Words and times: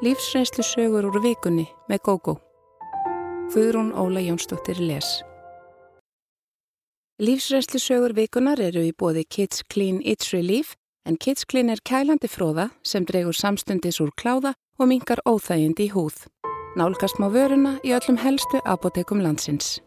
Lífsreynslu 0.00 0.64
sögur 0.64 1.04
úr 1.10 1.18
vikunni 1.20 1.66
með 1.84 1.98
GóGó. 2.06 2.32
Guðrún 3.52 3.90
Óla 3.92 4.22
Jónsdóttir 4.24 4.78
les. 4.80 5.20
Lífsreynslu 7.20 7.76
sögur 7.76 8.14
vikunar 8.16 8.62
eru 8.64 8.80
í 8.80 8.94
bóði 8.96 9.26
Kids 9.28 9.60
Clean 9.68 10.00
It's 10.00 10.32
Relief 10.32 10.72
en 11.04 11.20
Kids 11.20 11.44
Clean 11.44 11.68
er 11.68 11.84
kælandi 11.84 12.32
fróða 12.32 12.70
sem 12.80 13.04
dregur 13.04 13.36
samstundis 13.36 14.00
úr 14.00 14.08
kláða 14.16 14.54
og 14.80 14.88
mingar 14.88 15.20
óþægindi 15.28 15.90
í 15.90 15.92
húð. 15.92 16.24
Nálgast 16.80 17.20
má 17.20 17.28
vöruna 17.28 17.76
í 17.84 17.92
öllum 17.92 18.16
helstu 18.24 18.64
apotekum 18.64 19.20
landsins. 19.20 19.82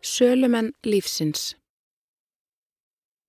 Sölumenn 0.00 0.72
lífsins 0.80 1.52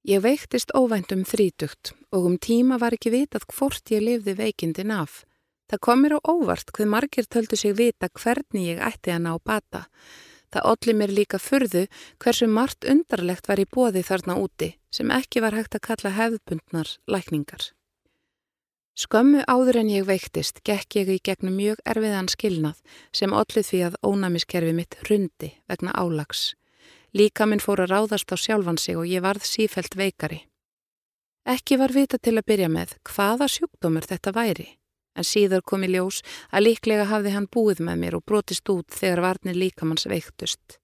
Ég 0.04 0.20
veiktist 0.20 0.74
óvænt 0.76 1.14
um 1.16 1.22
þrítugt 1.24 1.94
og 2.12 2.26
um 2.28 2.34
tíma 2.36 2.76
var 2.76 2.92
ekki 2.92 3.14
vitað 3.14 3.46
hvort 3.54 3.92
ég 3.96 4.02
lifði 4.04 4.34
veikindin 4.36 4.92
af. 4.92 5.22
Það 5.72 5.80
kom 5.86 6.02
mér 6.04 6.16
á 6.18 6.28
óvart 6.28 6.74
hvað 6.76 6.90
margir 6.92 7.28
töldu 7.32 7.56
sig 7.56 7.72
vita 7.78 8.10
hvernig 8.12 8.66
ég 8.74 8.82
ætti 8.84 9.14
að 9.14 9.22
ná 9.24 9.32
bata. 9.40 9.86
Það 10.52 10.68
olli 10.72 10.94
mér 11.00 11.14
líka 11.16 11.40
furðu 11.40 11.86
hversu 12.20 12.50
margt 12.52 12.84
undarlegt 12.84 13.48
var 13.48 13.62
í 13.64 13.66
bóði 13.66 14.04
þarna 14.04 14.36
úti 14.44 14.74
sem 14.92 15.08
ekki 15.10 15.40
var 15.40 15.56
hægt 15.56 15.80
að 15.80 15.86
kalla 15.88 16.12
hefðbundnar 16.18 16.92
lækningar. 17.08 17.72
Skömmu 19.00 19.46
áður 19.48 19.80
en 19.86 19.90
ég 19.90 20.04
veiktist 20.06 20.60
gekk 20.68 21.00
ég 21.00 21.14
í 21.16 21.22
gegnum 21.24 21.56
mjög 21.56 21.80
erfiðan 21.88 22.28
skilnað 22.28 22.84
sem 23.16 23.32
ollið 23.32 23.70
því 23.72 23.80
að 23.88 23.98
ónæmiskerfi 24.04 24.76
mitt 24.76 25.00
rundi 25.08 25.54
vegna 25.72 25.96
álags. 25.96 26.52
Líka 27.14 27.46
minn 27.46 27.62
fór 27.62 27.84
að 27.84 27.92
ráðast 27.94 28.34
á 28.34 28.38
sjálfan 28.38 28.80
sig 28.82 28.98
og 28.98 29.06
ég 29.06 29.22
varð 29.22 29.46
sífelt 29.46 29.94
veikari. 29.94 30.40
Ekki 31.46 31.78
var 31.78 31.92
vita 31.94 32.18
til 32.18 32.38
að 32.40 32.48
byrja 32.50 32.70
með 32.72 32.96
hvaða 33.06 33.50
sjúkdómur 33.52 34.08
þetta 34.10 34.32
væri, 34.34 34.70
en 35.14 35.28
síðar 35.28 35.62
kom 35.62 35.84
í 35.86 35.92
ljós 35.92 36.24
að 36.50 36.70
líklega 36.70 37.10
hafði 37.12 37.36
hann 37.36 37.50
búið 37.52 37.84
með 37.86 38.00
mér 38.02 38.18
og 38.18 38.26
brotist 38.26 38.70
út 38.74 38.90
þegar 38.96 39.22
varnir 39.28 39.60
líkamanns 39.60 40.08
veiktust. 40.10 40.80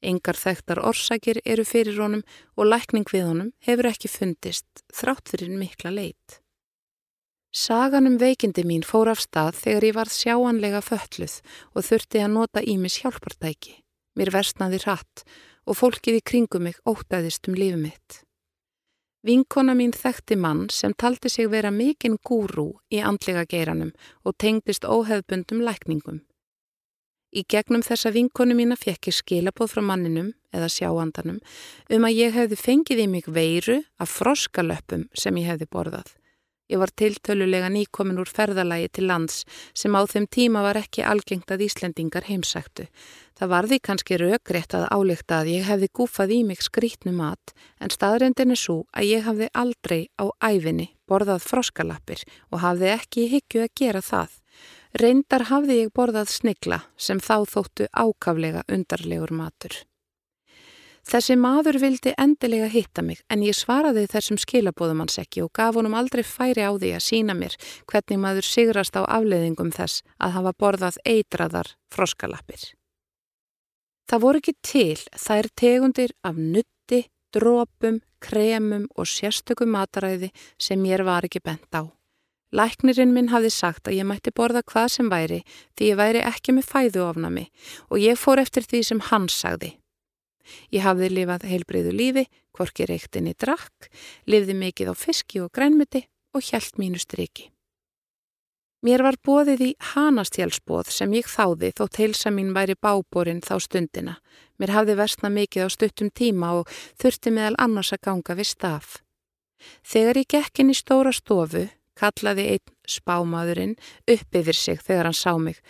Engar 0.00 0.38
þekktar 0.38 0.80
orsakir 0.86 1.42
eru 1.44 1.64
fyrir 1.64 1.98
honum 1.98 2.22
og 2.56 2.70
lækning 2.70 3.10
við 3.10 3.26
honum 3.32 3.50
hefur 3.66 3.90
ekki 3.90 4.08
fundist 4.08 4.84
þrátt 4.94 5.34
fyrir 5.34 5.50
mikla 5.50 5.90
leit. 5.90 6.40
Sagan 7.50 8.06
um 8.06 8.20
veikindi 8.22 8.62
mín 8.62 8.86
fór 8.86 9.10
af 9.10 9.24
stað 9.24 9.58
þegar 9.64 9.88
ég 9.88 9.96
varð 9.98 10.14
sjáanlega 10.14 10.80
fölluð 10.86 11.40
og 11.74 11.88
þurfti 11.88 12.22
að 12.22 12.34
nota 12.36 12.62
ímis 12.62 13.00
hjálpartæki. 13.02 13.79
Mér 14.18 14.32
versnaði 14.34 14.80
hratt 14.84 15.22
og 15.66 15.78
fólkið 15.78 16.18
í 16.18 16.24
kringum 16.26 16.66
mig 16.66 16.80
ótaðist 16.88 17.48
um 17.48 17.56
lífið 17.58 17.80
mitt. 17.84 18.22
Vinkona 19.26 19.74
mín 19.76 19.92
þekkti 19.92 20.38
mann 20.40 20.68
sem 20.72 20.94
taldi 20.96 21.28
sig 21.28 21.50
vera 21.52 21.70
mikinn 21.70 22.16
gúrú 22.24 22.70
í 22.88 23.02
andlega 23.04 23.44
geiranum 23.44 23.90
og 24.24 24.38
tengdist 24.40 24.86
óheðbundum 24.88 25.60
lækningum. 25.66 26.22
Í 27.30 27.44
gegnum 27.44 27.84
þessa 27.86 28.10
vinkonu 28.10 28.56
mína 28.58 28.78
fekk 28.80 29.10
ég 29.10 29.18
skilabóð 29.20 29.74
frá 29.74 29.82
manninum 29.86 30.32
eða 30.56 30.70
sjáandanum 30.72 31.38
um 31.94 32.06
að 32.08 32.16
ég 32.16 32.34
hefði 32.34 32.58
fengið 32.58 33.04
í 33.04 33.06
mig 33.12 33.28
veiru 33.28 33.76
af 34.00 34.16
froskalöppum 34.16 35.06
sem 35.14 35.36
ég 35.38 35.52
hefði 35.52 35.68
borðað. 35.70 36.16
Ég 36.70 36.78
var 36.78 36.92
tiltölulega 36.94 37.66
nýkomin 37.72 38.20
úr 38.22 38.30
ferðalagi 38.30 38.92
til 38.94 39.08
lands 39.10 39.42
sem 39.74 39.96
á 39.98 40.06
þeim 40.06 40.28
tíma 40.30 40.62
var 40.62 40.78
ekki 40.78 41.02
algengt 41.02 41.50
að 41.50 41.64
Íslendingar 41.66 42.28
heimsæktu. 42.30 42.86
Það 43.34 43.50
varði 43.54 43.78
kannski 43.82 44.18
raugrétt 44.20 44.76
að 44.78 44.86
álíkta 44.94 45.40
að 45.40 45.50
ég 45.56 45.66
hefði 45.66 45.88
gúfað 45.98 46.34
í 46.36 46.40
mig 46.46 46.62
skrítnu 46.62 47.14
mat 47.16 47.54
en 47.82 47.90
staðrendin 47.90 48.54
er 48.54 48.62
svo 48.62 48.84
að 48.94 49.10
ég 49.10 49.26
hafði 49.26 49.50
aldrei 49.64 50.00
á 50.14 50.30
æfinni 50.38 50.92
borðað 51.10 51.42
froskalappir 51.48 52.22
og 52.52 52.62
hafði 52.62 52.92
ekki 52.94 53.26
higgju 53.34 53.66
að 53.66 53.74
gera 53.82 54.04
það. 54.04 54.38
Reyndar 55.00 55.48
hafði 55.50 55.82
ég 55.84 55.94
borðað 55.94 56.30
snigla 56.36 56.84
sem 56.98 57.18
þá 57.18 57.46
þóttu 57.50 57.90
ákaflega 57.90 58.66
undarlegur 58.70 59.34
matur. 59.34 59.74
Þessi 61.08 61.36
maður 61.40 61.78
vildi 61.80 62.12
endilega 62.20 62.68
hitta 62.70 63.02
mig 63.02 63.22
en 63.32 63.44
ég 63.44 63.56
svaraði 63.56 64.04
þessum 64.10 64.38
skilabóðum 64.40 65.00
hans 65.04 65.18
ekki 65.22 65.42
og 65.44 65.52
gaf 65.56 65.78
honum 65.78 65.96
aldrei 65.96 66.22
færi 66.26 66.66
á 66.66 66.72
því 66.76 66.92
að 66.96 67.06
sína 67.06 67.36
mér 67.36 67.56
hvernig 67.90 68.20
maður 68.20 68.46
sigrast 68.46 68.98
á 69.00 69.02
afleiðingum 69.08 69.72
þess 69.74 70.04
að 70.20 70.36
hafa 70.36 70.52
borðað 70.60 71.00
eitraðar 71.08 71.72
froskalappir. 71.94 72.60
Það 74.10 74.22
voru 74.26 74.42
ekki 74.42 74.54
til 74.66 74.98
þær 75.14 75.48
tegundir 75.56 76.12
af 76.26 76.36
nutti, 76.36 77.04
drópum, 77.32 78.00
kremum 78.20 78.88
og 78.98 79.08
sérstökum 79.08 79.70
mataræði 79.72 80.32
sem 80.58 80.84
ég 80.84 81.04
var 81.06 81.24
ekki 81.24 81.40
bent 81.40 81.70
á. 81.72 81.86
Læknirinn 82.50 83.14
minn 83.14 83.30
hafði 83.30 83.52
sagt 83.54 83.86
að 83.86 84.00
ég 84.00 84.08
mætti 84.10 84.32
borða 84.34 84.64
hvað 84.66 84.88
sem 84.96 85.10
væri 85.10 85.44
því 85.78 85.92
ég 85.92 86.00
væri 86.00 86.24
ekki 86.26 86.56
með 86.56 86.66
fæðu 86.66 87.04
ofnami 87.06 87.46
og 87.88 88.02
ég 88.02 88.18
fór 88.18 88.42
eftir 88.42 88.66
því 88.66 88.82
sem 88.88 89.04
hann 89.10 89.30
sagði. 89.30 89.76
Ég 90.74 90.84
hafði 90.84 91.10
lifað 91.12 91.46
heilbreyðu 91.50 91.94
lífi, 91.94 92.26
hvorki 92.56 92.88
reyktinni 92.88 93.36
drakk, 93.38 93.90
lifði 94.26 94.58
mikið 94.58 94.92
á 94.92 94.94
fiski 94.94 95.40
og 95.44 95.52
grænmiti 95.54 96.06
og 96.34 96.44
hjælt 96.44 96.78
mínu 96.78 97.00
striki. 97.00 97.50
Mér 98.80 99.02
var 99.04 99.18
bóðið 99.20 99.62
í 99.66 99.70
hanastjálsbóð 99.92 100.88
sem 100.88 101.12
ég 101.12 101.26
þáði 101.28 101.68
þótt 101.76 101.98
heilsa 102.00 102.30
mín 102.32 102.54
væri 102.56 102.78
báborinn 102.80 103.42
þá 103.44 103.58
stundina. 103.60 104.14
Mér 104.56 104.72
hafði 104.72 104.94
versna 104.96 105.28
mikið 105.28 105.68
á 105.68 105.68
stuttum 105.68 106.08
tíma 106.08 106.54
og 106.62 106.70
þurfti 106.96 107.32
meðal 107.36 107.58
annars 107.60 107.92
að 107.92 108.06
ganga 108.08 108.38
við 108.38 108.48
staf. 108.48 108.94
Þegar 109.84 110.22
ég 110.22 110.30
gekk 110.32 110.62
inn 110.62 110.72
í 110.72 110.78
stóra 110.78 111.12
stofu, 111.12 111.66
kallaði 112.00 112.46
einn 112.54 112.72
spámaðurinn 112.88 113.76
upp 114.08 114.40
yfir 114.40 114.56
sig 114.56 114.80
þegar 114.80 115.10
hann 115.10 115.20
sá 115.20 115.36
mig. 115.36 115.60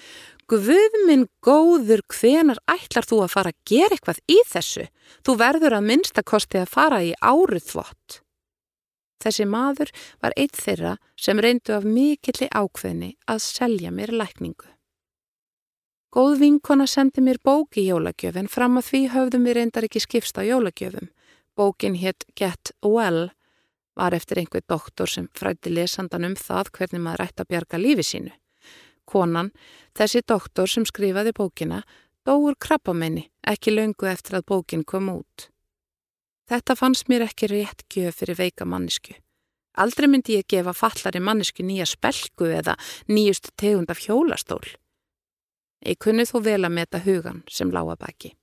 Guð 0.51 0.97
minn 1.07 1.29
góður, 1.47 2.01
hvenar 2.11 2.59
ætlar 2.67 3.07
þú 3.07 3.21
að 3.23 3.35
fara 3.37 3.53
að 3.53 3.61
gera 3.71 3.95
eitthvað 3.95 4.19
í 4.27 4.39
þessu? 4.51 4.89
Þú 5.23 5.35
verður 5.39 5.77
að 5.77 5.87
minnstakosti 5.87 6.59
að 6.59 6.73
fara 6.73 6.99
í 7.07 7.13
áruð 7.23 7.69
þvott. 7.69 8.17
Þessi 9.23 9.47
maður 9.47 9.93
var 10.19 10.35
eitt 10.35 10.59
þeirra 10.59 10.97
sem 11.15 11.39
reyndu 11.39 11.77
af 11.77 11.87
mikilli 11.87 12.49
ákveðni 12.51 13.13
að 13.31 13.45
selja 13.45 13.95
mér 13.95 14.11
lækningu. 14.17 14.67
Góð 16.11 16.41
vinkona 16.41 16.89
sendi 16.91 17.23
mér 17.23 17.39
bóki 17.39 17.85
í 17.85 17.91
jólagjöf 17.93 18.43
en 18.43 18.51
fram 18.51 18.81
að 18.81 18.89
því 18.91 19.05
höfðum 19.15 19.47
við 19.47 19.59
reyndar 19.61 19.87
ekki 19.87 20.03
skipst 20.03 20.41
á 20.41 20.43
jólagjöfum. 20.43 21.13
Bókin 21.55 21.95
hétt 21.95 22.27
Get 22.35 22.75
Well 22.83 23.29
var 23.95 24.19
eftir 24.19 24.43
einhver 24.43 24.67
doktor 24.67 25.07
sem 25.07 25.31
frætti 25.31 25.71
lesandan 25.71 26.27
um 26.27 26.35
það 26.35 26.75
hvernig 26.75 27.07
maður 27.07 27.29
ætti 27.29 27.45
að 27.45 27.53
bjarga 27.55 27.85
lífi 27.87 28.11
sínu. 28.11 28.40
Konan, 29.11 29.51
þessi 29.99 30.23
doktor 30.23 30.71
sem 30.71 30.87
skrifaði 30.87 31.35
bókina, 31.37 31.83
dóur 32.27 32.55
krabbamenni 32.61 33.27
ekki 33.47 33.75
löngu 33.75 34.07
eftir 34.11 34.39
að 34.39 34.47
bókin 34.53 34.85
kom 34.85 35.11
út. 35.13 35.49
Þetta 36.51 36.77
fannst 36.79 37.11
mér 37.11 37.27
ekki 37.29 37.51
rétt 37.51 37.85
gjöf 37.91 38.23
fyrir 38.23 38.39
veika 38.39 38.67
mannisku. 38.67 39.15
Aldrei 39.79 40.09
myndi 40.11 40.35
ég 40.35 40.49
gefa 40.51 40.75
fallari 40.75 41.23
mannisku 41.23 41.63
nýja 41.63 41.87
spelku 41.87 42.49
eða 42.51 42.75
nýjust 43.09 43.53
tegund 43.61 43.91
af 43.91 44.03
hjólastól. 44.03 44.65
Ég 45.87 45.97
kunni 46.03 46.27
þó 46.29 46.41
vel 46.45 46.65
að 46.67 46.77
meta 46.77 47.01
hugan 47.05 47.45
sem 47.49 47.71
lága 47.73 47.97
baki. 48.01 48.35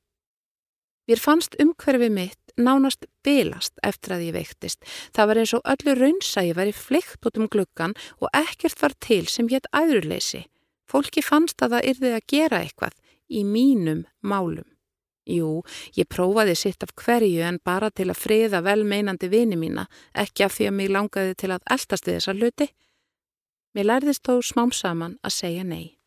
Mér 1.08 1.22
fannst 1.24 1.56
umhverfi 1.62 2.10
mitt 2.12 2.56
nánast 2.60 3.06
bilast 3.24 3.78
eftir 3.86 4.16
að 4.16 4.26
ég 4.28 4.36
veiktist. 4.36 4.82
Það 5.16 5.30
var 5.30 5.40
eins 5.42 5.54
og 5.56 5.70
öllu 5.74 5.94
raunsægi 5.96 6.56
væri 6.58 6.74
fleikt 6.76 7.28
út 7.28 7.38
um 7.40 7.48
gluggan 7.52 7.96
og 8.20 8.32
ekkert 8.36 8.82
var 8.82 8.96
til 9.04 9.28
sem 9.32 9.48
hétt 9.52 9.70
æðurleysi. 9.76 10.48
Fólki 10.88 11.24
fannst 11.26 11.62
að 11.62 11.78
það 11.78 11.92
yrði 11.92 12.16
að 12.16 12.28
gera 12.32 12.64
eitthvað 12.64 12.98
í 13.28 13.44
mínum 13.44 14.06
málum. 14.24 14.68
Jú, 15.28 15.62
ég 16.00 16.08
prófaði 16.08 16.56
sitt 16.56 16.84
af 16.86 16.94
hverju 16.96 17.44
en 17.44 17.60
bara 17.60 17.90
til 17.92 18.08
að 18.08 18.22
friða 18.22 18.62
velmeinandi 18.64 19.28
vini 19.28 19.58
mína, 19.60 19.84
ekki 20.16 20.46
af 20.46 20.56
því 20.56 20.70
að 20.70 20.78
mig 20.78 20.92
langaði 20.96 21.36
til 21.36 21.52
að 21.52 21.68
eldast 21.76 22.08
við 22.08 22.20
þessa 22.20 22.36
hluti. 22.38 22.70
Mér 23.76 23.90
lærðist 23.92 24.24
þó 24.24 24.40
smám 24.40 24.72
saman 24.72 25.18
að 25.28 25.36
segja 25.36 25.68
nei. 25.68 25.98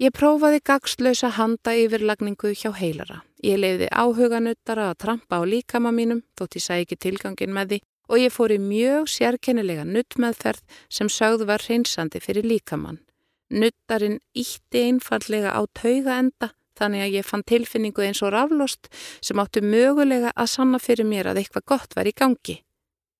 Ég 0.00 0.14
prófaði 0.16 0.62
gagslösa 0.64 1.28
handa 1.36 1.74
yfirlagningu 1.76 2.54
hjá 2.56 2.70
heilara. 2.72 3.18
Ég 3.44 3.58
leiði 3.58 3.90
áhuganuttara 3.90 4.86
að 4.92 5.00
trampa 5.02 5.42
á 5.42 5.44
líkama 5.44 5.90
mínum, 5.92 6.22
þótt 6.38 6.56
ég 6.56 6.64
sæ 6.64 6.74
ekki 6.78 6.96
tilgangin 6.96 7.52
með 7.52 7.74
því, 7.74 7.80
og 8.08 8.22
ég 8.22 8.32
fór 8.32 8.54
í 8.54 8.62
mjög 8.62 9.10
sérkennilega 9.12 9.84
nuttmeðferð 9.84 10.80
sem 10.88 11.10
sögðu 11.10 11.50
var 11.50 11.66
hreinsandi 11.66 12.22
fyrir 12.22 12.48
líkamann. 12.48 13.02
Nuttarinn 13.50 14.20
ítti 14.38 14.84
einfallega 14.86 15.52
á 15.58 15.60
tauga 15.74 16.18
enda 16.22 16.52
þannig 16.78 17.04
að 17.04 17.14
ég 17.18 17.26
fann 17.26 17.44
tilfinningu 17.46 18.04
eins 18.06 18.22
og 18.24 18.32
raflost 18.34 18.88
sem 19.20 19.40
áttu 19.42 19.62
mögulega 19.64 20.32
að 20.32 20.52
sanna 20.54 20.80
fyrir 20.80 21.08
mér 21.08 21.32
að 21.32 21.42
eitthvað 21.42 21.66
gott 21.74 21.96
var 21.98 22.08
í 22.08 22.14
gangi. 22.16 22.60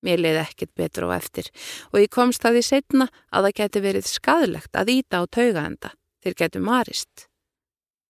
Mér 0.01 0.23
leiði 0.23 0.41
ekkit 0.47 0.73
betur 0.79 1.11
á 1.13 1.19
eftir 1.19 1.51
og 1.91 1.99
ég 2.01 2.13
komst 2.15 2.47
að 2.47 2.57
því 2.57 2.63
setna 2.69 3.09
að 3.29 3.49
það 3.49 3.57
geti 3.61 3.83
verið 3.85 4.09
skadlegt 4.09 4.79
að 4.79 4.95
íta 4.97 5.21
á 5.21 5.25
tauga 5.29 5.67
enda 5.67 5.93
þeir 6.25 6.39
getu 6.41 6.63
marist. 6.65 7.27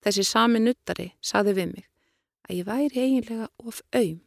Þessi 0.05 0.25
sami 0.25 0.63
nuttari 0.63 1.11
saði 1.21 1.57
við 1.57 1.73
mig 1.75 1.89
að 2.47 2.61
ég 2.61 2.69
væri 2.69 3.03
eiginlega 3.05 3.51
of 3.65 3.83
auðm 3.91 4.21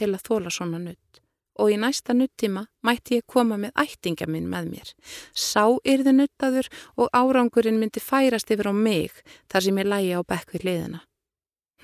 til 0.00 0.12
að 0.12 0.26
þóla 0.28 0.52
svona 0.52 0.82
nutt 0.82 1.19
og 1.60 1.72
í 1.72 1.76
næsta 1.80 2.14
nuttíma 2.16 2.64
mætti 2.86 3.20
ég 3.20 3.26
koma 3.28 3.58
með 3.60 3.74
ættinga 3.82 4.28
minn 4.30 4.48
með 4.50 4.70
mér. 4.72 4.92
Sá 5.36 5.68
yrði 5.84 6.14
nuttaður 6.16 6.70
og 6.96 7.10
árangurinn 7.12 7.80
myndi 7.80 8.02
færast 8.02 8.50
yfir 8.50 8.72
á 8.72 8.74
mig 8.74 9.22
þar 9.52 9.66
sem 9.66 9.80
ég 9.82 9.90
lægi 9.92 10.14
á 10.16 10.20
bekk 10.24 10.54
við 10.56 10.64
liðina. 10.68 11.02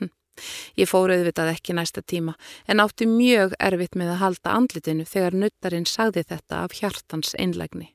Hm. 0.00 0.12
Ég 0.80 0.88
fór 0.90 1.12
auðvitað 1.12 1.52
ekki 1.52 1.76
næsta 1.76 2.02
tíma 2.02 2.36
en 2.66 2.80
átti 2.80 3.08
mjög 3.10 3.58
erfitt 3.60 3.98
með 4.00 4.14
að 4.14 4.22
halda 4.24 4.56
andlitinu 4.56 5.04
þegar 5.04 5.36
nuttarinn 5.42 5.86
sagði 5.90 6.24
þetta 6.32 6.64
af 6.64 6.80
hjartans 6.80 7.36
einlegni. 7.38 7.92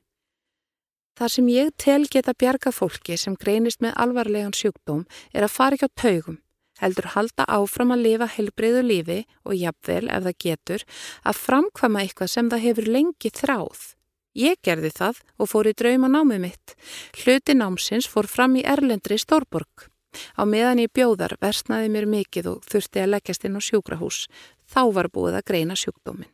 Þar 1.18 1.28
sem 1.28 1.50
ég 1.52 1.74
tel 1.76 2.06
geta 2.08 2.32
bjarga 2.32 2.72
fólki 2.72 3.18
sem 3.20 3.34
greinist 3.36 3.82
með 3.84 3.98
alvarlegan 4.00 4.56
sjúkdóm 4.56 5.04
er 5.34 5.44
að 5.44 5.54
fara 5.58 5.76
ekki 5.76 5.90
á 5.90 5.98
taugum 5.98 6.38
heldur 6.80 7.10
halda 7.14 7.46
áfram 7.48 7.94
að 7.94 8.04
lifa 8.06 8.28
heilbreyðu 8.36 8.82
lífi 8.86 9.18
og 9.44 9.56
jafnvel, 9.58 10.06
ef 10.08 10.26
það 10.28 10.38
getur, 10.46 10.84
að 11.24 11.40
framkvama 11.46 12.04
eitthvað 12.04 12.32
sem 12.32 12.50
það 12.52 12.64
hefur 12.66 12.90
lengi 12.96 13.32
þráð. 13.34 13.82
Ég 14.32 14.60
gerði 14.64 14.90
það 14.96 15.22
og 15.36 15.50
fór 15.52 15.68
í 15.68 15.76
drauma 15.76 16.08
námið 16.08 16.44
mitt. 16.46 16.76
Hluti 17.20 17.56
námsins 17.56 18.08
fór 18.08 18.28
fram 18.30 18.56
í 18.56 18.64
Erlendri 18.64 19.18
Stórborg. 19.20 19.88
Á 20.36 20.42
meðan 20.48 20.80
ég 20.84 20.92
bjóðar 20.92 21.36
versnaði 21.40 21.92
mér 21.92 22.08
mikið 22.08 22.54
og 22.54 22.68
þurfti 22.68 23.04
að 23.04 23.12
leggjast 23.14 23.44
inn 23.48 23.56
á 23.56 23.60
sjúkrahús. 23.60 24.26
Þá 24.68 24.82
var 24.96 25.12
búið 25.12 25.40
að 25.40 25.48
greina 25.52 25.76
sjúkdómin. 25.76 26.32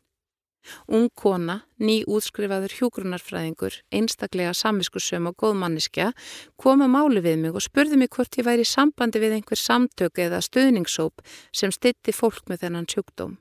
Ung 0.88 1.08
kona, 1.14 1.62
ný 1.80 2.02
útskrifaður 2.06 2.74
hjúgrunarfræðingur, 2.78 3.80
einstaklega 3.94 4.54
samviskusöm 4.56 5.30
og 5.30 5.36
góð 5.40 5.58
manniska, 5.62 6.12
kom 6.56 6.84
að 6.84 6.94
máli 6.94 7.24
við 7.24 7.42
mig 7.42 7.58
og 7.58 7.64
spurði 7.64 7.98
mig 8.00 8.12
hvort 8.14 8.38
ég 8.40 8.48
væri 8.48 8.66
í 8.66 8.70
sambandi 8.70 9.22
við 9.22 9.38
einhver 9.38 9.60
samtök 9.60 10.22
eða 10.24 10.42
stuðningssóp 10.44 11.24
sem 11.52 11.74
stitti 11.74 12.14
fólk 12.14 12.44
með 12.48 12.64
þennan 12.66 12.90
sjúkdóm. 12.90 13.38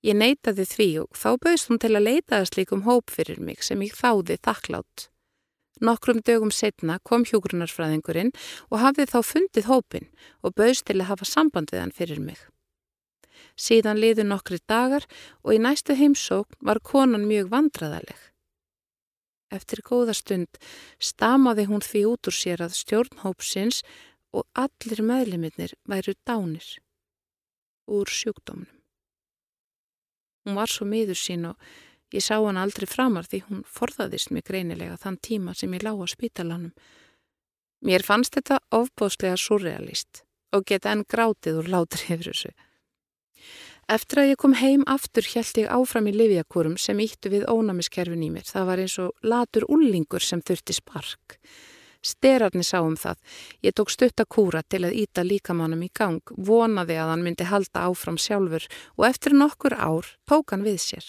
Ég 0.00 0.16
neytaði 0.16 0.64
því 0.64 0.90
og 1.02 1.16
þá 1.16 1.30
bauðst 1.44 1.68
hún 1.68 1.80
til 1.80 1.92
að 1.92 2.06
leita 2.06 2.38
að 2.40 2.50
slíkum 2.54 2.86
hóp 2.86 3.12
fyrir 3.12 3.40
mig 3.44 3.60
sem 3.66 3.82
ég 3.84 3.92
þáði 3.96 4.38
þakklátt. 4.40 5.10
Nokkrum 5.80 6.20
dögum 6.24 6.52
setna 6.52 6.98
kom 7.08 7.24
hjúgrunarfræðingurinn 7.28 8.32
og 8.68 8.80
hafði 8.82 9.06
þá 9.08 9.18
fundið 9.24 9.68
hópin 9.68 10.08
og 10.44 10.56
bauðst 10.56 10.86
til 10.88 10.98
að 11.00 11.08
hafa 11.12 11.28
samband 11.28 11.72
við 11.72 11.84
hann 11.84 11.94
fyrir 11.96 12.20
mig. 12.20 12.40
Síðan 13.60 14.00
liðu 14.00 14.24
nokkri 14.24 14.60
dagar 14.70 15.04
og 15.44 15.52
í 15.56 15.60
næstu 15.60 15.96
heimsókn 15.98 16.60
var 16.64 16.80
konan 16.80 17.28
mjög 17.28 17.50
vandraðaleg. 17.52 18.20
Eftir 19.50 19.82
góða 19.84 20.14
stund 20.14 20.60
stamaði 21.02 21.66
hún 21.68 21.82
því 21.84 22.04
út 22.12 22.30
úr 22.30 22.36
sér 22.36 22.62
að 22.64 22.76
stjórnhópsins 22.78 23.82
og 24.30 24.46
allir 24.54 25.02
meðliminnir 25.02 25.74
væru 25.90 26.14
dánir 26.24 26.78
úr 27.90 28.06
sjúkdómnum. 28.06 28.70
Hún 30.46 30.56
var 30.56 30.70
svo 30.70 30.86
miður 30.86 31.18
sín 31.18 31.48
og 31.50 31.58
ég 32.14 32.24
sá 32.24 32.38
hann 32.38 32.60
aldrei 32.62 32.86
framar 32.88 33.26
því 33.26 33.42
hún 33.48 33.66
forðaðist 33.66 34.30
mig 34.30 34.46
greinilega 34.46 34.96
þann 35.02 35.18
tíma 35.18 35.54
sem 35.58 35.74
ég 35.74 35.84
lág 35.84 36.00
á 36.00 36.06
spítalanum. 36.08 36.72
Mér 37.84 38.06
fannst 38.06 38.38
þetta 38.38 38.62
ofbóðslega 38.70 39.36
surrealist 39.36 40.22
og 40.54 40.64
geta 40.70 40.94
enn 40.94 41.04
grátið 41.04 41.60
úr 41.60 41.70
látri 41.74 42.14
yfir 42.14 42.30
þessu. 42.30 42.54
Eftir 43.90 44.20
að 44.22 44.28
ég 44.28 44.38
kom 44.38 44.52
heim 44.54 44.84
aftur 44.86 45.26
hjælt 45.26 45.58
ég 45.58 45.70
áfram 45.74 46.06
í 46.06 46.12
livjakorum 46.14 46.76
sem 46.78 47.00
íttu 47.02 47.32
við 47.32 47.48
ónæmiskerfin 47.50 48.22
í 48.22 48.28
mér. 48.30 48.44
Það 48.46 48.66
var 48.68 48.82
eins 48.84 48.92
og 49.02 49.24
latur 49.26 49.64
ullingur 49.66 50.22
sem 50.22 50.42
þurfti 50.46 50.76
spark. 50.76 51.38
Sterarni 52.06 52.62
sá 52.62 52.78
um 52.84 52.94
það. 52.94 53.18
Ég 53.66 53.74
tók 53.74 53.90
stuttakúra 53.90 54.62
til 54.62 54.84
að 54.86 54.94
íta 55.02 55.24
líkamannum 55.26 55.82
í 55.82 55.90
gang, 55.90 56.22
vonaði 56.38 57.00
að 57.02 57.10
hann 57.10 57.24
myndi 57.26 57.48
halda 57.50 57.88
áfram 57.88 58.18
sjálfur 58.20 58.68
og 58.94 59.08
eftir 59.08 59.34
nokkur 59.34 59.74
ár 59.74 60.06
tók 60.30 60.54
hann 60.54 60.62
við 60.64 60.78
sér. 60.84 61.08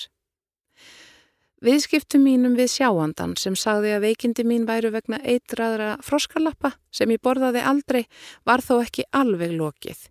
Viðskiptum 1.61 2.25
mínum 2.25 2.55
við 2.57 2.71
sjáandan 2.79 3.35
sem 3.37 3.53
sagði 3.53 3.93
að 3.93 4.07
veikindi 4.07 4.47
mín 4.49 4.65
væru 4.65 4.89
vegna 4.95 5.21
eitraðra 5.21 5.99
froskarlappa 6.01 6.73
sem 6.89 7.13
ég 7.13 7.21
borðaði 7.21 7.61
aldrei 7.61 8.01
var 8.41 8.65
þó 8.65 8.79
ekki 8.81 9.05
alveg 9.13 9.53
lokið. 9.53 10.01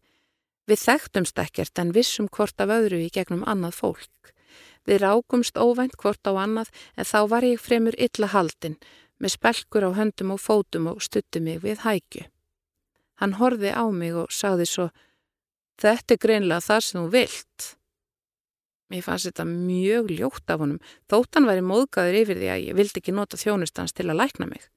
Við 0.70 0.78
þekktumst 0.86 1.40
ekkert 1.42 1.80
en 1.82 1.88
vissum 1.90 2.28
hvort 2.30 2.62
af 2.62 2.70
öðru 2.70 3.00
í 3.02 3.10
gegnum 3.10 3.42
annað 3.50 3.74
fólk. 3.80 4.34
Við 4.86 5.00
rákumst 5.02 5.58
óvænt 5.58 5.96
hvort 5.98 6.22
á 6.30 6.32
annað 6.38 6.70
en 6.94 7.08
þá 7.10 7.20
var 7.32 7.46
ég 7.46 7.58
fremur 7.58 7.96
illa 7.98 8.28
haldinn 8.30 8.78
með 9.18 9.34
spelkur 9.34 9.88
á 9.90 9.90
höndum 9.98 10.36
og 10.36 10.38
fótum 10.38 10.86
og 10.92 11.02
stutti 11.02 11.42
mig 11.42 11.58
við 11.64 11.82
hækju. 11.82 12.22
Hann 13.18 13.36
horfi 13.42 13.74
á 13.74 13.84
mig 13.90 14.14
og 14.14 14.30
sagði 14.30 14.68
svo 14.70 14.88
Þetta 15.80 16.14
er 16.14 16.20
greinlega 16.22 16.60
það 16.60 16.80
sem 16.84 17.00
þú 17.00 17.10
vilt. 17.16 17.68
Mér 18.90 19.04
fannst 19.06 19.26
þetta 19.26 19.46
mjög 19.48 20.10
ljótt 20.12 20.52
af 20.52 20.60
honum 20.60 20.82
þótt 21.10 21.34
hann 21.34 21.48
væri 21.48 21.64
móðgæður 21.64 22.18
yfir 22.20 22.40
því 22.40 22.50
að 22.52 22.64
ég 22.68 22.78
vildi 22.78 23.00
ekki 23.00 23.14
nota 23.16 23.40
þjónustans 23.40 23.96
til 23.96 24.06
að 24.10 24.20
lækna 24.20 24.50
mig. 24.50 24.70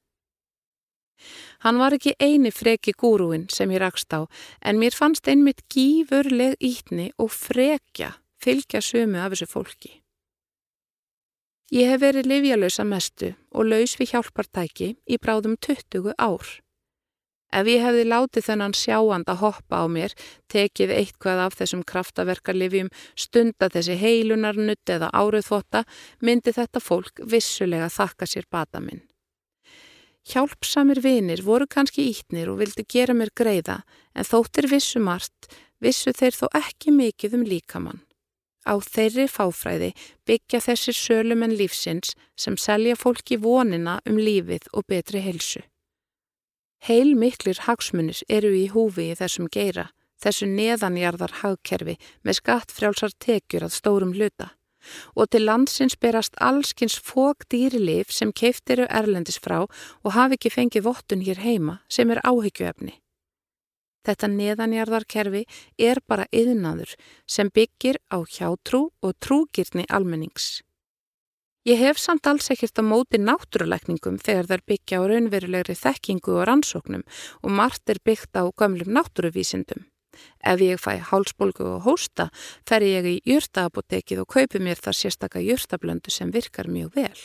Hann 1.64 1.78
var 1.80 1.96
ekki 1.96 2.16
eini 2.20 2.50
freki 2.52 2.92
gúrúin 2.92 3.48
sem 3.52 3.70
ég 3.70 3.80
rakst 3.80 4.12
á 4.12 4.26
en 4.60 4.80
mér 4.80 4.96
fannst 4.96 5.28
einmitt 5.28 5.64
gífurleg 5.72 6.58
ítni 6.60 7.12
og 7.18 7.32
frekja 7.32 8.14
fylgja 8.44 8.82
sömu 8.84 9.20
af 9.22 9.32
þessu 9.32 9.48
fólki. 9.48 9.92
Ég 11.72 11.88
hef 11.90 12.02
verið 12.02 12.28
livjalösa 12.28 12.84
mestu 12.84 13.32
og 13.54 13.70
laus 13.70 13.96
við 13.98 14.12
hjálpartæki 14.12 14.90
í 15.08 15.18
bráðum 15.18 15.56
20 15.64 16.12
ár. 16.20 16.50
Ef 17.54 17.70
ég 17.70 17.84
hefði 17.86 18.04
látið 18.10 18.46
þennan 18.48 18.74
sjáand 18.74 19.30
að 19.30 19.40
hoppa 19.44 19.80
á 19.80 19.86
mér, 19.86 20.14
tekið 20.50 20.90
eitthvað 20.90 21.42
af 21.46 21.56
þessum 21.60 21.84
kraftaverkarlifjum, 21.86 22.90
stunda 23.14 23.70
þessi 23.70 23.94
heilunarnutt 24.00 24.90
eða 24.90 25.12
áruðþóta, 25.14 25.84
myndi 26.20 26.54
þetta 26.54 26.82
fólk 26.82 27.22
vissulega 27.22 27.88
þakka 27.94 28.26
sér 28.26 28.50
bata 28.50 28.82
minn. 28.82 29.04
Hjálpsamir 30.24 31.02
vinir 31.04 31.42
voru 31.44 31.66
kannski 31.68 32.06
ítnir 32.08 32.48
og 32.48 32.62
vildi 32.62 32.86
gera 32.88 33.12
mér 33.16 33.32
greiða 33.36 33.82
en 34.16 34.24
þóttir 34.24 34.70
vissu 34.70 35.02
margt, 35.02 35.50
vissu 35.84 36.14
þeir 36.16 36.38
þó 36.38 36.46
ekki 36.56 36.94
mikið 36.96 37.36
um 37.38 37.44
líkamann. 37.44 38.00
Á 38.64 38.80
þeirri 38.80 39.26
fáfræði 39.28 39.90
byggja 40.24 40.62
þessir 40.64 40.96
sölumenn 40.96 41.56
lífsins 41.58 42.14
sem 42.40 42.56
selja 42.56 42.96
fólki 42.96 43.36
vonina 43.36 43.98
um 44.08 44.16
lífið 44.16 44.70
og 44.72 44.88
betri 44.88 45.20
helsu. 45.20 45.60
Heil 46.88 47.12
miklir 47.20 47.60
hagsmunir 47.68 48.24
eru 48.28 48.54
í 48.56 48.66
húfi 48.72 49.10
í 49.12 49.18
þessum 49.20 49.52
geira, 49.52 49.90
þessu 50.16 50.48
neðanjarðar 50.48 51.40
hagkerfi 51.42 51.98
með 52.24 52.40
skattfrjálsar 52.40 53.12
tekjur 53.20 53.68
að 53.68 53.76
stórum 53.76 54.16
luta 54.16 54.54
og 55.14 55.30
til 55.30 55.46
landsins 55.48 55.96
berast 56.00 56.36
allskins 56.40 56.98
fók 56.98 57.46
dýrilif 57.52 58.12
sem 58.12 58.32
keiftiru 58.32 58.88
erlendis 58.90 59.40
frá 59.40 59.62
og 59.64 60.12
hafi 60.16 60.38
ekki 60.38 60.52
fengið 60.56 60.86
vottun 60.88 61.24
hér 61.24 61.40
heima 61.44 61.80
sem 61.88 62.10
er 62.10 62.22
áhyggjuefni. 62.24 62.98
Þetta 64.04 64.28
neðanjarðarkerfi 64.28 65.46
er 65.80 66.02
bara 66.06 66.28
yðnaður 66.32 66.92
sem 67.24 67.48
byggir 67.48 67.98
á 68.12 68.20
hjátrú 68.20 68.90
og 69.00 69.16
trúgirni 69.24 69.86
almennings. 69.88 70.60
Ég 71.64 71.80
hef 71.80 71.96
samt 71.96 72.26
alls 72.28 72.50
ekkert 72.52 72.76
á 72.76 72.84
móti 72.84 73.16
náttúruleikningum 73.16 74.18
þegar 74.20 74.50
þær 74.50 74.62
byggja 74.68 75.00
á 75.00 75.02
raunverulegri 75.08 75.76
þekkingu 75.80 76.34
og 76.36 76.44
rannsóknum 76.50 77.06
og 77.40 77.54
margt 77.56 77.88
er 77.88 78.02
byggt 78.04 78.36
á 78.36 78.44
gamlum 78.52 78.92
náttúruvísindum. 78.92 79.88
Ef 80.40 80.60
ég 80.64 80.80
fæ 80.80 80.98
hálsbólgu 81.10 81.66
og 81.76 81.86
hósta 81.88 82.28
fer 82.68 82.84
ég 82.86 83.08
í 83.08 83.14
jörtaapotekið 83.28 84.24
og 84.24 84.30
kaupi 84.36 84.60
mér 84.62 84.80
þar 84.80 84.98
sérstaka 85.00 85.42
jörtablöndu 85.44 86.12
sem 86.12 86.32
virkar 86.34 86.70
mjög 86.70 86.94
vel. 86.98 87.22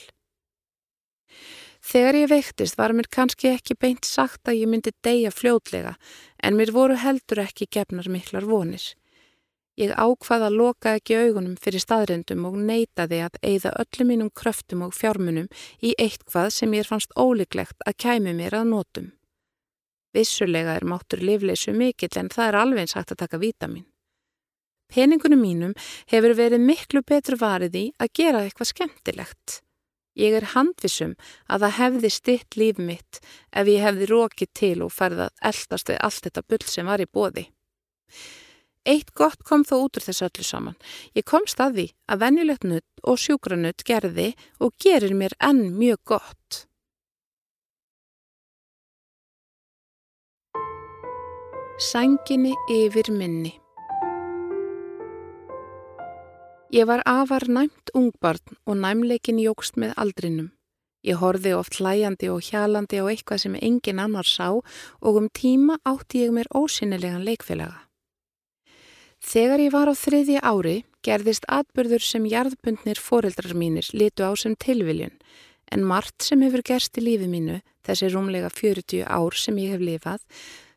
Þegar 1.79 2.15
ég 2.19 2.29
veiktist 2.29 2.77
var 2.77 2.91
mér 2.91 3.07
kannski 3.07 3.53
ekki 3.53 3.77
beint 3.79 4.05
sagt 4.05 4.49
að 4.49 4.59
ég 4.59 4.71
myndi 4.71 4.91
deyja 5.03 5.31
fljótlega 5.31 5.95
en 6.43 6.57
mér 6.59 6.73
voru 6.75 6.97
heldur 6.99 7.45
ekki 7.45 7.69
gefnar 7.71 8.09
miklar 8.11 8.47
vonir. 8.47 8.83
Ég 9.79 9.93
ákvaða 9.95 10.49
að 10.49 10.57
loka 10.59 10.95
ekki 10.97 11.15
augunum 11.15 11.55
fyrir 11.55 11.79
staðrendum 11.79 12.43
og 12.49 12.57
neytaði 12.59 13.21
að 13.23 13.37
eigða 13.39 13.71
öllum 13.79 14.09
mínum 14.11 14.31
kröftum 14.35 14.83
og 14.83 14.97
fjármunum 14.97 15.47
í 15.79 15.93
eitthvað 15.95 16.49
sem 16.57 16.75
ég 16.75 16.89
fannst 16.89 17.15
óleiklegt 17.15 17.87
að 17.87 17.99
kæmi 18.03 18.35
mér 18.35 18.59
að 18.59 18.67
nótum. 18.73 19.07
Vissulega 20.15 20.75
er 20.79 20.87
máttur 20.89 21.21
lifleysu 21.21 21.73
mikill 21.77 22.17
en 22.17 22.31
það 22.33 22.47
er 22.47 22.59
alveg 22.63 22.83
eins 22.83 22.97
hægt 22.97 23.13
að 23.13 23.21
taka 23.23 23.41
vítamin. 23.41 23.85
Peningunum 24.89 25.41
mínum 25.43 25.73
hefur 26.09 26.33
verið 26.33 26.65
miklu 26.65 27.03
betur 27.05 27.37
varið 27.37 27.75
í 27.77 27.85
að 28.01 28.13
gera 28.17 28.41
eitthvað 28.45 28.71
skemmtilegt. 28.71 29.59
Ég 30.17 30.33
er 30.35 30.49
handvisum 30.55 31.13
að 31.47 31.65
það 31.65 31.75
hefði 31.77 32.09
stitt 32.11 32.57
líf 32.57 32.81
mitt 32.81 33.19
ef 33.53 33.69
ég 33.69 33.85
hefði 33.85 34.09
rókið 34.09 34.53
til 34.57 34.75
og 34.83 34.91
ferðað 34.91 35.35
eldast 35.51 35.91
við 35.91 36.01
allt 36.07 36.25
þetta 36.25 36.45
bull 36.49 36.65
sem 36.65 36.89
var 36.89 37.03
í 37.03 37.07
bóði. 37.07 37.45
Eitt 38.89 39.13
gott 39.13 39.43
kom 39.45 39.61
þó 39.67 39.75
út 39.83 39.99
úr 39.99 40.05
þessu 40.07 40.25
öllu 40.25 40.45
saman. 40.47 40.77
Ég 41.13 41.27
kom 41.27 41.45
staði 41.45 41.91
að 42.09 42.23
venjulegt 42.23 42.65
nutt 42.65 43.03
og 43.03 43.19
sjúkranutt 43.21 43.85
gerði 43.85 44.31
og 44.57 44.73
gerir 44.81 45.13
mér 45.13 45.35
enn 45.37 45.75
mjög 45.77 46.01
gott. 46.15 46.65
Sænginni 51.79 52.51
yfir 52.67 53.07
minni 53.11 53.53
Ég 56.75 56.83
var 56.87 56.99
afar 57.05 57.45
næmt 57.47 57.93
ungbarn 57.95 58.57
og 58.65 58.75
næmleikin 58.77 59.39
jógst 59.39 59.79
með 59.79 59.93
aldrinum. 59.95 60.49
Ég 61.07 61.15
horfi 61.23 61.53
oft 61.55 61.79
hlæjandi 61.79 62.27
og 62.33 62.43
hjalandi 62.43 62.99
á 62.99 63.07
eitthvað 63.07 63.41
sem 63.45 63.55
engin 63.55 64.03
annar 64.03 64.27
sá 64.27 64.49
og 64.51 65.21
um 65.21 65.31
tíma 65.31 65.79
átti 65.87 66.25
ég 66.27 66.35
mér 66.35 66.51
ósynilegan 66.51 67.23
leikfélaga. 67.23 67.87
Þegar 69.23 69.59
ég 69.63 69.71
var 69.71 69.87
á 69.87 69.95
þriðja 69.95 70.43
ári 70.43 70.77
gerðist 70.99 71.47
atbyrður 71.47 72.03
sem 72.03 72.27
jarðbundnir 72.27 72.99
foreldrar 72.99 73.55
mínir 73.55 73.87
litu 73.93 74.27
á 74.27 74.35
sem 74.35 74.59
tilviljun 74.59 75.15
en 75.71 75.87
margt 75.87 76.27
sem 76.27 76.41
hefur 76.41 76.61
gerst 76.65 76.97
í 76.97 77.07
lífi 77.07 77.27
mínu, 77.31 77.61
þessi 77.87 78.09
rúmlega 78.11 78.49
40 78.51 79.05
ár 79.07 79.37
sem 79.37 79.55
ég 79.61 79.77
hef 79.77 79.79
lifað, 79.79 80.25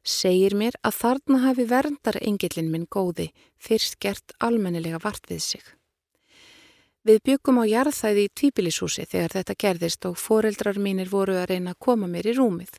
segir 0.03 0.57
mér 0.59 0.77
að 0.83 0.99
þarna 0.99 1.39
hafi 1.47 1.67
verndar 1.71 2.19
engilin 2.21 2.71
minn 2.71 2.89
góði 2.91 3.31
fyrst 3.59 3.99
gert 4.03 4.35
almennilega 4.39 4.99
vart 5.03 5.29
við 5.31 5.43
sig. 5.43 5.65
Við 7.03 7.19
byggum 7.27 7.59
á 7.59 7.65
jarðþæði 7.67 8.25
í 8.25 8.31
tvíbilishúsi 8.39 9.05
þegar 9.11 9.33
þetta 9.39 9.59
gerðist 9.59 10.07
og 10.07 10.19
foreldrar 10.23 10.79
mínir 10.79 11.11
voru 11.11 11.35
að 11.35 11.49
reyna 11.51 11.75
að 11.75 11.83
koma 11.83 12.07
mér 12.07 12.29
í 12.31 12.35
rúmið. 12.37 12.77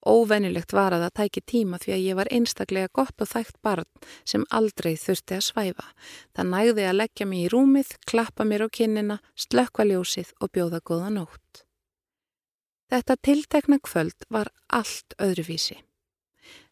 Óvenulegt 0.00 0.72
var 0.72 0.94
að 0.96 1.02
það 1.04 1.16
tæki 1.18 1.40
tíma 1.44 1.78
því 1.80 1.92
að 1.92 2.04
ég 2.06 2.16
var 2.16 2.30
einstaklega 2.32 2.88
gott 2.96 3.20
og 3.20 3.28
þægt 3.28 3.58
barn 3.60 3.88
sem 4.24 4.46
aldrei 4.48 4.94
þurfti 4.96 5.36
að 5.36 5.44
svæfa. 5.44 5.90
Það 6.32 6.48
nægði 6.54 6.86
að 6.88 6.96
leggja 7.02 7.26
mig 7.28 7.42
í 7.44 7.50
rúmið, 7.52 7.92
klappa 8.08 8.48
mér 8.48 8.64
á 8.64 8.68
kinnina, 8.72 9.18
slökkva 9.36 9.84
ljósið 9.90 10.32
og 10.40 10.54
bjóða 10.56 10.80
góða 10.80 11.12
nótt. 11.18 11.64
Þetta 12.90 13.20
tiltekna 13.20 13.78
kvöld 13.84 14.24
var 14.32 14.48
allt 14.72 15.14
öðruvísi. 15.20 15.82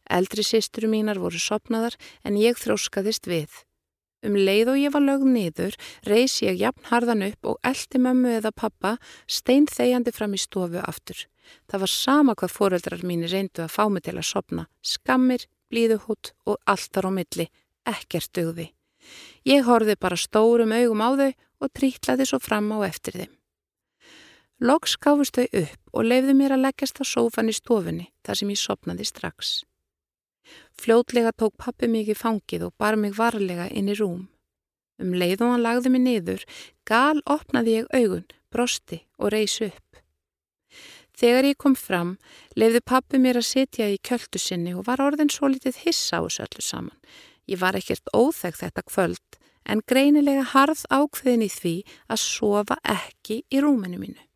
Eldri 0.09 0.45
sýsturu 0.47 0.91
mínar 0.91 1.21
voru 1.21 1.41
sopnaðar 1.41 1.97
en 2.25 2.39
ég 2.41 2.59
þróskaðist 2.61 3.29
við. 3.29 3.51
Um 4.27 4.35
leið 4.35 4.73
og 4.73 4.79
ég 4.81 4.91
var 4.95 5.05
lögð 5.05 5.29
niður, 5.31 5.75
reys 6.03 6.41
ég 6.43 6.59
jafn 6.59 6.89
harðan 6.91 7.23
upp 7.29 7.53
og 7.53 7.61
eldi 7.63 8.01
mömmu 8.03 8.33
eða 8.41 8.51
pappa 8.51 8.97
stein 9.31 9.69
þegjandi 9.71 10.15
fram 10.17 10.35
í 10.35 10.41
stofu 10.43 10.83
aftur. 10.83 11.21
Það 11.71 11.85
var 11.85 11.93
sama 11.93 12.35
hvað 12.35 12.57
foreldrar 12.57 13.05
mín 13.07 13.23
reyndu 13.31 13.63
að 13.63 13.77
fá 13.77 13.85
mig 13.87 14.03
til 14.09 14.17
að 14.17 14.27
sopna. 14.27 14.67
Skammir, 14.83 15.47
blíðuhút 15.71 16.33
og 16.51 16.59
allt 16.67 16.91
þar 16.91 17.09
á 17.09 17.13
milli. 17.15 17.47
Ekkert 17.87 18.33
dögði. 18.35 18.73
Ég 19.47 19.65
horfi 19.69 19.95
bara 19.97 20.19
stórum 20.19 20.75
augum 20.75 21.05
á 21.05 21.11
þau 21.15 21.31
og 21.63 21.73
trítlaði 21.79 22.27
svo 22.27 22.43
fram 22.43 22.73
á 22.75 22.83
eftir 22.91 23.23
þeim. 23.23 23.33
Loks 24.59 24.97
gáfust 24.99 25.39
þau 25.39 25.47
upp 25.63 25.95
og 25.95 26.11
leiði 26.11 26.35
mér 26.35 26.57
að 26.57 26.65
leggjast 26.67 26.99
á 26.99 27.05
sófan 27.07 27.53
í 27.53 27.55
stofunni 27.55 28.11
þar 28.27 28.43
sem 28.43 28.51
ég 28.51 28.59
sopnaði 28.59 29.07
strax. 29.07 29.63
Fljótlega 30.79 31.33
tók 31.33 31.57
pappi 31.59 31.89
mig 31.91 32.11
í 32.11 32.17
fangið 32.17 32.69
og 32.69 32.75
bar 32.79 32.97
mig 32.97 33.17
varlega 33.19 33.69
inn 33.71 33.91
í 33.91 33.97
rúm. 33.99 34.29
Um 34.99 35.15
leið 35.15 35.45
og 35.47 35.55
hann 35.55 35.65
lagði 35.65 35.93
mig 35.95 36.03
niður, 36.05 36.45
gal 36.87 37.23
opnaði 37.27 37.79
ég 37.79 37.91
augun, 37.95 38.27
brosti 38.51 39.05
og 39.19 39.33
reysi 39.35 39.71
upp. 39.71 40.03
Þegar 41.19 41.49
ég 41.51 41.59
kom 41.59 41.75
fram, 41.75 42.15
lefði 42.55 42.83
pappi 42.87 43.19
mér 43.19 43.41
að 43.41 43.49
setja 43.49 43.89
í 43.91 43.99
kjöldu 43.99 44.39
sinni 44.39 44.75
og 44.75 44.87
var 44.87 45.03
orðin 45.03 45.33
svo 45.35 45.51
litið 45.51 45.83
hissa 45.83 46.23
á 46.23 46.27
þessu 46.27 46.45
öllu 46.47 46.63
saman. 46.63 46.99
Ég 47.51 47.59
var 47.59 47.79
ekkert 47.79 48.13
óþægt 48.15 48.63
þetta 48.63 48.85
kvöld 48.87 49.39
en 49.69 49.83
greinilega 49.91 50.45
harð 50.55 50.85
ákveðin 50.95 51.45
í 51.49 51.51
því 51.53 51.75
að 52.09 52.23
sofa 52.23 52.79
ekki 52.87 53.43
í 53.51 53.63
rúminu 53.65 53.99
mínu. 54.01 54.28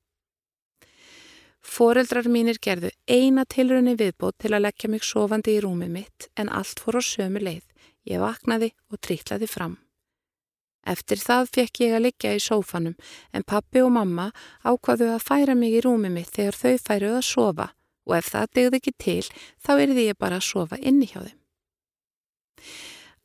Fóreldrar 1.63 2.27
mínir 2.27 2.59
gerðu 2.59 2.91
eina 3.07 3.45
tilrunni 3.47 3.95
viðbót 3.99 4.41
til 4.43 4.51
að 4.53 4.65
leggja 4.67 4.91
mig 4.91 5.05
sofandi 5.07 5.55
í 5.57 5.63
rúmið 5.63 5.93
mitt 5.95 6.27
en 6.37 6.51
allt 6.51 6.83
fór 6.83 6.99
á 6.99 7.03
sömu 7.07 7.43
leið. 7.43 7.63
Ég 8.11 8.19
vaknaði 8.19 8.73
og 8.91 8.99
trítlaði 8.99 9.47
fram. 9.47 9.77
Eftir 10.83 11.21
það 11.23 11.53
fekk 11.55 11.81
ég 11.85 11.93
að 11.95 12.05
liggja 12.09 12.33
í 12.35 12.41
sófanum 12.43 12.97
en 13.31 13.47
pappi 13.47 13.85
og 13.85 13.93
mamma 13.95 14.33
ákvaðu 14.67 15.13
að 15.15 15.23
færa 15.23 15.55
mig 15.55 15.77
í 15.79 15.85
rúmi 15.85 16.11
mitt 16.11 16.35
þegar 16.35 16.59
þau 16.59 16.75
færuð 16.89 17.19
að 17.21 17.29
sofa 17.29 17.69
og 18.09 18.17
ef 18.19 18.33
það 18.35 18.51
degði 18.59 18.81
ekki 18.81 18.95
til 18.99 19.27
þá 19.63 19.73
erði 19.77 20.09
ég 20.09 20.19
bara 20.19 20.41
að 20.43 20.49
sofa 20.49 20.81
inni 20.83 21.07
hjá 21.07 21.21
þeim. 21.23 21.39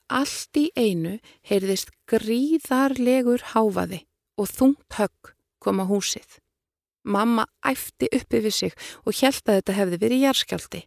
Allt 0.07 0.61
í 0.61 0.69
einu 0.77 1.17
heyrðist 1.49 1.89
gríðarlegur 2.07 3.49
háfaði 3.55 4.05
og 4.37 4.53
þungt 4.53 4.99
högg 5.01 5.33
kom 5.59 5.81
á 5.81 5.85
húsið. 5.89 6.37
Mamma 7.07 7.45
æfti 7.63 8.09
uppi 8.11 8.41
við 8.43 8.55
sig 8.57 8.73
og 9.05 9.15
held 9.15 9.43
að 9.47 9.59
þetta 9.59 9.75
hefði 9.77 9.99
verið 10.01 10.23
járskjaldi. 10.25 10.81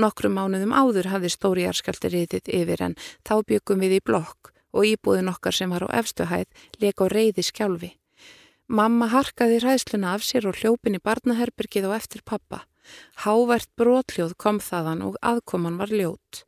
Nokkrum 0.00 0.36
mánuðum 0.38 0.72
áður 0.72 1.10
hafði 1.12 1.32
stóri 1.34 1.66
járskjaldi 1.66 2.12
riðið 2.14 2.52
yfir 2.60 2.84
en 2.88 2.96
þá 3.28 3.34
byggum 3.50 3.84
við 3.84 3.98
í 3.98 4.04
blokk 4.08 4.52
og 4.76 4.88
íbúðin 4.88 5.30
okkar 5.32 5.56
sem 5.56 5.72
var 5.72 5.84
á 5.84 5.96
efstuhæð 6.00 6.48
leik 6.80 7.00
á 7.00 7.06
reyði 7.12 7.44
skjálfi. 7.44 7.92
Mamma 8.66 9.06
harkaði 9.12 9.60
ræðsluna 9.62 10.16
af 10.16 10.24
sér 10.26 10.48
og 10.50 10.58
hljópin 10.58 10.98
í 10.98 11.04
barnaherbergið 11.04 11.86
og 11.86 11.96
eftir 12.00 12.24
pappa. 12.26 12.64
Hávert 13.22 13.70
brotljóð 13.78 14.34
kom 14.40 14.58
þaðan 14.62 15.04
og 15.06 15.20
aðkoman 15.22 15.78
var 15.78 15.92
ljót. 15.92 16.46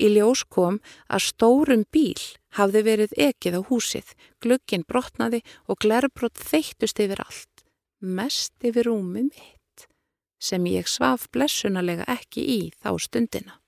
Í 0.00 0.08
ljós 0.14 0.46
kom 0.48 0.78
að 1.12 1.26
stórum 1.26 1.82
bíl 1.92 2.20
hafði 2.56 2.80
verið 2.86 3.16
ekið 3.28 3.58
á 3.58 3.62
húsið, 3.68 4.14
glugginn 4.40 4.86
brotnaði 4.88 5.42
og 5.68 5.82
glerbrot 5.84 6.38
þeittust 6.40 7.02
yfir 7.04 7.20
allt, 7.26 7.49
mest 8.00 8.52
yfir 8.64 8.88
rúmi 8.88 9.26
mitt, 9.28 9.88
sem 10.40 10.66
ég 10.66 10.88
svaf 10.88 11.28
blessunalega 11.32 12.06
ekki 12.08 12.44
í 12.44 12.60
þá 12.80 12.94
stundina. 12.98 13.58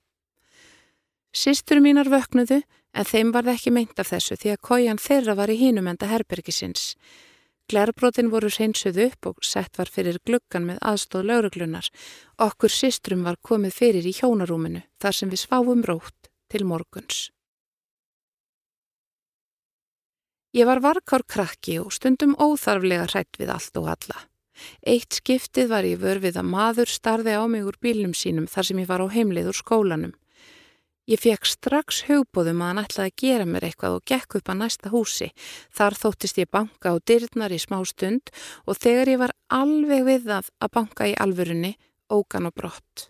Sistur 1.33 1.81
mínar 1.81 2.09
vöknuðu 2.13 2.61
en 2.93 3.07
þeim 3.09 3.31
var 3.33 3.47
það 3.47 3.55
ekki 3.57 3.73
meint 3.73 3.99
af 3.99 4.11
þessu 4.13 4.37
því 4.37 4.53
að 4.53 4.63
kójan 4.69 5.01
þeirra 5.01 5.37
var 5.39 5.49
í 5.49 5.57
hínumenda 5.57 6.09
herbergisins. 6.11 6.93
Glerbrotin 7.71 8.29
voru 8.29 8.51
hreinsuð 8.51 8.99
upp 9.07 9.29
og 9.31 9.45
sett 9.47 9.79
var 9.79 9.89
fyrir 9.89 10.19
gluggan 10.27 10.67
með 10.67 10.81
aðstóð 10.83 11.29
lauruglunar. 11.29 11.87
Okkur 12.37 12.69
sistrum 12.69 13.23
var 13.25 13.39
komið 13.41 13.77
fyrir 13.79 14.05
í 14.05 14.13
hjónarúminu 14.13 14.83
þar 15.01 15.17
sem 15.17 15.31
við 15.31 15.45
sváum 15.47 15.85
rótt 15.87 16.29
til 16.53 16.67
morguns. 16.69 17.32
Ég 20.53 20.67
var 20.69 20.83
varkár 20.85 21.23
krakki 21.25 21.79
og 21.81 21.89
stundum 21.95 22.35
óþarflega 22.37 23.07
hrætt 23.09 23.39
við 23.41 23.49
allt 23.49 23.77
og 23.79 23.87
alla. 23.89 24.19
Eitt 24.85 25.17
skiptið 25.17 25.71
var 25.71 25.87
ég 25.87 26.01
vörfið 26.03 26.35
að 26.37 26.51
maður 26.51 26.91
starði 26.93 27.33
á 27.33 27.41
mig 27.49 27.65
úr 27.65 27.79
bílnum 27.81 28.13
sínum 28.13 28.45
þar 28.45 28.67
sem 28.67 28.81
ég 28.83 28.89
var 28.91 29.01
á 29.01 29.09
heimlið 29.09 29.49
úr 29.49 29.57
skólanum. 29.57 30.11
Ég 31.09 31.19
fekk 31.19 31.49
strax 31.49 32.03
hugbóðum 32.05 32.61
að 32.61 32.69
hann 32.69 32.81
ætlaði 32.83 33.09
að 33.09 33.23
gera 33.23 33.47
mér 33.49 33.65
eitthvað 33.65 33.97
og 33.97 34.05
gekk 34.11 34.37
upp 34.37 34.51
að 34.53 34.59
næsta 34.61 34.93
húsi. 34.93 35.31
Þar 35.73 35.97
þóttist 36.03 36.37
ég 36.39 36.51
banka 36.53 36.93
á 36.93 36.95
dyrnar 37.01 37.57
í 37.57 37.59
smá 37.59 37.79
stund 37.89 38.29
og 38.69 38.77
þegar 38.77 39.09
ég 39.09 39.23
var 39.25 39.33
alveg 39.49 40.05
við 40.05 40.29
það 40.29 40.53
að 40.61 40.73
banka 40.77 41.09
í 41.09 41.17
alvörunni, 41.17 41.73
ógan 42.13 42.51
og 42.51 42.53
brott. 42.53 43.09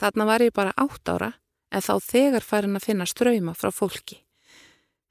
Þarna 0.00 0.30
var 0.32 0.48
ég 0.48 0.56
bara 0.56 0.74
átt 0.80 1.12
ára 1.12 1.30
en 1.70 1.84
þá 1.84 1.94
þegar 2.08 2.50
farin 2.50 2.80
að 2.80 2.88
finna 2.88 3.04
ströyma 3.06 3.52
frá 3.52 3.68
fólki. 3.68 4.24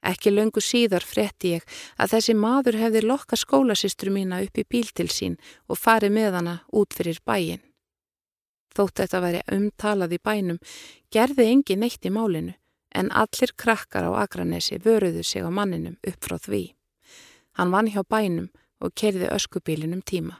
Ekki 0.00 0.32
löngu 0.32 0.62
síðar 0.64 1.04
fretti 1.04 1.56
ég 1.56 1.64
að 2.00 2.14
þessi 2.14 2.34
maður 2.34 2.78
hefði 2.80 3.02
lokka 3.04 3.36
skólasistru 3.36 4.12
mína 4.14 4.40
upp 4.44 4.56
í 4.58 4.64
bíl 4.64 4.88
til 4.96 5.10
sín 5.12 5.36
og 5.68 5.78
farið 5.78 6.14
með 6.16 6.38
hana 6.38 6.54
út 6.72 6.96
fyrir 6.96 7.20
bæin. 7.26 7.60
Þótt 8.74 9.02
þetta 9.02 9.20
veri 9.20 9.42
umtalað 9.52 10.14
í 10.16 10.20
bænum, 10.22 10.58
gerði 11.10 11.46
engin 11.52 11.82
neitt 11.82 12.06
í 12.06 12.12
málinu, 12.14 12.54
en 12.94 13.10
allir 13.10 13.52
krakkar 13.58 14.06
á 14.08 14.22
Akranesi 14.22 14.78
vöruðu 14.78 15.24
sig 15.26 15.42
á 15.42 15.50
manninum 15.50 15.98
upp 16.06 16.20
frá 16.24 16.38
því. 16.38 16.62
Hann 17.58 17.74
vann 17.74 17.90
hjá 17.90 18.02
bænum 18.06 18.48
og 18.80 18.94
kerði 18.94 19.28
öskubílinum 19.28 20.02
tíma. 20.06 20.38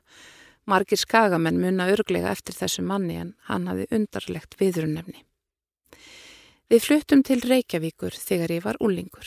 Margir 0.64 1.00
skagamenn 1.00 1.61
munna 1.61 1.88
örglega 1.90 2.31
eftir 2.31 2.55
þessu 2.55 2.85
manni 2.87 3.19
en 3.19 3.35
hann 3.50 3.67
hafi 3.67 3.88
undarlegt 3.90 4.57
viðrunefni. 4.61 5.25
Við 6.71 6.85
fluttum 6.87 7.25
til 7.26 7.40
Reykjavíkur 7.43 8.14
þegar 8.14 8.52
ég 8.55 8.62
var 8.62 8.79
úlingur. 8.79 9.26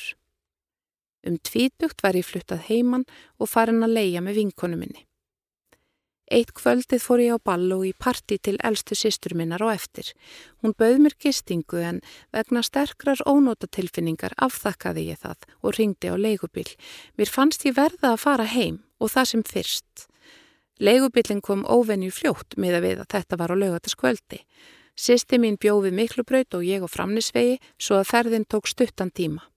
Um 1.23 1.39
tvítugt 1.39 2.03
var 2.03 2.17
ég 2.19 2.27
fluttað 2.27 2.67
heiman 2.67 3.07
og 3.39 3.49
farin 3.49 3.83
að 3.85 3.95
leia 3.97 4.21
með 4.21 4.41
vinkonu 4.41 4.79
minni. 4.79 5.05
Eitt 6.33 6.53
kvöldið 6.55 7.03
fór 7.03 7.21
ég 7.21 7.35
á 7.35 7.39
ball 7.45 7.67
og 7.75 7.83
í 7.85 7.91
parti 7.93 8.39
til 8.39 8.55
eldstu 8.63 8.95
sýstur 8.95 9.35
minnar 9.37 9.61
og 9.61 9.73
eftir. 9.75 10.07
Hún 10.63 10.73
bauð 10.79 11.01
mér 11.03 11.15
gistingu 11.19 11.81
en 11.83 11.99
vegna 12.33 12.63
sterkrar 12.63 13.21
ónótatilfinningar 13.27 14.33
afþakkaði 14.41 15.09
ég 15.11 15.21
það 15.21 15.45
og 15.61 15.77
ringdi 15.77 16.09
á 16.09 16.15
leigubil. 16.15 16.69
Mér 17.19 17.29
fannst 17.29 17.67
ég 17.67 17.77
verða 17.77 18.15
að 18.15 18.23
fara 18.23 18.47
heim 18.49 18.81
og 18.99 19.13
það 19.13 19.29
sem 19.29 19.43
fyrst. 19.43 20.07
Leigubilin 20.79 21.43
kom 21.43 21.67
óvenju 21.69 22.09
fljótt 22.11 22.57
með 22.57 22.79
að 22.79 22.85
við 22.87 23.03
að 23.03 23.11
þetta 23.13 23.39
var 23.43 23.53
á 23.53 23.61
lögataskvöldi. 23.61 24.41
Sýsti 24.97 25.37
mín 25.37 25.59
bjóði 25.61 25.93
miklubraut 25.93 26.55
og 26.57 26.65
ég 26.65 26.81
á 26.81 26.89
framnisvegi 26.89 27.59
svo 27.77 27.99
að 27.99 28.09
ferðin 28.09 28.49
tók 28.49 28.69
stuttan 28.69 29.13
tíma. 29.13 29.52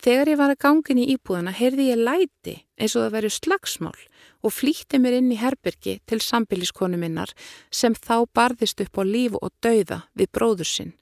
Þegar 0.00 0.30
ég 0.32 0.38
var 0.40 0.54
að 0.54 0.62
gangin 0.64 1.00
í 1.02 1.10
íbúðana 1.12 1.52
heyrði 1.52 1.90
ég 1.90 1.98
læti 2.00 2.54
eins 2.80 2.94
og 2.96 3.02
það 3.04 3.16
verið 3.18 3.34
slagsmál 3.36 3.98
og 4.40 4.54
flýtti 4.56 4.96
mér 4.96 5.18
inn 5.18 5.28
í 5.34 5.36
herbergi 5.36 5.98
til 6.08 6.20
sambiliskonu 6.24 6.96
minnar 6.96 7.34
sem 7.68 7.92
þá 7.92 8.24
barðist 8.32 8.80
upp 8.80 8.96
á 8.96 9.04
lífu 9.04 9.36
og 9.44 9.52
dauða 9.60 10.06
við 10.16 10.32
bróður 10.32 10.70
sinn. 10.70 10.94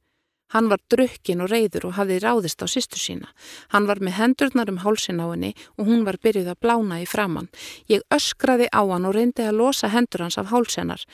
Hann 0.51 0.71
var 0.73 0.83
drukkin 0.91 1.45
og 1.45 1.53
reyður 1.53 1.91
og 1.91 1.97
hafði 1.99 2.19
ráðist 2.25 2.65
á 2.65 2.67
sýstu 2.67 2.99
sína. 2.99 3.31
Hann 3.71 3.87
var 3.87 4.01
með 4.03 4.17
hendurnar 4.19 4.73
um 4.73 4.81
hálsin 4.83 5.23
á 5.23 5.31
henni 5.31 5.53
og 5.77 5.87
hún 5.87 6.03
var 6.09 6.19
byrjuð 6.19 6.51
að 6.51 6.61
blána 6.65 7.03
í 7.05 7.07
framann. 7.07 7.51
Ég 7.87 8.03
öskraði 8.11 8.67
á 8.73 8.83
hann 8.83 9.07
og 9.07 9.15
reyndi 9.15 9.45
að 9.47 9.61
losa 9.61 9.93
hendur 9.93 10.25
hans 10.25 10.41
af 10.41 10.51
hálsennar. 10.51 11.05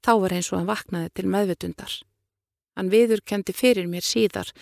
Þá 0.00 0.12
var 0.22 0.36
eins 0.38 0.52
og 0.52 0.62
hann 0.62 0.70
vaknaði 0.70 1.10
til 1.12 1.26
meðvitundar. 1.28 1.98
Hann 2.78 2.92
viðurkendi 2.94 3.52
fyrir 3.52 3.90
mér 3.90 4.06
síðar 4.06 4.54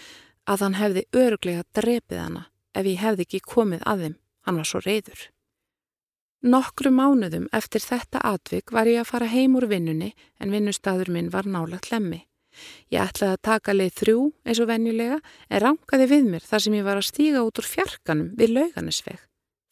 að 0.49 0.65
hann 0.65 0.81
hefði 0.81 1.05
öruglega 1.13 1.69
drepið 1.77 2.19
hana 2.19 2.49
ef 2.75 2.89
ég 2.89 3.01
hefði 3.03 3.27
ekki 3.27 3.41
komið 3.55 3.87
að 3.87 4.05
þeim. 4.07 4.19
Hann 4.43 4.59
var 4.59 4.69
svo 4.69 4.81
reyður. 4.83 5.23
Nokkru 6.43 6.91
mánuðum 6.91 7.47
eftir 7.55 7.85
þetta 7.85 8.19
atvik 8.27 8.73
var 8.75 8.89
ég 8.91 9.05
að 9.05 9.11
fara 9.13 9.31
heim 9.31 9.55
úr 9.55 9.69
vinnunni 9.71 10.11
en 10.43 10.51
vinnustadur 10.51 11.13
minn 11.15 11.31
var 11.31 11.47
nálagt 11.47 11.93
lemmi. 11.93 12.25
Ég 12.91 13.01
ætlaði 13.01 13.37
að 13.37 13.45
taka 13.47 13.75
leið 13.77 13.93
þrjú 14.01 14.23
eins 14.45 14.61
og 14.61 14.69
venjulega 14.69 15.19
en 15.49 15.63
rangaði 15.63 16.09
við 16.11 16.27
mér 16.33 16.49
þar 16.49 16.65
sem 16.65 16.75
ég 16.77 16.89
var 16.89 16.99
að 16.99 17.07
stíga 17.09 17.45
út 17.47 17.61
úr 17.63 17.69
fjarkanum 17.69 18.33
við 18.39 18.57
lauganisveg. 18.57 19.21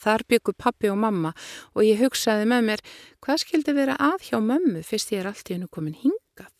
Þar 0.00 0.24
byggu 0.32 0.54
pappi 0.56 0.88
og 0.88 1.00
mamma 1.02 1.32
og 1.74 1.82
ég 1.84 2.00
hugsaði 2.00 2.46
með 2.48 2.62
mér 2.68 2.84
hvað 3.20 3.42
skildi 3.42 3.74
vera 3.76 3.96
að 4.00 4.30
hjá 4.30 4.38
mömmu 4.40 4.84
fyrst 4.86 5.10
ég 5.12 5.24
er 5.24 5.28
allt 5.32 5.50
í 5.50 5.56
hennu 5.56 5.68
komin 5.68 5.98
hingað. 5.98 6.52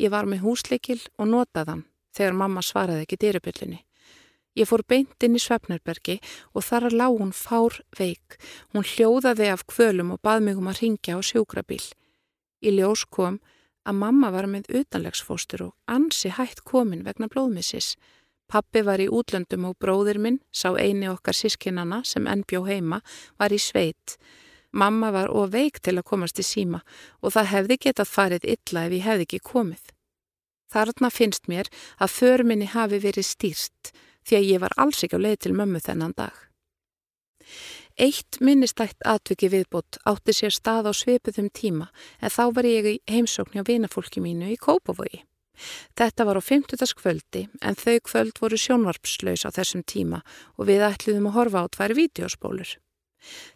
Ég 0.00 0.12
var 0.12 0.26
með 0.28 0.42
húsleikil 0.44 1.00
og 1.16 1.30
notaðan 1.30 1.86
þegar 2.16 2.36
mamma 2.36 2.66
svaraði 2.66 3.06
ekki 3.06 3.20
dýrabyllinni. 3.22 3.80
Ég 4.58 4.66
fór 4.66 4.82
beint 4.82 5.22
inn 5.22 5.38
í 5.38 5.40
Svefnerbergi 5.42 6.18
og 6.54 6.64
þar 6.66 6.88
að 6.88 6.96
lág 6.98 7.18
hún 7.20 7.32
fár 7.36 7.76
veik. 7.98 8.36
Hún 8.74 8.86
hljóðaði 8.86 9.50
af 9.52 9.66
kvölum 9.70 10.10
og 10.16 10.22
bað 10.26 10.46
mig 10.46 10.58
um 10.58 10.70
að 10.70 10.82
ringja 10.82 11.18
á 11.18 11.20
sjúkrabíl. 11.22 11.82
Í 12.66 12.74
ljós 12.74 13.06
kom 13.06 13.38
að 13.86 14.00
mamma 14.02 14.32
var 14.34 14.48
með 14.50 14.68
utanlegsfóstur 14.82 15.68
og 15.68 15.76
ansi 15.86 16.32
hætt 16.34 16.64
komin 16.66 17.06
vegna 17.06 17.30
blóðmissis. 17.30 17.94
Pappi 18.50 18.82
var 18.82 18.98
í 18.98 19.06
útlöndum 19.06 19.68
og 19.68 19.78
bróðir 19.78 20.18
minn, 20.18 20.40
sá 20.50 20.74
eini 20.74 21.06
okkar 21.06 21.36
sískinnana 21.38 22.02
sem 22.04 22.26
enn 22.26 22.42
bjó 22.42 22.64
heima, 22.66 22.98
var 23.38 23.54
í 23.54 23.60
sveit. 23.62 24.18
Mamma 24.74 25.12
var 25.14 25.30
oveik 25.30 25.78
til 25.78 25.96
að 25.98 26.08
komast 26.10 26.42
í 26.42 26.46
síma 26.46 26.82
og 27.22 27.34
það 27.34 27.50
hefði 27.54 27.78
getað 27.86 28.10
farið 28.10 28.50
illa 28.56 28.84
ef 28.86 28.98
ég 28.98 29.06
hefði 29.06 29.26
ekki 29.28 29.42
komið. 29.52 29.82
Þarna 30.70 31.10
finnst 31.10 31.48
mér 31.50 31.70
að 31.98 32.14
förminni 32.18 32.68
hafi 32.70 33.00
verið 33.02 33.26
stýrt 33.26 33.94
því 34.26 34.38
að 34.38 34.48
ég 34.52 34.62
var 34.64 34.76
alls 34.76 35.04
ekki 35.04 35.18
á 35.18 35.24
leið 35.24 35.38
til 35.44 35.54
mömmu 35.56 35.82
þennan 35.84 36.16
dag. 36.16 36.36
Eitt 38.00 38.38
minnistætt 38.40 39.02
atviki 39.04 39.50
viðbútt 39.52 39.98
átti 40.08 40.32
sér 40.32 40.54
stað 40.54 40.88
á 40.88 40.92
svipuðum 40.96 41.50
tíma 41.52 41.90
en 42.20 42.32
þá 42.32 42.44
var 42.56 42.68
ég 42.68 42.86
í 42.88 42.94
heimsókn 43.10 43.58
hjá 43.58 43.66
vinafólki 43.66 44.22
mínu 44.24 44.52
í 44.54 44.56
Kópavogi. 44.60 45.24
Þetta 45.98 46.24
var 46.24 46.40
á 46.40 46.42
50. 46.42 46.94
kvöldi 46.96 47.42
en 47.60 47.76
þau 47.76 47.98
kvöld 48.00 48.40
voru 48.40 48.56
sjónvarpslaus 48.56 49.44
á 49.44 49.50
þessum 49.52 49.84
tíma 49.84 50.22
og 50.56 50.70
við 50.70 50.86
ætluðum 50.86 51.28
að 51.28 51.36
horfa 51.36 51.64
á 51.64 51.72
tvær 51.76 51.96
vídeospólur. 51.98 52.70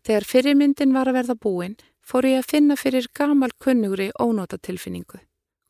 Þegar 0.05 0.29
fyrirmyndin 0.29 0.93
var 0.93 1.09
að 1.09 1.23
verða 1.23 1.39
búin 1.41 1.79
fór 2.05 2.29
ég 2.29 2.43
að 2.43 2.51
finna 2.51 2.77
fyrir 2.77 3.09
gamal 3.17 3.53
kunnugri 3.57 4.11
ónótatilfinningu. 4.21 5.23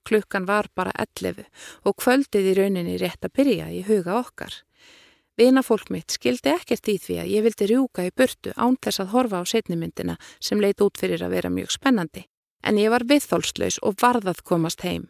Klukkan 0.05 0.45
var 0.45 0.67
bara 0.77 0.93
11 1.01 1.47
og 1.87 1.97
kvöldið 2.03 2.51
í 2.51 2.57
rauninni 2.59 2.99
rétt 3.01 3.25
að 3.25 3.37
byrja 3.39 3.71
í 3.73 3.85
huga 3.87 4.19
okkar. 4.19 4.53
Vinafólk 5.35 5.89
mitt 5.91 6.15
skildi 6.15 6.53
ekkert 6.53 6.89
í 6.93 6.95
því 7.03 7.17
að 7.23 7.31
ég 7.33 7.43
vildi 7.43 7.67
rjúka 7.67 8.05
í 8.07 8.13
burtu 8.15 8.53
án 8.55 8.77
þess 8.79 9.03
að 9.03 9.11
horfa 9.17 9.41
á 9.43 9.45
setnimyndina 9.51 10.15
sem 10.39 10.61
leit 10.63 10.83
út 10.85 11.01
fyrir 11.01 11.25
að 11.27 11.35
vera 11.35 11.51
mjög 11.51 11.73
spennandi. 11.75 12.29
En 12.63 12.79
ég 12.79 12.93
var 12.95 13.03
viðþólslaus 13.09 13.81
og 13.83 13.99
varðað 13.99 14.45
komast 14.47 14.87
heim. 14.87 15.09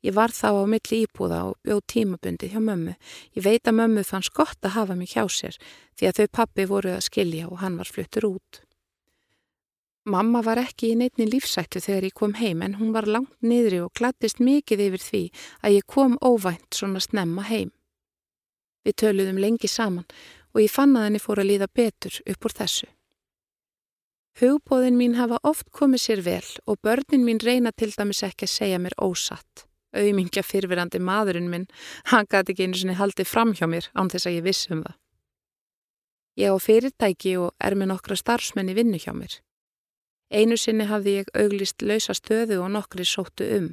Ég 0.00 0.14
var 0.14 0.32
þá 0.32 0.62
á 0.62 0.64
milli 0.64 1.02
íbúða 1.04 1.42
og 1.50 1.58
bjóð 1.66 1.82
tímabundi 1.92 2.48
hjá 2.48 2.62
mömmu. 2.62 2.94
Ég 3.36 3.44
veit 3.44 3.68
að 3.68 3.78
mömmu 3.82 4.06
fannst 4.08 4.32
gott 4.32 4.62
að 4.62 4.76
hafa 4.78 4.96
mig 4.96 5.12
hjá 5.12 5.26
sér 5.28 5.58
því 5.98 6.08
að 6.08 6.18
þau 6.18 6.28
pappi 6.38 6.66
voru 6.70 6.94
að 6.94 7.06
skilja 7.10 7.50
og 7.50 7.60
hann 7.60 7.76
var 7.76 7.92
fluttur 7.92 8.30
út. 8.30 8.62
Mamma 10.08 10.40
var 10.40 10.62
ekki 10.62 10.94
í 10.94 10.96
neittni 10.96 11.26
lífsættu 11.28 11.82
þegar 11.84 12.06
ég 12.08 12.16
kom 12.16 12.38
heim 12.38 12.62
en 12.64 12.78
hún 12.78 12.94
var 12.94 13.04
langt 13.04 13.34
niðri 13.44 13.82
og 13.84 13.92
glattist 13.98 14.40
mikið 14.40 14.86
yfir 14.86 15.04
því 15.04 15.24
að 15.60 15.74
ég 15.76 15.90
kom 15.90 16.16
óvænt 16.24 16.78
svona 16.78 17.02
snemma 17.04 17.44
heim. 17.50 17.74
Við 18.88 18.96
töluðum 19.02 19.40
lengi 19.42 19.68
saman 19.68 20.06
og 20.54 20.62
ég 20.64 20.72
fann 20.72 20.96
að 20.96 21.10
henni 21.10 21.20
fór 21.20 21.42
að 21.42 21.50
líða 21.50 21.68
betur 21.76 22.14
upp 22.24 22.46
úr 22.48 22.54
þessu. 22.56 22.86
Hugbóðin 24.38 24.96
mín 24.96 25.16
hafa 25.18 25.40
oft 25.42 25.66
komið 25.74 26.00
sér 26.00 26.22
vel 26.24 26.46
og 26.64 26.78
börnin 26.86 27.26
mín 27.26 27.42
reyna 27.42 27.72
til 27.74 27.90
dæmis 27.92 28.22
ekki 28.24 28.46
að 28.46 28.54
segja 28.54 28.78
mér 28.80 28.96
ósatt. 28.96 29.66
Auðmingja 29.92 30.44
fyrfirandi 30.44 31.00
maðurinn 31.02 31.50
minn, 31.52 31.66
hann 32.12 32.28
gæti 32.30 32.54
ekki 32.54 32.68
einu 32.68 32.78
sinni 32.78 32.96
haldið 32.96 33.28
fram 33.28 33.52
hjá 33.56 33.66
mér 33.68 33.88
án 33.98 34.08
þess 34.12 34.28
að 34.30 34.36
ég 34.38 34.46
vissi 34.46 34.72
um 34.72 34.84
það. 34.86 34.96
Ég 36.38 36.54
á 36.54 36.56
fyrirtæki 36.62 37.34
og 37.42 37.52
er 37.58 37.74
með 37.74 37.90
nokkra 37.92 38.16
starfsmenni 38.16 38.76
vinnu 38.78 39.00
hjá 39.02 39.10
mér. 39.16 39.40
Einu 40.30 40.56
sinni 40.60 40.86
hafði 40.86 41.18
ég 41.18 41.32
auglist 41.34 41.82
lausa 41.82 42.14
stöðu 42.14 42.60
og 42.62 42.72
nokkri 42.72 43.04
sóttu 43.04 43.48
um. 43.58 43.72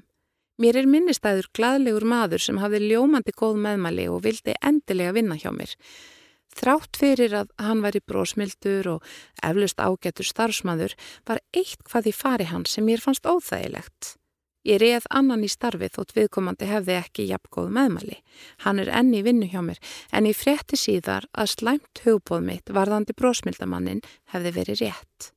Mér 0.56 0.78
er 0.80 0.88
minnistæður 0.88 1.50
gladlegur 1.58 2.06
maður 2.08 2.44
sem 2.46 2.60
hafði 2.62 2.86
ljómandi 2.86 3.34
góð 3.36 3.58
meðmæli 3.66 4.06
og 4.08 4.22
vildi 4.24 4.54
endilega 4.64 5.16
vinna 5.18 5.36
hjá 5.36 5.50
mér. 5.52 5.74
Þrátt 6.56 6.96
fyrir 6.96 7.34
að 7.36 7.50
hann 7.60 7.82
var 7.84 7.98
í 7.98 8.04
brósmildur 8.08 8.88
og 8.94 9.10
eflust 9.44 9.82
ágættur 9.84 10.30
starfsmæður 10.30 10.96
var 11.28 11.44
eitt 11.52 11.84
hvað 11.84 12.08
í 12.08 12.16
fari 12.16 12.48
hans 12.48 12.78
sem 12.78 12.88
mér 12.88 13.04
fannst 13.04 13.28
óþægilegt. 13.28 14.16
Ég 14.66 14.80
reið 14.82 15.06
annan 15.12 15.44
í 15.46 15.52
starfið 15.52 15.92
þótt 16.00 16.16
viðkomandi 16.16 16.72
hefði 16.72 16.96
ekki 17.02 17.28
jafn 17.30 17.52
góð 17.54 17.70
meðmæli. 17.76 18.22
Hann 18.64 18.80
er 18.82 18.96
enni 18.96 19.20
í 19.20 19.28
vinnu 19.28 19.52
hjá 19.52 19.60
mér 19.62 19.84
en 20.16 20.32
ég 20.32 20.40
frétti 20.40 20.80
síðar 20.80 21.28
að 21.36 21.52
slæmt 21.58 22.06
hugbóð 22.08 22.48
mitt 22.48 22.74
varðandi 22.74 23.14
brósmildamannin 23.20 24.06
hefði 24.32 24.56
verið 24.56 24.86
rétt. 24.88 25.35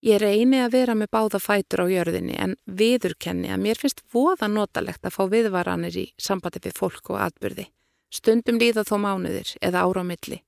Ég 0.00 0.16
reyni 0.16 0.62
að 0.64 0.72
vera 0.78 0.94
með 0.96 1.10
báða 1.12 1.38
fætur 1.44 1.82
á 1.84 1.86
jörðinni 1.92 2.36
en 2.40 2.54
viðurkenni 2.64 3.50
að 3.52 3.64
mér 3.66 3.76
finnst 3.76 3.98
voða 4.08 4.48
notalegt 4.48 5.04
að 5.04 5.12
fá 5.12 5.26
viðvaranir 5.28 5.96
í 6.00 6.04
sambandi 6.16 6.62
við 6.64 6.78
fólk 6.78 7.10
og 7.12 7.18
atbyrði. 7.26 7.66
Stundum 8.08 8.56
líða 8.56 8.86
þó 8.88 8.96
mánuðir 9.02 9.50
eða 9.60 9.82
ára 9.84 10.00
á 10.00 10.08
milli. 10.08 10.38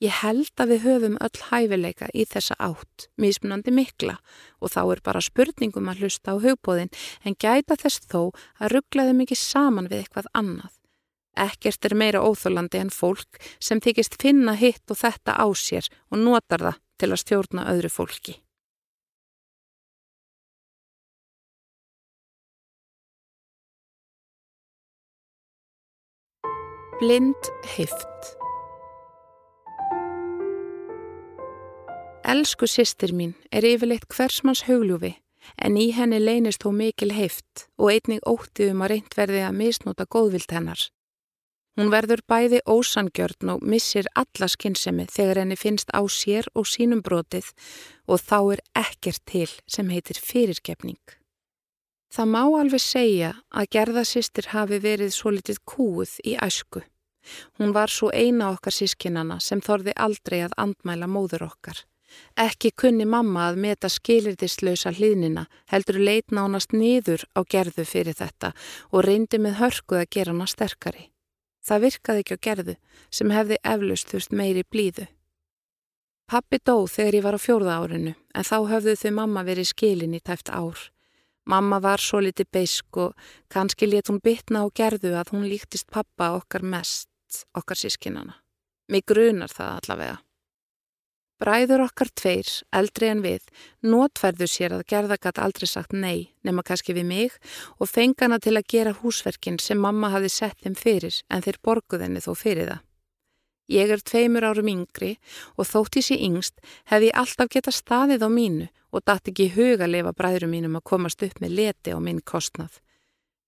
Ég 0.00 0.14
held 0.22 0.62
að 0.62 0.70
við 0.70 0.84
höfum 0.86 1.16
öll 1.20 1.40
hæfileika 1.50 2.06
í 2.14 2.22
þessa 2.30 2.54
átt, 2.62 3.08
mismunandi 3.20 3.74
mikla 3.74 4.14
og 4.62 4.70
þá 4.72 4.80
er 4.84 5.02
bara 5.04 5.20
spurningum 5.20 5.90
að 5.90 6.04
hlusta 6.04 6.32
á 6.32 6.40
hugbóðin 6.40 6.92
en 7.26 7.36
gæta 7.36 7.76
þess 7.76 8.06
þó 8.06 8.30
að 8.62 8.76
rugglaði 8.76 9.16
mikið 9.18 9.40
saman 9.42 9.90
við 9.90 10.04
eitthvað 10.04 10.30
annað. 10.32 10.70
Ekkert 11.36 11.90
er 11.90 11.96
meira 11.98 12.22
óþólandi 12.22 12.80
en 12.80 12.94
fólk 12.94 13.42
sem 13.58 13.82
þykist 13.82 14.14
finna 14.22 14.54
hitt 14.54 14.86
og 14.88 15.02
þetta 15.02 15.36
á 15.36 15.46
sér 15.58 15.90
og 16.08 16.22
notar 16.22 16.64
það 16.64 16.80
til 17.02 17.10
að 17.10 17.22
stjórna 17.24 17.66
öðru 17.74 17.92
fólki. 17.92 18.38
Blind 27.00 27.46
heift 27.64 28.34
Elsku 32.28 32.66
sýstir 32.68 33.14
mín 33.16 33.30
er 33.48 33.64
yfirleitt 33.64 34.04
hversmanns 34.12 34.66
hugljúfi 34.66 35.14
en 35.64 35.78
í 35.80 35.86
henni 35.96 36.18
leynist 36.20 36.60
þó 36.60 36.74
mikil 36.76 37.14
heift 37.16 37.62
og 37.80 37.88
einnig 37.94 38.20
óttið 38.28 38.74
um 38.74 38.84
að 38.84 38.92
reynd 38.92 39.16
verði 39.16 39.40
að 39.46 39.56
misnóta 39.62 40.04
góðvild 40.12 40.52
hennar. 40.52 40.82
Hún 41.80 41.88
verður 41.94 42.20
bæði 42.28 42.60
ósangjörn 42.68 43.54
og 43.54 43.64
missir 43.64 44.10
alla 44.12 44.50
skinnsemi 44.52 45.08
þegar 45.08 45.40
henni 45.40 45.56
finnst 45.56 45.88
á 45.96 46.04
sér 46.04 46.52
og 46.52 46.68
sínum 46.68 47.00
brotið 47.00 47.48
og 48.12 48.20
þá 48.20 48.38
er 48.58 48.64
ekkert 48.82 49.24
til 49.24 49.48
sem 49.64 49.88
heitir 49.88 50.20
fyrirgefning. 50.20 51.00
Það 52.10 52.26
má 52.26 52.40
alveg 52.42 52.82
segja 52.82 53.34
að 53.54 53.68
gerðasýstir 53.76 54.50
hafi 54.50 54.80
verið 54.82 55.12
svo 55.14 55.30
litið 55.30 55.60
kúið 55.64 56.16
í 56.26 56.34
æsku. 56.42 56.82
Hún 57.58 57.70
var 57.76 57.92
svo 57.92 58.10
eina 58.10 58.48
okkar 58.50 58.74
sískinnana 58.74 59.38
sem 59.44 59.60
þorði 59.62 59.94
aldrei 59.94 60.40
að 60.42 60.56
andmæla 60.64 61.06
móður 61.06 61.46
okkar. 61.46 61.84
Ekki 62.34 62.72
kunni 62.74 63.06
mamma 63.06 63.46
að 63.50 63.60
meta 63.62 63.88
skilirdislausa 63.88 64.90
hlýðnina, 64.96 65.46
heldur 65.70 66.00
leit 66.02 66.34
nánast 66.34 66.74
niður 66.74 67.22
á 67.38 67.46
gerðu 67.46 67.86
fyrir 67.86 68.18
þetta 68.18 68.50
og 68.90 69.04
reyndi 69.06 69.38
með 69.38 69.60
hörkuð 69.62 70.02
að 70.02 70.10
gera 70.16 70.34
hana 70.34 70.50
sterkari. 70.50 71.10
Það 71.62 71.82
virkaði 71.86 72.24
ekki 72.24 72.34
á 72.40 72.44
gerðu 72.46 72.76
sem 73.14 73.30
hefði 73.30 73.60
eflust 73.62 74.10
þurft 74.10 74.34
meiri 74.34 74.64
blíðu. 74.66 75.06
Pappi 76.30 76.58
dó 76.58 76.86
þegar 76.86 77.18
ég 77.18 77.26
var 77.26 77.38
á 77.38 77.40
fjórða 77.42 77.78
árinu 77.82 78.14
en 78.34 78.46
þá 78.46 78.56
höfðu 78.72 78.96
þau 78.98 79.12
mamma 79.14 79.46
verið 79.46 79.70
skilin 79.70 80.16
í 80.18 80.22
tæft 80.22 80.50
ár. 80.50 80.90
Mamma 81.50 81.80
var 81.82 81.98
svo 81.98 82.20
liti 82.22 82.44
beisk 82.46 82.96
og 83.02 83.14
kannski 83.50 83.88
let 83.90 84.10
hún 84.10 84.20
bitna 84.22 84.62
á 84.62 84.66
gerðu 84.70 85.16
að 85.18 85.32
hún 85.34 85.48
líktist 85.50 85.88
pappa 85.90 86.34
okkar 86.38 86.62
mest, 86.62 87.08
okkar 87.58 87.78
sískinana. 87.80 88.36
Mig 88.90 89.06
grunar 89.06 89.50
það 89.50 89.78
allavega. 89.78 90.18
Bræður 91.40 91.86
okkar 91.86 92.10
tveir, 92.20 92.48
eldri 92.76 93.08
en 93.08 93.22
við, 93.24 93.46
notferðu 93.80 94.46
sér 94.50 94.74
að 94.76 94.84
gerða 94.92 95.16
gætt 95.16 95.40
aldrei 95.40 95.66
sagt 95.70 95.94
nei, 95.96 96.28
nema 96.44 96.62
kannski 96.66 96.92
við 96.92 97.06
mig 97.08 97.38
og 97.78 97.88
fengana 97.88 98.36
til 98.38 98.58
að 98.60 98.68
gera 98.74 98.92
húsverkin 98.98 99.56
sem 99.58 99.80
mamma 99.80 100.12
hafi 100.12 100.28
sett 100.28 100.60
þeim 100.60 100.76
fyrir 100.76 101.22
en 101.32 101.42
þeir 101.46 101.58
borguðinni 101.64 102.20
þó 102.20 102.34
fyrir 102.36 102.74
það. 102.74 102.84
Ég 103.70 103.90
er 103.94 104.02
tveimur 104.02 104.42
árum 104.42 104.66
yngri 104.66 105.12
og 105.54 105.68
þótt 105.70 106.00
í 106.00 106.02
sí 106.02 106.16
yngst 106.26 106.58
hef 106.90 107.04
ég 107.06 107.14
alltaf 107.14 107.52
geta 107.54 107.70
staðið 107.70 108.26
á 108.26 108.28
mínu 108.34 108.66
og 108.90 109.04
dætt 109.06 109.30
ekki 109.30 109.52
huga 109.54 109.86
að 109.86 109.94
lefa 109.94 110.16
bræðurum 110.18 110.50
mínum 110.56 110.78
að 110.80 110.88
komast 110.90 111.22
upp 111.22 111.38
með 111.38 111.54
leti 111.58 111.94
á 111.94 111.98
minn 112.02 112.18
kostnað. 112.26 112.80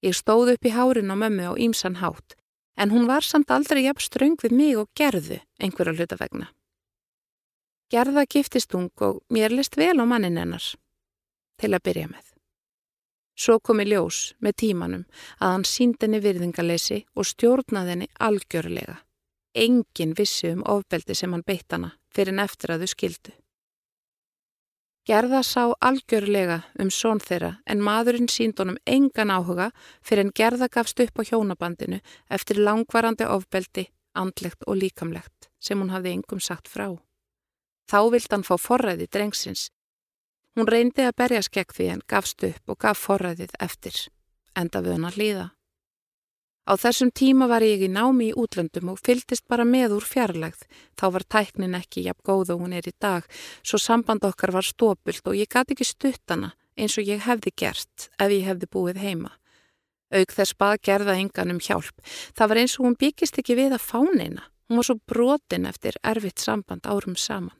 Ég 0.06 0.14
stóð 0.14 0.54
upp 0.54 0.66
í 0.66 0.74
hárin 0.74 1.10
á 1.10 1.16
mömmu 1.18 1.50
á 1.50 1.52
ímsan 1.58 1.98
hátt 1.98 2.36
en 2.78 2.94
hún 2.94 3.10
var 3.10 3.26
samt 3.26 3.50
aldrei 3.50 3.82
jafn 3.84 4.06
ströng 4.06 4.38
við 4.42 4.54
mig 4.54 4.78
og 4.78 4.90
gerðu 4.94 5.42
einhverja 5.58 5.98
hlutavegna. 5.98 6.52
Gerða 7.92 8.24
giftist 8.24 8.72
ung 8.74 8.90
og 9.04 9.20
mér 9.28 9.52
list 9.52 9.76
vel 9.76 9.98
á 10.00 10.06
mannin 10.06 10.38
hennar. 10.38 10.64
Til 11.58 11.74
að 11.74 11.84
byrja 11.84 12.08
með. 12.08 12.26
Svo 13.36 13.58
komi 13.60 13.84
ljós 13.90 14.32
með 14.40 14.58
tímanum 14.62 15.04
að 15.40 15.50
hann 15.52 15.64
sínd 15.68 15.98
henni 16.00 16.22
virðingalesi 16.22 17.02
og 17.16 17.26
stjórnaði 17.28 17.96
henni 17.96 18.08
algjörlega. 18.20 19.02
Engin 19.54 20.14
vissi 20.16 20.50
um 20.52 20.62
ofbeldi 20.64 21.14
sem 21.14 21.32
hann 21.32 21.44
beitt 21.46 21.72
hana 21.72 21.92
fyrir 22.12 22.32
en 22.32 22.44
eftir 22.44 22.72
að 22.72 22.84
þau 22.84 22.92
skildu. 22.92 23.32
Gerða 25.02 25.40
sá 25.42 25.72
algjörlega 25.82 26.60
um 26.78 26.90
són 26.94 27.18
þeirra 27.18 27.56
en 27.66 27.82
maðurinn 27.82 28.30
sínd 28.30 28.60
honum 28.62 28.78
engan 28.86 29.32
áhuga 29.34 29.72
fyrir 30.00 30.28
en 30.28 30.34
gerða 30.40 30.68
gafst 30.70 31.00
upp 31.02 31.18
á 31.18 31.22
hjónabandinu 31.26 31.98
eftir 32.30 32.60
langvarandi 32.62 33.26
ofbeldi, 33.26 33.88
andlegt 34.14 34.62
og 34.68 34.78
líkamlegt 34.78 35.50
sem 35.58 35.80
hún 35.82 35.90
hafði 35.90 36.14
engum 36.16 36.40
sagt 36.40 36.70
frá. 36.70 36.86
Þá 37.90 37.98
vild 38.14 38.30
hann 38.30 38.46
fá 38.46 38.54
forræði 38.56 39.08
drengsins. 39.10 39.70
Hún 40.54 40.70
reyndi 40.70 41.02
að 41.02 41.16
berja 41.18 41.42
skekk 41.42 41.74
því 41.74 41.88
en 41.96 42.06
gafst 42.06 42.44
upp 42.46 42.70
og 42.70 42.78
gaf 42.78 43.02
forræðið 43.02 43.56
eftir, 43.58 43.96
enda 44.54 44.84
við 44.84 44.96
hann 44.96 45.08
að 45.10 45.18
hlýða. 45.18 45.46
Á 46.62 46.78
þessum 46.78 47.10
tíma 47.10 47.48
var 47.50 47.64
ég 47.66 47.82
í 47.82 47.88
námi 47.90 48.30
í 48.30 48.34
útlöndum 48.38 48.92
og 48.92 49.00
fyldist 49.02 49.48
bara 49.50 49.64
með 49.66 49.96
úr 49.96 50.06
fjarlægð. 50.06 50.62
Þá 50.94 51.06
var 51.14 51.24
tæknin 51.34 51.74
ekki 51.74 52.04
jafn 52.06 52.22
góð 52.22 52.54
og 52.54 52.62
hún 52.62 52.76
er 52.78 52.86
í 52.86 52.94
dag, 53.02 53.26
svo 53.66 53.80
samband 53.82 54.22
okkar 54.24 54.54
var 54.54 54.66
stópult 54.66 55.26
og 55.26 55.38
ég 55.38 55.50
gati 55.50 55.74
ekki 55.74 55.88
stuttana 55.88 56.52
eins 56.78 56.94
og 56.98 57.08
ég 57.08 57.24
hefði 57.26 57.52
gert 57.58 58.08
ef 58.14 58.30
ég 58.30 58.46
hefði 58.46 58.70
búið 58.70 59.02
heima. 59.02 59.32
Aug 60.12 60.34
þess 60.36 60.54
bað 60.60 60.78
gerða 60.86 61.16
engan 61.18 61.50
um 61.50 61.60
hjálp. 61.60 61.94
Það 62.36 62.48
var 62.52 62.60
eins 62.62 62.78
og 62.78 62.86
hún 62.86 62.98
byggist 63.00 63.38
ekki 63.40 63.56
við 63.58 63.74
að 63.74 63.86
fánina. 63.88 64.46
Hún 64.68 64.78
var 64.78 64.86
svo 64.88 64.98
brotin 65.08 65.66
eftir 65.66 65.98
erfitt 66.04 66.38
samband 66.40 66.86
árum 66.86 67.16
saman. 67.16 67.56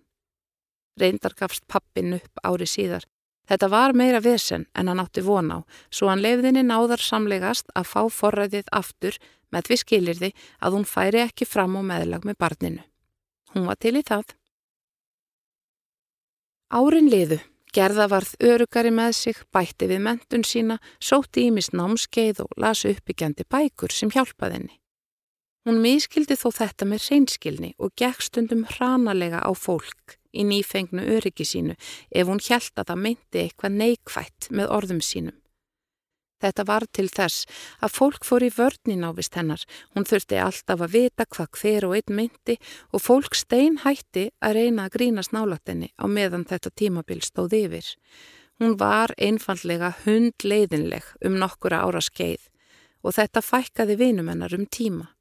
Reyndar 1.00 1.34
gafst 1.34 1.64
pappin 1.66 2.18
upp 2.18 2.44
ári 2.44 2.68
síðar. 2.68 3.06
Þetta 3.52 3.68
var 3.68 3.92
meira 3.92 4.22
vesen 4.24 4.62
en 4.72 4.88
hann 4.88 5.00
átti 5.02 5.20
von 5.20 5.50
á, 5.52 5.58
svo 5.92 6.08
hann 6.08 6.22
lefðinni 6.24 6.62
náðar 6.64 7.02
samlegast 7.04 7.66
að 7.76 7.90
fá 7.90 8.00
forræðið 8.08 8.70
aftur 8.72 9.18
með 9.52 9.66
því 9.66 9.76
skilirði 9.82 10.30
að 10.64 10.76
hún 10.78 10.86
færi 10.88 11.20
ekki 11.20 11.44
fram 11.44 11.76
á 11.76 11.82
meðlag 11.84 12.24
með 12.24 12.38
barninu. 12.40 12.84
Hún 13.52 13.66
var 13.68 13.76
til 13.76 13.98
í 14.00 14.02
það. 14.08 14.32
Árin 16.72 17.10
liðu, 17.12 17.38
gerða 17.76 18.08
varð 18.08 18.32
örugari 18.40 18.94
með 18.96 19.12
sig, 19.20 19.44
bætti 19.52 19.90
við 19.92 20.00
mentun 20.06 20.48
sína, 20.48 20.78
sótti 20.96 21.44
ímis 21.50 21.74
námskeið 21.76 22.46
og 22.46 22.56
lasu 22.56 22.94
uppbyggjandi 22.94 23.44
bækur 23.52 23.92
sem 23.92 24.14
hjálpaði 24.16 24.62
henni. 24.62 24.78
Hún 25.68 25.84
miskildi 25.84 26.40
þó 26.40 26.48
þetta 26.56 26.88
með 26.88 27.04
reynskilni 27.10 27.74
og 27.76 27.92
gekk 28.00 28.24
stundum 28.24 28.64
hranalega 28.72 29.44
á 29.44 29.52
fólk 29.52 30.21
í 30.33 30.47
nýfengnu 30.49 31.05
öryggi 31.16 31.47
sínu 31.47 31.77
ef 32.11 32.27
hún 32.29 32.42
hjælt 32.42 32.75
að 32.81 32.90
það 32.90 33.05
myndi 33.07 33.45
eitthvað 33.45 33.79
neikvætt 33.79 34.51
með 34.51 34.75
orðum 34.79 35.01
sínum. 35.05 35.38
Þetta 36.42 36.64
var 36.66 36.87
til 36.90 37.07
þess 37.07 37.47
að 37.85 37.95
fólk 37.95 38.27
fór 38.27 38.42
í 38.42 38.51
vörnin 38.51 39.07
ávist 39.07 39.37
hennar. 39.38 39.62
Hún 39.95 40.07
þurfti 40.09 40.40
alltaf 40.42 40.83
að 40.83 40.95
vita 40.97 41.27
hvað 41.31 41.59
hver 41.61 41.87
og 41.87 41.97
einn 41.99 42.16
myndi 42.18 42.57
og 42.90 43.05
fólk 43.05 43.38
stein 43.38 43.79
hætti 43.85 44.31
að 44.42 44.57
reyna 44.59 44.88
að 44.88 44.97
grína 44.97 45.23
snálatenni 45.23 45.92
á 45.95 46.05
meðan 46.11 46.49
þetta 46.51 46.75
tímabil 46.75 47.21
stóð 47.23 47.55
yfir. 47.61 47.87
Hún 48.59 48.75
var 48.79 49.14
einfallega 49.18 49.92
hundleiðinleg 50.03 51.07
um 51.27 51.38
nokkura 51.38 51.85
ára 51.87 52.03
skeið 52.03 52.49
og 53.03 53.16
þetta 53.16 53.42
fækkaði 53.42 53.99
vinumennar 53.99 54.55
um 54.59 54.66
tíma. 54.66 55.12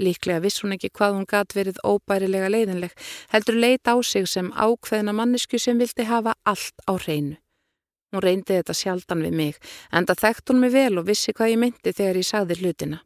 Líklega 0.00 0.40
viss 0.40 0.62
hún 0.64 0.72
ekki 0.76 0.88
hvað 0.96 1.18
hún 1.18 1.28
gat 1.28 1.52
verið 1.52 1.80
óbærilega 1.84 2.48
leiðinleg, 2.48 2.92
heldur 3.32 3.58
leit 3.60 3.84
á 3.84 3.94
sig 4.00 4.28
sem 4.28 4.48
ákveðina 4.52 5.12
mannesku 5.12 5.60
sem 5.60 5.78
vildi 5.78 6.06
hafa 6.08 6.34
allt 6.48 6.84
á 6.88 6.92
hreinu. 6.96 7.36
Hún 8.12 8.24
reyndi 8.24 8.56
þetta 8.58 8.76
sjaldan 8.76 9.24
við 9.24 9.36
mig, 9.36 9.58
en 9.92 10.06
það 10.08 10.22
þekkt 10.24 10.50
hún 10.52 10.60
mig 10.60 10.72
vel 10.72 10.98
og 11.00 11.06
vissi 11.08 11.32
hvað 11.32 11.52
ég 11.52 11.60
myndi 11.60 11.92
þegar 11.92 12.20
ég 12.20 12.28
sagði 12.28 12.58
hlutina. 12.60 12.98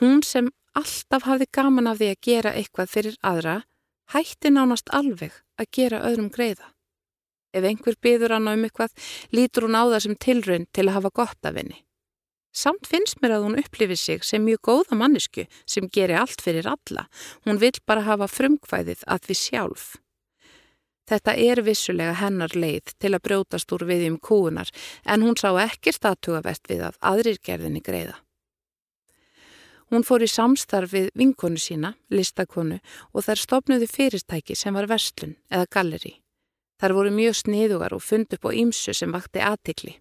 Hún 0.00 0.22
sem 0.24 0.48
alltaf 0.76 1.26
hafði 1.28 1.48
gaman 1.52 1.90
af 1.90 2.00
því 2.00 2.08
að 2.12 2.22
gera 2.24 2.54
eitthvað 2.56 2.92
fyrir 2.94 3.18
aðra, 3.20 3.56
hætti 4.12 4.52
nánast 4.52 4.92
alveg 4.96 5.34
að 5.60 5.72
gera 5.76 6.04
öðrum 6.08 6.30
greiða. 6.32 6.72
Ef 7.52 7.66
einhver 7.66 7.96
byður 8.00 8.36
hann 8.36 8.48
um 8.48 8.64
eitthvað, 8.64 8.92
lítur 9.34 9.66
hún 9.66 9.76
á 9.76 9.84
það 9.90 10.02
sem 10.06 10.18
tilraun 10.24 10.66
til 10.72 10.86
að 10.86 10.96
hafa 10.96 11.16
gott 11.20 11.48
af 11.48 11.56
henni. 11.58 11.80
Samt 12.50 12.88
finnst 12.90 13.20
mér 13.22 13.36
að 13.36 13.44
hún 13.46 13.58
upplifir 13.60 13.98
sig 13.98 14.24
sem 14.26 14.42
mjög 14.42 14.62
góða 14.66 14.98
mannisku 14.98 15.46
sem 15.66 15.86
gerir 15.86 16.18
allt 16.18 16.42
fyrir 16.42 16.66
alla. 16.66 17.06
Hún 17.46 17.60
vil 17.62 17.76
bara 17.86 18.06
hafa 18.08 18.26
frumkvæðið 18.26 19.04
að 19.06 19.28
við 19.30 19.38
sjálf. 19.38 19.90
Þetta 21.10 21.34
er 21.42 21.62
vissulega 21.66 22.14
hennar 22.20 22.54
leið 22.54 22.94
til 23.02 23.14
að 23.14 23.22
brjótast 23.26 23.72
úr 23.74 23.86
viðjum 23.86 24.18
kúunar 24.22 24.70
en 25.06 25.22
hún 25.26 25.38
sá 25.38 25.50
ekki 25.62 25.94
statugavert 25.94 26.70
við 26.70 26.84
að 26.86 26.98
aðrir 27.12 27.40
gerðinni 27.42 27.82
greiða. 27.82 28.18
Hún 29.90 30.06
fór 30.06 30.22
í 30.22 30.28
samstarf 30.30 30.92
við 30.94 31.08
vinkonu 31.18 31.58
sína, 31.58 31.96
listakonu, 32.14 32.78
og 33.10 33.26
þær 33.26 33.42
stopnuði 33.42 33.88
fyrirtæki 33.90 34.54
sem 34.54 34.76
var 34.78 34.86
vestlun 34.90 35.34
eða 35.50 35.66
galleri. 35.74 36.12
Þar 36.78 36.94
voru 36.94 37.10
mjög 37.14 37.40
sniðugar 37.40 37.96
og 37.96 38.04
fund 38.06 38.30
upp 38.36 38.46
á 38.46 38.50
ímsu 38.54 38.94
sem 38.94 39.10
vakti 39.10 39.42
aðtikli. 39.42 39.96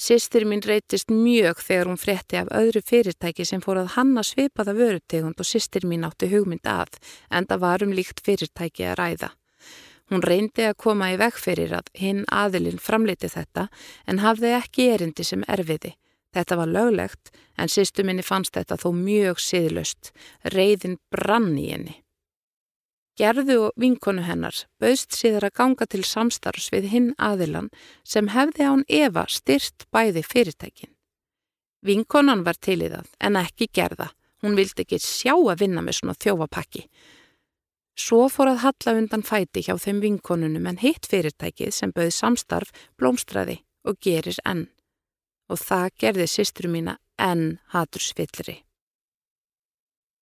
Sistir 0.00 0.46
mín 0.48 0.62
reytist 0.64 1.10
mjög 1.12 1.58
þegar 1.60 1.90
hún 1.90 1.98
frétti 2.00 2.38
af 2.40 2.48
öðru 2.56 2.80
fyrirtæki 2.88 3.44
sem 3.44 3.60
fór 3.60 3.82
að 3.82 3.90
hanna 3.98 4.22
svipaða 4.24 4.72
vörutegund 4.78 5.42
og 5.42 5.48
sistir 5.48 5.84
mín 5.84 6.06
átti 6.08 6.30
hugmynd 6.30 6.64
að 6.64 6.96
en 7.28 7.44
það 7.50 7.60
var 7.66 7.84
um 7.84 7.92
líkt 7.92 8.22
fyrirtæki 8.24 8.86
að 8.88 8.96
ræða. 9.02 9.30
Hún 10.08 10.24
reyndi 10.24 10.64
að 10.70 10.78
koma 10.86 11.10
í 11.12 11.18
veg 11.20 11.36
fyrir 11.36 11.76
að 11.76 11.92
hinn 12.00 12.24
aðilinn 12.32 12.80
framleiti 12.80 13.28
þetta 13.28 13.66
en 14.08 14.24
hafði 14.24 14.54
ekki 14.56 14.88
erindi 14.94 15.26
sem 15.26 15.44
erfiði. 15.44 15.92
Þetta 16.32 16.56
var 16.62 16.72
löglegt 16.78 17.34
en 17.60 17.68
sýstu 17.68 18.06
minni 18.06 18.24
fannst 18.24 18.56
þetta 18.56 18.80
þó 18.80 18.94
mjög 18.96 19.44
siðlust. 19.50 20.14
Reyðin 20.48 20.96
brann 21.12 21.58
í 21.60 21.68
henni. 21.74 22.00
Gerðu 23.18 23.56
og 23.66 23.80
vinkonu 23.80 24.22
hennar 24.24 24.56
bauðst 24.80 25.16
síðar 25.18 25.48
að 25.48 25.56
ganga 25.60 25.86
til 25.90 26.04
samstarfs 26.06 26.70
við 26.72 26.88
hinn 26.92 27.10
aðilan 27.18 27.68
sem 28.06 28.30
hefði 28.32 28.68
án 28.70 28.84
Eva 28.88 29.26
styrt 29.28 29.86
bæði 29.92 30.22
fyrirtækin. 30.24 30.94
Vinkonan 31.82 32.44
var 32.44 32.58
til 32.60 32.80
í 32.84 32.90
það 32.92 33.08
en 33.20 33.38
ekki 33.40 33.70
gerða. 33.72 34.10
Hún 34.40 34.56
vildi 34.56 34.84
ekki 34.86 35.00
sjá 35.02 35.34
að 35.34 35.64
vinna 35.64 35.82
með 35.84 35.98
svona 35.98 36.16
þjófapakki. 36.16 36.86
Svo 38.00 38.28
fór 38.32 38.54
að 38.54 38.62
halla 38.64 38.96
undan 38.96 39.24
fæti 39.26 39.64
hjá 39.66 39.74
þeim 39.76 40.00
vinkonunum 40.00 40.68
en 40.70 40.80
hitt 40.80 41.08
fyrirtækið 41.10 41.74
sem 41.76 41.92
bauði 41.92 42.14
samstarf 42.16 42.72
blómstræði 42.96 43.58
og 43.84 44.00
gerir 44.00 44.40
enn. 44.48 44.68
Og 45.52 45.60
það 45.60 45.92
gerði 46.00 46.28
sýstru 46.30 46.70
mína 46.72 46.96
enn 47.20 47.58
hatursvillri. 47.74 48.60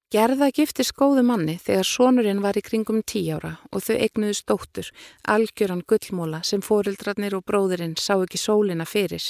Gerða 0.08 0.46
giftist 0.56 0.94
góðu 0.96 1.20
manni 1.20 1.58
þegar 1.60 1.84
sonurinn 1.84 2.38
var 2.40 2.56
í 2.56 2.62
kringum 2.64 3.02
tí 3.04 3.26
ára 3.28 3.58
og 3.68 3.82
þau 3.84 3.96
eignuðu 4.06 4.36
stóttur, 4.38 4.86
algjöran 5.28 5.82
gullmóla 5.84 6.40
sem 6.48 6.62
fórildratnir 6.64 7.36
og 7.36 7.44
bróðurinn 7.44 7.92
sá 8.00 8.14
ekki 8.14 8.40
sólina 8.40 8.86
fyrir. 8.88 9.26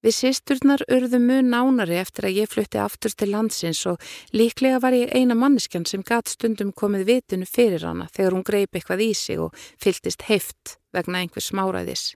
Við 0.00 0.16
sýsturnar 0.16 0.80
urðu 0.88 1.20
mjög 1.20 1.44
nánari 1.52 1.98
eftir 2.00 2.30
að 2.30 2.38
ég 2.40 2.48
flutti 2.48 2.80
aftur 2.80 3.12
til 3.12 3.28
landsins 3.34 3.82
og 3.90 4.00
líklega 4.32 4.80
var 4.80 4.96
ég 4.96 5.12
eina 5.12 5.36
manneskjan 5.36 5.84
sem 5.84 6.06
gatt 6.08 6.32
stundum 6.32 6.72
komið 6.72 7.04
vitinu 7.10 7.44
fyrir 7.44 7.84
hana 7.84 8.08
þegar 8.16 8.38
hún 8.38 8.46
greip 8.48 8.72
eitthvað 8.72 9.04
í 9.04 9.12
sig 9.12 9.44
og 9.44 9.52
fylltist 9.76 10.24
heift 10.30 10.78
vegna 10.96 11.20
einhvers 11.20 11.52
smáraðis. 11.52 12.14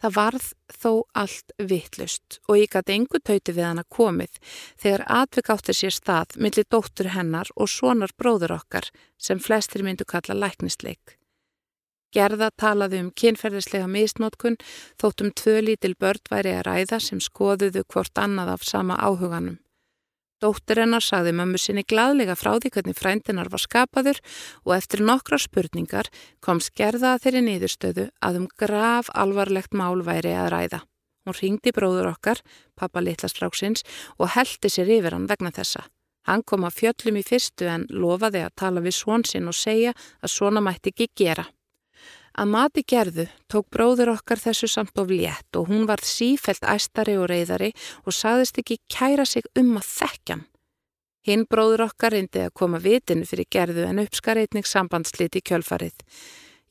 Það 0.00 0.16
varð 0.16 0.46
þó 0.72 0.92
allt 1.22 1.54
vittlust 1.70 2.40
og 2.48 2.56
ég 2.56 2.72
gæti 2.72 2.96
engu 2.96 3.20
tauti 3.20 3.52
við 3.52 3.66
hana 3.68 3.84
komið 3.84 4.38
þegar 4.80 5.06
atvik 5.20 5.52
átti 5.52 5.76
sér 5.76 5.96
stað 5.96 6.36
millir 6.40 6.68
dóttur 6.72 7.12
hennar 7.12 7.52
og 7.56 7.68
sonar 7.68 8.14
bróður 8.16 8.56
okkar 8.56 8.88
sem 9.20 9.40
flestir 9.40 9.84
myndu 9.84 10.08
kalla 10.08 10.36
læknistleik. 10.36 11.20
Gerða 12.10 12.48
talaði 12.58 13.04
um 13.04 13.10
kynferðislega 13.14 13.86
misnótkun 13.86 14.56
þóttum 14.98 15.30
tvö 15.36 15.60
lítil 15.62 15.94
börn 15.94 16.24
væri 16.32 16.56
að 16.56 16.64
ræða 16.66 16.98
sem 17.04 17.20
skoðuðu 17.22 17.84
hvort 17.86 18.18
annað 18.18 18.56
af 18.56 18.64
sama 18.66 18.96
áhuganum. 18.98 19.60
Dóttir 20.40 20.80
hennar 20.80 21.04
sagði 21.04 21.34
mömmu 21.36 21.58
sinni 21.60 21.82
gladlega 21.84 22.32
frá 22.38 22.54
því 22.56 22.70
hvernig 22.72 22.96
frændinar 22.96 23.50
var 23.52 23.60
skapaður 23.60 24.20
og 24.64 24.72
eftir 24.78 25.02
nokkra 25.04 25.36
spurningar 25.36 26.08
kom 26.40 26.62
skerða 26.64 27.18
þeirri 27.20 27.42
niðurstöðu 27.44 28.06
að 28.24 28.40
um 28.40 28.46
graf 28.62 29.12
alvarlegt 29.12 29.76
mál 29.76 30.00
væri 30.06 30.32
að 30.32 30.50
ræða. 30.54 30.80
Hún 31.28 31.36
ringdi 31.36 31.74
bróður 31.76 32.08
okkar, 32.14 32.40
pappa 32.72 33.04
litlastráksins, 33.04 33.84
og 34.16 34.32
heldi 34.32 34.72
sér 34.72 34.88
yfir 34.96 35.12
hann 35.12 35.28
vegna 35.28 35.52
þessa. 35.52 35.84
Hann 36.24 36.44
kom 36.44 36.64
að 36.64 36.78
fjöllum 36.80 37.20
í 37.20 37.24
fyrstu 37.26 37.68
en 37.68 37.86
lofaði 37.92 38.40
að 38.46 38.56
tala 38.62 38.80
við 38.84 38.96
svon 38.96 39.24
sinn 39.28 39.48
og 39.48 39.56
segja 39.56 39.92
að 39.92 40.32
svona 40.32 40.64
mætti 40.64 40.94
ekki 40.94 41.12
gera. 41.20 41.44
Að 42.40 42.48
mati 42.48 42.82
gerðu 42.88 43.26
tók 43.52 43.66
bróður 43.68 44.14
okkar 44.14 44.40
þessu 44.40 44.68
samt 44.72 44.96
of 45.02 45.10
létt 45.12 45.56
og 45.60 45.68
hún 45.68 45.82
var 45.84 46.00
sífelt 46.00 46.62
æstari 46.64 47.18
og 47.20 47.26
reyðari 47.28 47.74
og 48.06 48.16
saðist 48.16 48.62
ekki 48.62 48.78
kæra 48.88 49.26
sig 49.28 49.44
um 49.60 49.74
að 49.76 49.90
þekkjan. 49.90 50.46
Hinn 51.28 51.44
bróður 51.44 51.84
okkar 51.90 52.16
reyndi 52.16 52.46
að 52.46 52.54
koma 52.56 52.80
vitinu 52.80 53.28
fyrir 53.28 53.50
gerðu 53.52 53.84
en 53.84 54.00
uppskar 54.00 54.40
eitning 54.40 54.64
sambandsliti 54.64 55.44
kjölfarið. 55.44 55.92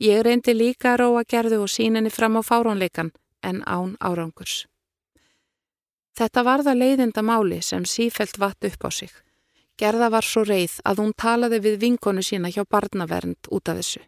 Ég 0.02 0.26
reyndi 0.26 0.58
líka 0.58 0.96
að 0.96 1.02
róa 1.04 1.24
gerðu 1.30 1.62
og 1.62 1.70
síninni 1.70 2.10
fram 2.10 2.40
á 2.40 2.42
fárónleikan 2.42 3.14
en 3.46 3.62
án 3.70 3.94
árangurs. 4.02 4.66
Þetta 6.18 6.44
var 6.44 6.66
það 6.66 6.82
leiðinda 6.82 7.22
máli 7.22 7.62
sem 7.62 7.86
sífelt 7.86 8.42
vatt 8.42 8.66
upp 8.66 8.88
á 8.88 8.90
sig. 8.90 9.12
Gerða 9.78 10.10
var 10.10 10.26
svo 10.26 10.42
reið 10.50 10.82
að 10.82 11.04
hún 11.04 11.14
talaði 11.14 11.62
við 11.62 11.84
vinkonu 11.86 12.26
sína 12.26 12.50
hjá 12.50 12.66
barnavernd 12.66 13.54
út 13.54 13.70
af 13.70 13.78
þessu. 13.78 14.02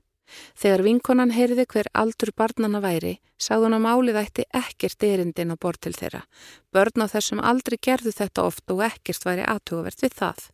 Þegar 0.56 0.86
vinkonan 0.88 1.34
heyrði 1.36 1.66
hver 1.74 1.90
aldur 1.94 2.32
barnana 2.38 2.82
væri, 2.84 3.18
sagði 3.38 3.68
hún 3.68 3.78
að 3.80 3.86
málið 3.88 4.22
ætti 4.22 4.48
ekkert 4.62 5.04
erindin 5.08 5.54
á 5.54 5.56
bort 5.56 5.82
til 5.82 5.94
þeirra. 5.98 6.24
Börn 6.72 7.06
á 7.06 7.08
þessum 7.12 7.44
aldrei 7.44 7.78
gerðu 7.82 8.16
þetta 8.16 8.48
oft 8.48 8.72
og 8.72 8.86
ekkert 8.88 9.28
væri 9.28 9.46
aðtugavert 9.48 10.04
við 10.04 10.18
það. 10.22 10.48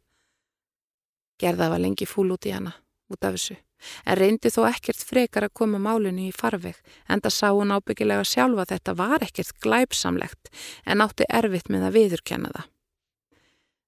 Gerða 1.37 1.71
var 1.73 1.83
lengi 1.83 2.09
fúl 2.09 2.31
út 2.33 2.49
í 2.49 2.53
hana, 2.55 2.73
út 3.13 3.23
af 3.23 3.37
þessu 3.37 3.57
en 4.05 4.17
reyndi 4.19 4.51
þó 4.53 4.63
ekkert 4.69 5.03
frekar 5.09 5.47
að 5.47 5.55
koma 5.59 5.81
málinu 5.81 6.27
í 6.27 6.35
farveg 6.35 6.79
en 7.07 7.21
það 7.23 7.35
sá 7.35 7.49
hún 7.51 7.73
ábyggilega 7.75 8.25
sjálfa 8.25 8.65
að 8.65 8.73
þetta 8.73 8.95
var 9.01 9.25
ekkert 9.27 9.59
glæpsamlegt 9.63 10.51
en 10.85 11.03
átti 11.05 11.27
erfitt 11.39 11.69
með 11.73 11.87
að 11.89 11.99
viðurkenna 11.99 12.53
það. 12.55 12.71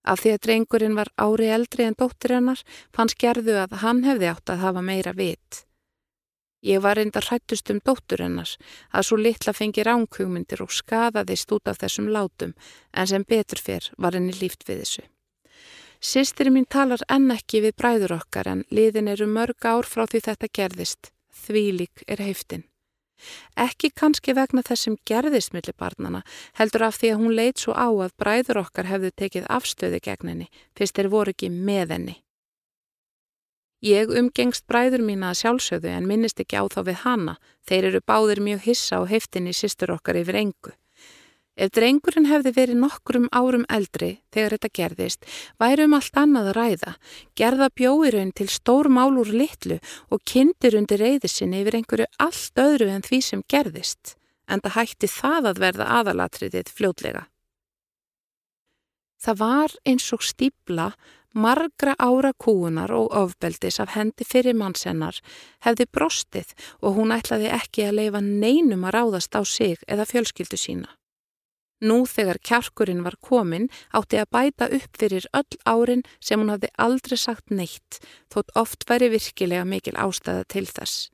Af 0.10 0.22
því 0.24 0.34
að 0.34 0.44
drengurinn 0.46 0.98
var 0.98 1.12
ári 1.20 1.50
eldri 1.54 1.86
en 1.86 1.98
dóttir 2.00 2.38
hennar 2.38 2.62
fanns 2.96 3.18
gerðu 3.20 3.58
að 3.66 3.80
hann 3.84 4.06
hefði 4.06 4.30
átt 4.32 4.54
að 4.54 4.64
hafa 4.64 4.86
meira 4.86 5.14
vit. 5.18 5.66
Ég 6.62 6.82
var 6.84 6.98
reyndar 7.00 7.24
hrættust 7.24 7.70
um 7.72 7.80
dóttur 7.80 8.20
hennars 8.20 8.58
að 8.92 9.06
svo 9.08 9.18
litla 9.20 9.54
fengi 9.56 9.86
ránkugmyndir 9.88 10.64
og 10.66 10.74
skadaðist 10.76 11.52
út 11.56 11.72
af 11.72 11.80
þessum 11.80 12.10
látum 12.12 12.52
en 12.92 13.08
sem 13.08 13.24
betur 13.24 13.62
fyrr 13.64 13.92
var 13.98 14.18
henni 14.18 14.36
líft 14.42 14.68
við 14.68 14.84
þessu. 14.84 15.06
Sistri 16.00 16.52
mín 16.52 16.68
talar 16.68 17.04
enn 17.12 17.32
ekki 17.32 17.64
við 17.64 17.78
bræður 17.80 18.18
okkar 18.22 18.48
en 18.48 18.66
liðin 18.72 19.12
eru 19.12 19.28
mörg 19.28 19.66
ár 19.68 19.88
frá 19.88 20.06
því 20.08 20.22
þetta 20.28 20.52
gerðist. 20.60 21.12
Þvílik 21.40 22.04
er 22.08 22.24
heiftin. 22.24 22.64
Ekki 23.60 23.90
kannski 23.92 24.36
vegna 24.36 24.64
þessum 24.64 24.96
gerðist 25.08 25.52
millir 25.56 25.76
barnana, 25.76 26.22
heldur 26.56 26.86
af 26.88 27.00
því 27.00 27.12
að 27.12 27.22
hún 27.22 27.36
leit 27.36 27.60
svo 27.60 27.76
á 27.76 27.88
að 27.88 28.16
bræður 28.22 28.62
okkar 28.64 28.88
hefðu 28.88 29.12
tekið 29.12 29.50
afstöði 29.52 30.00
gegn 30.08 30.32
henni, 30.32 30.48
fyrst 30.76 30.96
þeir 30.96 31.12
voru 31.12 31.36
ekki 31.36 31.52
með 31.52 31.96
henni. 31.96 32.16
Ég 33.80 34.12
umgengst 34.12 34.66
bræður 34.68 35.06
mína 35.08 35.32
að 35.32 35.40
sjálfsögðu 35.40 35.92
en 35.94 36.08
minnist 36.08 36.42
ekki 36.44 36.60
á 36.60 36.68
þá 36.68 36.82
við 36.90 36.98
hana, 37.06 37.36
þeir 37.64 37.86
eru 37.94 38.02
báðir 38.04 38.42
mjög 38.44 38.66
hissa 38.68 39.00
og 39.00 39.08
heiftin 39.08 39.48
í 39.48 39.56
sýstur 39.56 39.94
okkar 39.96 40.20
yfir 40.20 40.36
engu. 40.36 40.74
Ef 41.60 41.72
drengurinn 41.76 42.28
hefði 42.28 42.54
verið 42.56 42.80
nokkrum 42.80 43.28
árum 43.36 43.66
eldri 43.72 44.22
þegar 44.32 44.56
þetta 44.56 44.70
gerðist, 44.80 45.26
væri 45.60 45.88
um 45.88 45.96
allt 45.98 46.20
annað 46.20 46.52
að 46.52 46.58
ræða, 46.58 46.94
gerða 47.36 47.68
bjóirun 47.76 48.32
til 48.36 48.48
stór 48.52 48.88
mál 48.92 49.16
úr 49.20 49.32
litlu 49.32 49.80
og 50.12 50.24
kindir 50.24 50.78
undir 50.80 51.04
reyðisinni 51.04 51.60
yfir 51.64 51.80
einhverju 51.80 52.08
allt 52.20 52.64
öðru 52.64 52.88
en 52.94 53.04
því 53.04 53.20
sem 53.28 53.44
gerðist, 53.52 54.16
en 54.48 54.64
það 54.64 54.76
hætti 54.78 55.12
það 55.12 55.52
að 55.52 55.62
verða 55.66 55.92
aðalatriðið 56.00 56.72
fljótlega. 56.76 57.28
Það 59.20 59.40
var 59.44 59.76
eins 59.84 60.08
og 60.16 60.24
stíbla 60.24 60.94
margra 61.34 61.96
ára 62.00 62.32
kúunar 62.34 62.92
og 62.92 63.12
ofbeldis 63.16 63.80
af 63.80 63.96
hendi 63.96 64.26
fyrir 64.26 64.58
mannsennar 64.58 65.20
hefði 65.66 65.86
brostið 65.94 66.54
og 66.82 66.96
hún 66.98 67.14
ætlaði 67.16 67.52
ekki 67.54 67.86
að 67.88 68.00
leifa 68.00 68.22
neinum 68.22 68.88
að 68.88 68.96
ráðast 68.98 69.36
á 69.38 69.42
sig 69.46 69.78
eða 69.88 70.08
fjölskyldu 70.10 70.58
sína. 70.58 70.90
Nú 71.80 72.04
þegar 72.04 72.42
kjarkurinn 72.44 73.06
var 73.06 73.16
komin 73.24 73.70
átti 73.96 74.20
að 74.20 74.32
bæta 74.36 74.68
upp 74.76 74.98
fyrir 75.00 75.30
öll 75.32 75.60
árin 75.64 76.04
sem 76.20 76.42
hún 76.42 76.52
hafði 76.52 76.74
aldrei 76.76 77.18
sagt 77.18 77.54
neitt, 77.56 78.02
þótt 78.28 78.52
oft 78.60 78.84
væri 78.90 79.08
virkilega 79.14 79.64
mikil 79.64 79.96
ástæða 79.96 80.44
til 80.52 80.66
þess. 80.68 81.08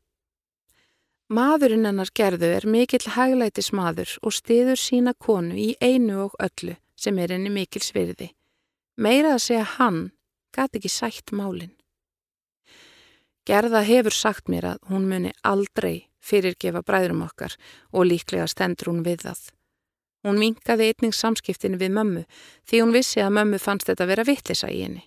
Maðurinn 1.30 1.86
hennar 1.86 2.10
gerðu 2.14 2.50
er 2.54 2.66
mikill 2.70 3.14
haglætis 3.14 3.72
maður 3.74 4.12
og 4.22 4.34
stiður 4.34 4.78
sína 4.78 5.14
konu 5.18 5.58
í 5.58 5.72
einu 5.82 6.26
og 6.28 6.36
öllu 6.38 6.76
sem 6.98 7.18
er 7.18 7.34
henni 7.34 7.50
mikil 7.54 7.82
svirði. 7.82 8.35
Meira 8.96 9.34
að 9.36 9.42
segja 9.44 9.66
hann 9.76 9.98
gæti 10.56 10.80
ekki 10.80 10.92
sætt 10.92 11.34
málinn. 11.36 11.74
Gerða 13.46 13.82
hefur 13.86 14.16
sagt 14.16 14.48
mér 14.50 14.70
að 14.72 14.86
hún 14.90 15.10
muni 15.10 15.34
aldrei 15.44 16.08
fyrirgefa 16.24 16.82
bræðrum 16.82 17.26
okkar 17.28 17.58
og 17.92 18.08
líklega 18.08 18.48
stendur 18.48 18.94
hún 18.94 19.04
við 19.06 19.28
það. 19.28 19.42
Hún 20.26 20.40
minkaði 20.42 20.88
einning 20.90 21.14
samskiptinu 21.14 21.78
við 21.78 21.92
mömmu 21.98 22.24
því 22.66 22.82
hún 22.82 22.96
vissi 22.96 23.22
að 23.22 23.36
mömmu 23.38 23.60
fannst 23.62 23.92
þetta 23.92 24.08
vera 24.10 24.26
vittlisa 24.26 24.72
í 24.72 24.82
henni. 24.86 25.04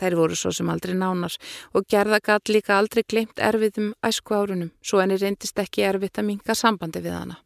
Þær 0.00 0.16
voru 0.16 0.38
svo 0.38 0.54
sem 0.54 0.70
aldrei 0.72 0.94
nánar 0.96 1.34
og 1.74 1.84
gerða 1.90 2.22
gatt 2.24 2.48
líka 2.48 2.78
aldrei 2.78 3.02
glemt 3.02 3.42
erfiðum 3.42 3.92
æsku 4.06 4.38
árunum 4.38 4.70
svo 4.80 5.02
henni 5.02 5.18
reyndist 5.18 5.58
ekki 5.58 5.84
erfitt 5.90 6.22
að 6.22 6.30
minka 6.30 6.56
sambandi 6.56 7.02
við 7.04 7.18
hana. 7.18 7.42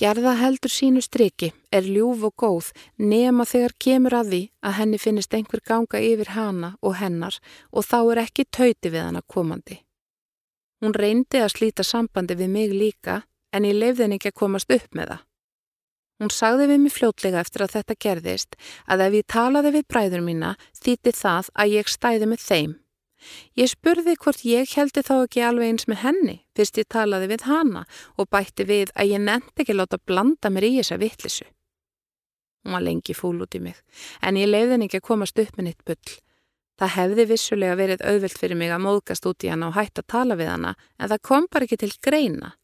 Gerða 0.00 0.32
heldur 0.40 0.72
sínu 0.72 1.02
striki, 1.04 1.50
er 1.68 1.84
ljúf 1.84 2.22
og 2.24 2.32
góð 2.40 2.70
nema 2.96 3.44
þegar 3.44 3.74
kemur 3.84 4.14
að 4.16 4.30
því 4.32 4.38
að 4.64 4.76
henni 4.78 5.00
finnist 5.02 5.34
einhver 5.36 5.60
ganga 5.60 6.00
yfir 6.00 6.30
hana 6.32 6.70
og 6.80 6.96
hennar 6.96 7.36
og 7.68 7.84
þá 7.84 7.98
er 8.00 8.22
ekki 8.22 8.46
tauti 8.48 8.88
við 8.88 9.02
hana 9.04 9.20
komandi. 9.28 9.82
Hún 10.80 10.96
reyndi 10.96 11.42
að 11.44 11.52
slíta 11.52 11.84
sambandi 11.84 12.38
við 12.40 12.48
mig 12.48 12.72
líka 12.72 13.18
en 13.52 13.68
ég 13.68 13.76
leifði 13.76 14.06
henni 14.06 14.16
ekki 14.16 14.32
að 14.32 14.40
komast 14.40 14.72
upp 14.72 14.96
með 14.96 15.12
það. 15.12 15.26
Hún 16.20 16.32
sagði 16.32 16.70
við 16.70 16.80
mig 16.80 16.96
fljótlega 16.96 17.44
eftir 17.44 17.66
að 17.66 17.74
þetta 17.76 18.00
gerðist 18.04 18.56
að 18.88 19.04
ef 19.04 19.18
ég 19.20 19.28
talaði 19.36 19.74
við 19.76 19.88
bræður 19.92 20.24
mína 20.24 20.54
þýtti 20.80 21.12
það 21.16 21.52
að 21.52 21.76
ég 21.76 21.92
stæði 21.92 22.32
með 22.32 22.46
þeim. 22.48 22.72
Ég 23.58 23.70
spurði 23.70 24.16
hvort 24.16 24.44
ég 24.48 24.70
heldi 24.76 25.02
þá 25.04 25.14
ekki 25.24 25.44
alveg 25.44 25.72
eins 25.72 25.88
með 25.90 26.02
henni 26.04 26.36
fyrst 26.56 26.80
ég 26.80 26.88
talaði 26.88 27.30
við 27.32 27.46
hana 27.48 27.84
og 28.16 28.30
bætti 28.32 28.66
við 28.68 28.92
að 28.94 29.12
ég 29.14 29.24
nefndi 29.24 29.64
ekki 29.64 29.76
láta 29.76 30.00
blanda 30.00 30.50
mér 30.52 30.68
í 30.68 30.72
þessa 30.78 31.00
vittlisu. 31.00 31.46
Hún 32.64 32.76
var 32.76 32.84
lengi 32.84 33.16
fúl 33.16 33.38
út 33.40 33.56
í 33.56 33.62
mig 33.64 33.78
en 34.20 34.40
ég 34.40 34.50
leiði 34.50 34.74
henni 34.74 34.90
ekki 34.90 35.00
að 35.00 35.08
komast 35.08 35.38
upp 35.40 35.56
með 35.56 35.70
nitt 35.70 35.84
bull. 35.88 36.16
Það 36.80 36.94
hefði 36.96 37.24
vissulega 37.28 37.76
verið 37.76 38.02
auðvilt 38.08 38.38
fyrir 38.40 38.56
mig 38.56 38.72
að 38.72 38.84
móðgast 38.86 39.26
út 39.28 39.44
í 39.44 39.50
hana 39.52 39.68
og 39.68 39.76
hætta 39.76 40.00
að 40.00 40.12
tala 40.14 40.36
við 40.40 40.48
hana 40.48 40.74
en 40.96 41.10
það 41.12 41.24
kom 41.28 41.48
bara 41.52 41.66
ekki 41.68 41.80
til 41.82 41.92
greina. 42.00 42.54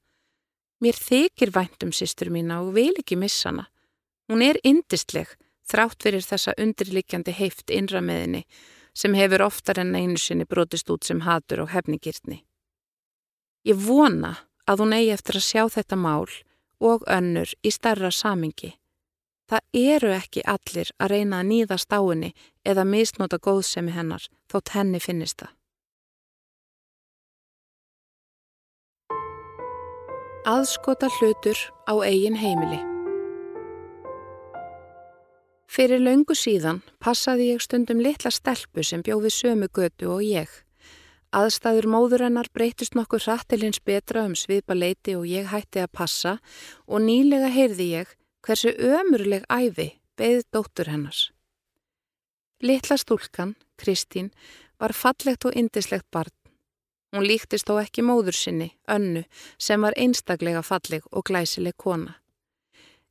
Mér 0.81 0.97
þykir 0.97 1.53
væntum 1.53 1.92
sýstur 1.92 2.31
mína 2.33 2.62
og 2.64 2.73
vil 2.77 2.95
ekki 2.97 3.16
missa 3.21 3.51
hana. 3.51 3.66
Hún 4.29 4.42
er 4.42 4.59
indistleg, 4.64 5.29
þrátt 5.69 6.03
fyrir 6.03 6.25
þessa 6.25 6.57
undirlikjandi 6.61 7.35
heift 7.37 7.71
innra 7.71 8.01
meðinni 8.05 8.42
sem 8.96 9.14
hefur 9.14 9.44
oftar 9.46 9.80
en 9.82 9.94
einu 9.94 10.16
sinni 10.16 10.46
brotist 10.48 10.90
út 10.90 11.04
sem 11.04 11.20
hatur 11.26 11.66
og 11.66 11.72
hefningirtni. 11.74 12.40
Ég 13.68 13.76
vona 13.76 14.37
að 14.66 14.82
hún 14.82 14.96
eigi 14.96 15.12
eftir 15.12 15.38
að 15.38 15.48
sjá 15.50 15.62
þetta 15.76 15.98
mál 16.00 16.26
og 16.80 17.04
önnur 17.11 17.52
í 17.62 17.72
starra 17.74 18.11
samingi. 18.11 18.72
Það 19.46 19.62
eru 19.78 20.11
ekki 20.16 20.42
allir 20.42 20.90
að 20.98 21.12
reyna 21.12 21.42
að 21.42 21.50
nýðast 21.52 21.92
á 21.92 22.00
henni 22.00 22.32
eða 22.64 22.88
misnóta 22.88 23.38
góðsemi 23.38 23.94
hennar 23.94 24.26
þótt 24.50 24.74
henni 24.74 25.02
finnist 25.02 25.44
það. 25.44 25.52
Aðskota 30.46 31.11
hlutur 31.18 31.59
á 31.90 31.94
eigin 32.06 32.38
heimili 32.38 32.95
Fyrir 35.66 36.00
laungu 36.00 36.37
síðan 36.38 36.83
passaði 37.02 37.50
ég 37.52 37.64
stundum 37.64 38.00
litla 38.02 38.31
stelpu 38.31 38.85
sem 38.87 39.02
bjóði 39.07 39.33
sömu 39.35 39.68
götu 39.68 40.11
og 40.14 40.22
ég. 40.24 40.48
Aðstæður 41.37 41.88
móðurennar 41.92 42.48
breytist 42.55 42.94
nokkur 42.94 43.24
hrattilins 43.26 43.83
betra 43.83 44.24
um 44.29 44.37
svipa 44.38 44.76
leiti 44.79 45.16
og 45.18 45.26
ég 45.29 45.50
hætti 45.50 45.83
að 45.83 45.92
passa 45.92 46.37
og 46.87 47.02
nýlega 47.02 47.50
heyrði 47.52 47.90
ég 47.92 48.14
hversu 48.46 48.72
ömurleg 48.79 49.44
æfi 49.50 49.90
beðið 50.16 50.46
dóttur 50.55 50.92
hennars. 50.92 51.31
Litla 52.62 52.96
stúlkan, 52.96 53.57
Kristín, 53.76 54.31
var 54.81 54.94
fallegt 54.96 55.44
og 55.44 55.59
indislegt 55.59 56.07
barn 56.14 56.33
Hún 57.16 57.24
líktist 57.24 57.68
þó 57.68 57.79
ekki 57.81 58.02
móður 58.05 58.37
sinni, 58.37 58.72
önnu, 58.92 59.22
sem 59.57 59.81
var 59.81 59.94
einstaklega 59.96 60.61
falleg 60.66 61.07
og 61.12 61.24
glæsileg 61.31 61.76
kona. 61.81 62.18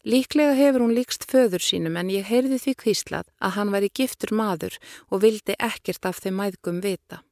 Líklega 0.06 0.54
hefur 0.54 0.84
hún 0.86 0.94
líkst 0.94 1.24
föður 1.26 1.64
sínum 1.66 1.96
en 1.98 2.12
ég 2.14 2.28
heyrði 2.30 2.60
því 2.62 2.74
kvíslað 2.82 3.30
að 3.42 3.56
hann 3.56 3.72
væri 3.74 3.88
giftur 3.90 4.36
maður 4.38 4.76
og 5.10 5.24
vildi 5.24 5.56
ekkert 5.58 6.06
af 6.06 6.20
þeim 6.22 6.38
mæðgum 6.38 6.84
vita. 6.84 7.24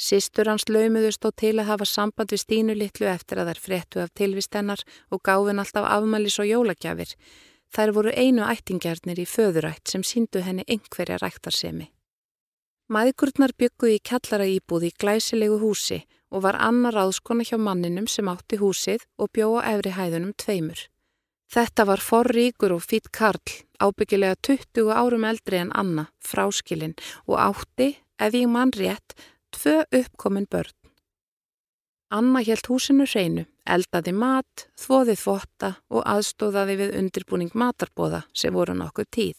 Sistur 0.00 0.48
hans 0.50 0.66
laumuðust 0.66 1.22
og 1.28 1.36
til 1.38 1.52
að 1.60 1.68
hafa 1.68 1.86
samband 1.86 2.34
við 2.34 2.42
Stínu 2.42 2.74
litlu 2.74 3.06
eftir 3.06 3.38
að 3.38 3.52
þær 3.52 3.62
fréttu 3.66 4.02
af 4.02 4.10
tilvistennar 4.18 4.82
og 5.14 5.22
gáfin 5.22 5.62
alltaf 5.62 5.86
afmælis 5.86 6.40
og 6.42 6.50
jólagjafir. 6.50 7.14
Þær 7.70 7.94
voru 7.94 8.18
einu 8.18 8.46
ættingjarnir 8.50 9.22
í 9.22 9.30
föðurætt 9.30 9.92
sem 9.92 10.02
síndu 10.02 10.42
henni 10.42 10.66
einhverja 10.66 11.20
ræktarsemi. 11.22 11.92
Mæðgurnar 12.90 13.54
bygguði 13.54 14.00
í 14.00 14.06
kallara 14.10 14.48
íbúði 14.50 14.90
í 14.90 14.96
glæsilegu 14.98 15.60
húsi 15.62 16.00
og 16.34 16.48
var 16.48 16.58
annar 16.58 16.98
áskona 16.98 17.46
hjá 17.46 17.60
manninum 17.62 18.08
sem 18.10 18.26
átti 18.26 18.58
húsið 18.58 19.06
og 19.22 19.30
bjóða 19.36 19.68
efri 19.76 19.94
hæðunum 19.94 20.34
tveimur. 20.34 20.88
Þetta 21.50 21.82
var 21.88 21.98
forríkur 21.98 22.70
og 22.76 22.84
fýtt 22.86 23.08
Karl, 23.10 23.42
ábyggilega 23.82 24.36
20 24.46 24.92
árum 24.94 25.24
eldri 25.26 25.58
en 25.58 25.72
Anna, 25.74 26.06
fráskilinn 26.22 26.94
og 27.26 27.40
átti, 27.42 27.96
ef 28.22 28.36
ég 28.38 28.46
mann 28.46 28.70
rétt, 28.70 29.16
tvö 29.50 29.82
uppkomin 29.90 30.46
börn. 30.46 30.76
Anna 32.10 32.42
helt 32.46 32.70
húsinu 32.70 33.06
hreinu, 33.06 33.48
eldaði 33.66 34.14
mat, 34.14 34.66
þvoði 34.78 35.18
þvotta 35.18 35.74
og 35.90 36.06
aðstóðaði 36.06 36.78
við 36.84 36.96
undirbúning 37.02 37.54
matarbóða 37.54 38.24
sem 38.34 38.54
voru 38.54 38.74
nokkuð 38.78 39.10
tíð. 39.10 39.38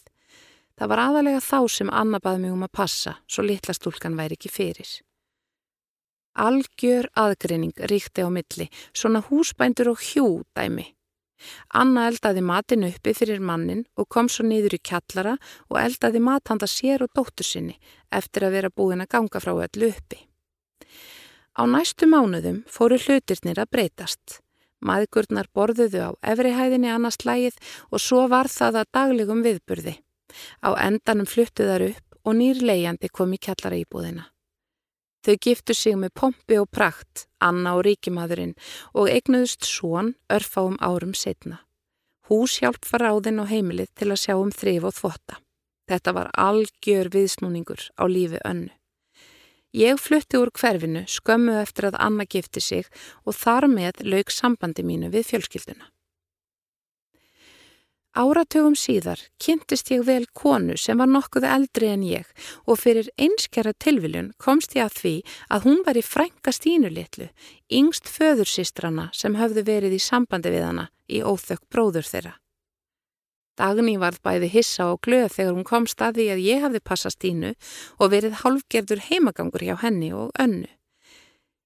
Það 0.76 0.92
var 0.92 1.06
aðalega 1.08 1.42
þá 1.48 1.60
sem 1.72 1.90
Anna 1.96 2.20
baði 2.20 2.44
mig 2.44 2.56
um 2.56 2.68
að 2.68 2.76
passa, 2.76 3.18
svo 3.28 3.44
litla 3.48 3.76
stúlkan 3.76 4.16
væri 4.20 4.36
ekki 4.36 4.52
fyrir. 4.52 4.96
Algjör 6.36 7.12
aðgreining 7.16 7.76
ríkti 7.92 8.24
á 8.24 8.30
milli, 8.32 8.68
svona 8.96 9.24
húsbændur 9.28 9.92
og 9.92 10.04
hjú 10.12 10.42
dæmi. 10.56 10.92
Anna 11.74 12.08
eldaði 12.10 12.44
matin 12.46 12.86
uppi 12.88 13.14
fyrir 13.18 13.40
mannin 13.40 13.86
og 13.98 14.10
kom 14.10 14.30
svo 14.30 14.46
niður 14.48 14.76
í 14.78 14.82
kjallara 14.90 15.38
og 15.70 15.80
eldaði 15.82 16.22
mathanda 16.24 16.70
sér 16.70 17.06
og 17.06 17.14
dóttur 17.18 17.48
sinni 17.48 17.80
eftir 18.12 18.48
að 18.48 18.58
vera 18.58 18.74
búin 18.76 19.04
að 19.04 19.12
ganga 19.16 19.42
frá 19.44 19.54
öllu 19.56 19.90
uppi. 19.92 20.20
Á 21.58 21.68
næstu 21.68 22.08
mánuðum 22.08 22.62
fóru 22.68 23.00
hlutirnir 23.00 23.60
að 23.60 23.72
breytast. 23.76 24.40
Maðgurnar 24.82 25.50
borðuðu 25.54 26.02
á 26.02 26.12
efrihæðinni 26.34 26.90
annars 26.90 27.20
lægið 27.28 27.60
og 27.92 28.02
svo 28.02 28.26
var 28.32 28.50
það 28.50 28.82
að 28.82 28.92
daglegum 28.98 29.44
viðburði. 29.46 29.98
Á 30.66 30.70
endanum 30.80 31.28
fluttuðar 31.30 31.84
upp 31.92 32.22
og 32.26 32.38
nýr 32.40 32.62
leiðjandi 32.66 33.12
kom 33.14 33.34
í 33.36 33.42
kjallara 33.42 33.82
íbúðina. 33.82 34.30
Þau 35.22 35.36
giftu 35.38 35.76
sig 35.78 35.98
með 36.02 36.16
pompi 36.18 36.58
og 36.58 36.70
prakt, 36.74 37.28
Anna 37.42 37.76
og 37.78 37.86
ríkimadurinn 37.88 38.56
og 38.94 39.10
eignuðust 39.12 39.68
svon 39.68 40.16
örfáum 40.32 40.78
árum 40.80 41.14
setna. 41.18 41.64
Húshjálp 42.30 42.86
var 42.94 43.08
áðinn 43.12 43.42
á 43.44 43.46
heimilið 43.50 43.90
til 44.00 44.12
að 44.14 44.22
sjá 44.24 44.36
um 44.40 44.52
þrif 44.56 44.86
og 44.88 44.96
þvotta. 44.96 45.42
Þetta 45.92 46.14
var 46.16 46.30
algjör 46.40 47.10
viðsnúningur 47.12 47.90
á 48.00 48.04
lífi 48.08 48.40
önnu. 48.48 48.72
Ég 49.72 50.00
flutti 50.04 50.36
úr 50.36 50.52
hverfinu 50.52 51.06
skömmu 51.08 51.54
eftir 51.62 51.88
að 51.88 51.98
Anna 52.04 52.26
gifti 52.28 52.60
sig 52.60 52.88
og 53.24 53.36
þar 53.40 53.70
með 53.72 54.04
lauk 54.04 54.32
sambandi 54.32 54.84
mínu 54.84 55.12
við 55.14 55.30
fjölskylduna. 55.30 55.88
Áratögum 58.12 58.74
síðar 58.76 59.22
kynntist 59.40 59.88
ég 59.94 60.02
vel 60.04 60.26
konu 60.36 60.76
sem 60.76 61.00
var 61.00 61.08
nokkuð 61.08 61.46
eldri 61.48 61.88
en 61.94 62.02
ég 62.04 62.28
og 62.68 62.82
fyrir 62.82 63.08
einskjara 63.16 63.72
tilviljun 63.80 64.34
komst 64.36 64.76
ég 64.76 64.84
að 64.90 64.98
því 64.98 65.14
að 65.48 65.68
hún 65.70 65.80
var 65.86 65.96
í 65.96 66.04
frænka 66.04 66.52
stínulitlu, 66.52 67.30
yngst 67.72 68.12
föðursýstrana 68.12 69.08
sem 69.16 69.40
höfðu 69.40 69.64
verið 69.64 69.96
í 69.96 70.04
sambandi 70.04 70.52
við 70.52 70.68
hana 70.68 70.90
í 71.08 71.24
óþökk 71.24 71.64
bróður 71.72 72.10
þeirra. 72.12 72.36
Dagni 73.56 73.96
varð 74.02 74.20
bæði 74.28 74.52
hissa 74.58 74.92
og 74.92 75.00
glöð 75.08 75.32
þegar 75.38 75.56
hún 75.56 75.68
komst 75.72 76.04
að 76.04 76.20
því 76.20 76.28
að 76.34 76.46
ég 76.50 76.64
hafði 76.66 76.84
passast 76.84 77.22
stínu 77.22 77.56
og 78.00 78.12
verið 78.12 78.40
hálfgerður 78.44 79.08
heimagangur 79.08 79.64
hjá 79.64 79.78
henni 79.86 80.12
og 80.12 80.36
önnu. 80.40 80.68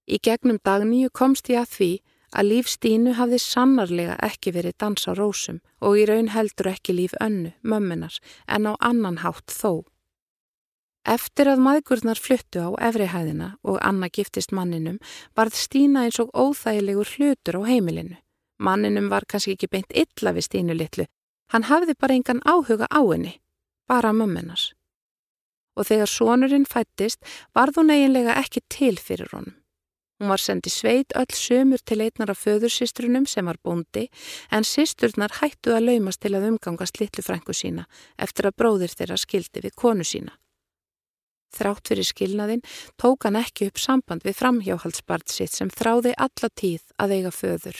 Í 0.05 0.21
gegnum 0.21 0.61
Dagníu 0.61 1.09
komst 1.09 1.49
ég 1.49 1.65
að 1.65 1.71
því 1.73 1.91
að 2.35 2.49
líf 2.51 2.69
Stínu 2.69 3.15
hafði 3.15 3.39
sannarlega 3.41 4.15
ekki 4.27 4.53
verið 4.55 4.75
dans 4.83 5.07
á 5.07 5.11
rósum 5.15 5.61
og 5.81 5.97
í 5.99 6.05
raun 6.09 6.31
heldur 6.35 6.73
ekki 6.73 6.95
líf 6.97 7.15
önnu, 7.23 7.53
mömmunar, 7.63 8.19
en 8.47 8.67
á 8.67 8.73
annan 8.79 9.21
hátt 9.23 9.51
þó. 9.51 9.85
Eftir 11.05 11.51
að 11.51 11.61
maðgurnar 11.61 12.17
fluttu 12.17 12.63
á 12.65 12.69
efrihæðina 12.89 13.51
og 13.63 13.77
Anna 13.85 14.09
giftist 14.09 14.51
manninum 14.51 14.97
varð 15.37 15.53
Stína 15.53 16.07
eins 16.07 16.17
og 16.19 16.31
óþægilegur 16.33 17.11
hlutur 17.15 17.59
á 17.61 17.69
heimilinu. 17.69 18.17
Manninum 18.57 19.11
var 19.11 19.27
kannski 19.29 19.53
ekki 19.53 19.69
beint 19.69 19.91
illa 19.93 20.33
við 20.33 20.47
Stínu 20.47 20.73
litlu, 20.73 21.05
hann 21.53 21.67
hafði 21.69 21.93
bara 21.99 22.17
engan 22.17 22.41
áhuga 22.41 22.89
á 22.89 23.01
henni, 23.05 23.35
bara 23.87 24.15
mömmunas. 24.17 24.73
Og 25.77 25.85
þegar 25.91 26.09
sonurinn 26.09 26.65
fættist 26.65 27.21
varð 27.53 27.81
hún 27.81 27.93
eiginlega 27.93 28.39
ekki 28.41 28.63
til 28.71 28.97
fyrir 28.97 29.29
honum. 29.35 29.53
Hún 30.15 30.31
var 30.31 30.39
sendið 30.39 30.71
sveit 30.71 31.15
öll 31.19 31.35
sömur 31.35 31.81
til 31.83 31.99
einnar 31.99 32.31
af 32.31 32.39
föðursýstrunum 32.45 33.25
sem 33.27 33.49
var 33.49 33.59
bóndi 33.59 34.05
en 34.51 34.63
sýsturnar 34.63 35.41
hættu 35.41 35.73
að 35.75 35.89
laumast 35.89 36.21
til 36.23 36.31
að 36.37 36.47
umgangast 36.53 37.01
litlu 37.01 37.23
frængu 37.25 37.55
sína 37.55 37.83
eftir 38.15 38.47
að 38.47 38.55
bróðir 38.61 38.95
þeirra 38.95 39.17
skildi 39.19 39.65
við 39.65 39.75
konu 39.75 40.07
sína. 40.07 40.31
Þrátt 41.55 41.91
fyrir 41.91 42.07
skilnaðin 42.07 42.63
tók 42.99 43.27
hann 43.27 43.39
ekki 43.39 43.67
upp 43.71 43.79
samband 43.79 44.23
við 44.23 44.39
framhjáhaldsbart 44.39 45.31
sitt 45.31 45.51
sem 45.51 45.71
þráði 45.71 46.15
alla 46.15 46.49
tíð 46.63 46.87
að 46.95 47.15
eiga 47.17 47.35
föður. 47.35 47.77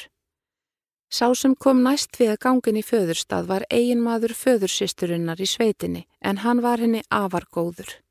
Sá 1.08 1.32
sem 1.40 1.56
kom 1.56 1.84
næst 1.86 2.20
við 2.20 2.34
að 2.34 2.42
gangin 2.44 2.80
í 2.82 2.84
föðurstað 2.84 3.48
var 3.52 3.68
eigin 3.70 4.04
maður 4.04 4.36
föðursýsturinnar 4.36 5.40
í 5.40 5.48
sveitinni 5.48 6.08
en 6.20 6.44
hann 6.44 6.64
var 6.66 6.84
henni 6.84 7.04
afargóður. 7.08 8.02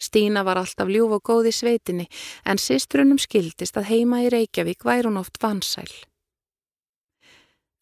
Stína 0.00 0.42
var 0.44 0.58
alltaf 0.60 0.90
ljúf 0.90 1.14
og 1.18 1.22
góð 1.28 1.50
í 1.50 1.54
sveitinni 1.54 2.08
en 2.44 2.60
sýstrunum 2.60 3.20
skildist 3.22 3.78
að 3.78 3.90
heima 3.92 4.24
í 4.24 4.30
Reykjavík 4.34 4.84
væri 4.84 5.08
hún 5.08 5.20
oft 5.20 5.38
vansæl. 5.42 5.90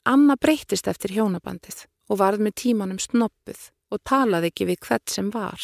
Anna 0.04 0.36
breytist 0.36 0.88
eftir 0.90 1.14
hjónabandið 1.16 1.84
og 2.10 2.18
varð 2.18 2.42
með 2.42 2.58
tímanum 2.64 2.98
snoppuð 3.00 3.70
og 3.92 4.00
talaði 4.08 4.50
ekki 4.50 4.66
við 4.70 4.80
hvert 4.86 5.12
sem 5.12 5.28
var. 5.30 5.60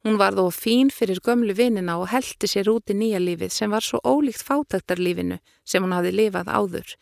Hún 0.00 0.16
var 0.16 0.32
þó 0.32 0.46
fín 0.54 0.88
fyrir 0.88 1.20
gömlu 1.20 1.52
vinnina 1.56 1.98
og 2.00 2.08
heldi 2.08 2.48
sér 2.48 2.70
út 2.72 2.88
í 2.88 2.96
nýja 2.96 3.20
lífið 3.20 3.52
sem 3.52 3.70
var 3.70 3.84
svo 3.84 4.00
ólíkt 4.00 4.46
fátaktarlífinu 4.46 5.36
sem 5.68 5.84
hún 5.84 5.92
hafi 5.92 6.14
lifað 6.14 6.48
áður. 6.48 6.94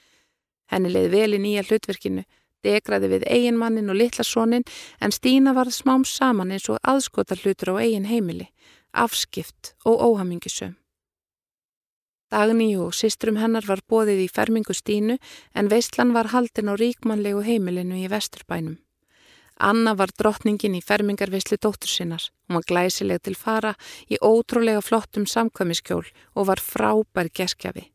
Henni 0.68 0.90
leiði 0.90 1.12
vel 1.14 1.37
í 1.38 1.42
nýja 1.44 1.62
hlutverkinu 1.68 2.24
degraði 2.64 3.12
við 3.14 3.28
eiginmannin 3.28 3.90
og 3.90 3.98
litlasónin 4.00 4.66
en 5.00 5.14
Stína 5.14 5.54
varð 5.56 5.76
smám 5.76 6.04
saman 6.08 6.52
eins 6.54 6.68
og 6.72 6.80
aðskota 6.82 7.38
hlutur 7.38 7.74
á 7.76 7.82
eigin 7.84 8.08
heimili, 8.10 8.50
afskipt 8.92 9.74
og 9.84 10.02
óhamingisum. 10.02 10.76
Dagni 12.28 12.74
og 12.76 12.92
sistrum 12.92 13.38
hennar 13.40 13.64
var 13.64 13.80
bóðið 13.88 14.26
í 14.26 14.28
fermingu 14.28 14.74
Stínu 14.76 15.16
en 15.56 15.70
Veistlan 15.72 16.12
var 16.12 16.28
haldin 16.34 16.68
á 16.68 16.74
ríkmannlegu 16.76 17.40
heimilinu 17.46 18.02
í 18.02 18.10
Vesturbænum. 18.12 18.76
Anna 19.58 19.94
var 19.98 20.12
drottningin 20.14 20.76
í 20.78 20.84
fermingarveislu 20.84 21.56
dóttur 21.58 21.90
sinnar. 21.90 22.22
Hún 22.46 22.60
var 22.60 22.66
glæsileg 22.68 23.24
til 23.24 23.34
fara 23.34 23.74
í 24.06 24.20
ótrúlega 24.22 24.84
flottum 24.84 25.26
samkvæmiskjól 25.26 26.06
og 26.36 26.46
var 26.52 26.62
frábær 26.62 27.32
geskjafi. 27.34 27.88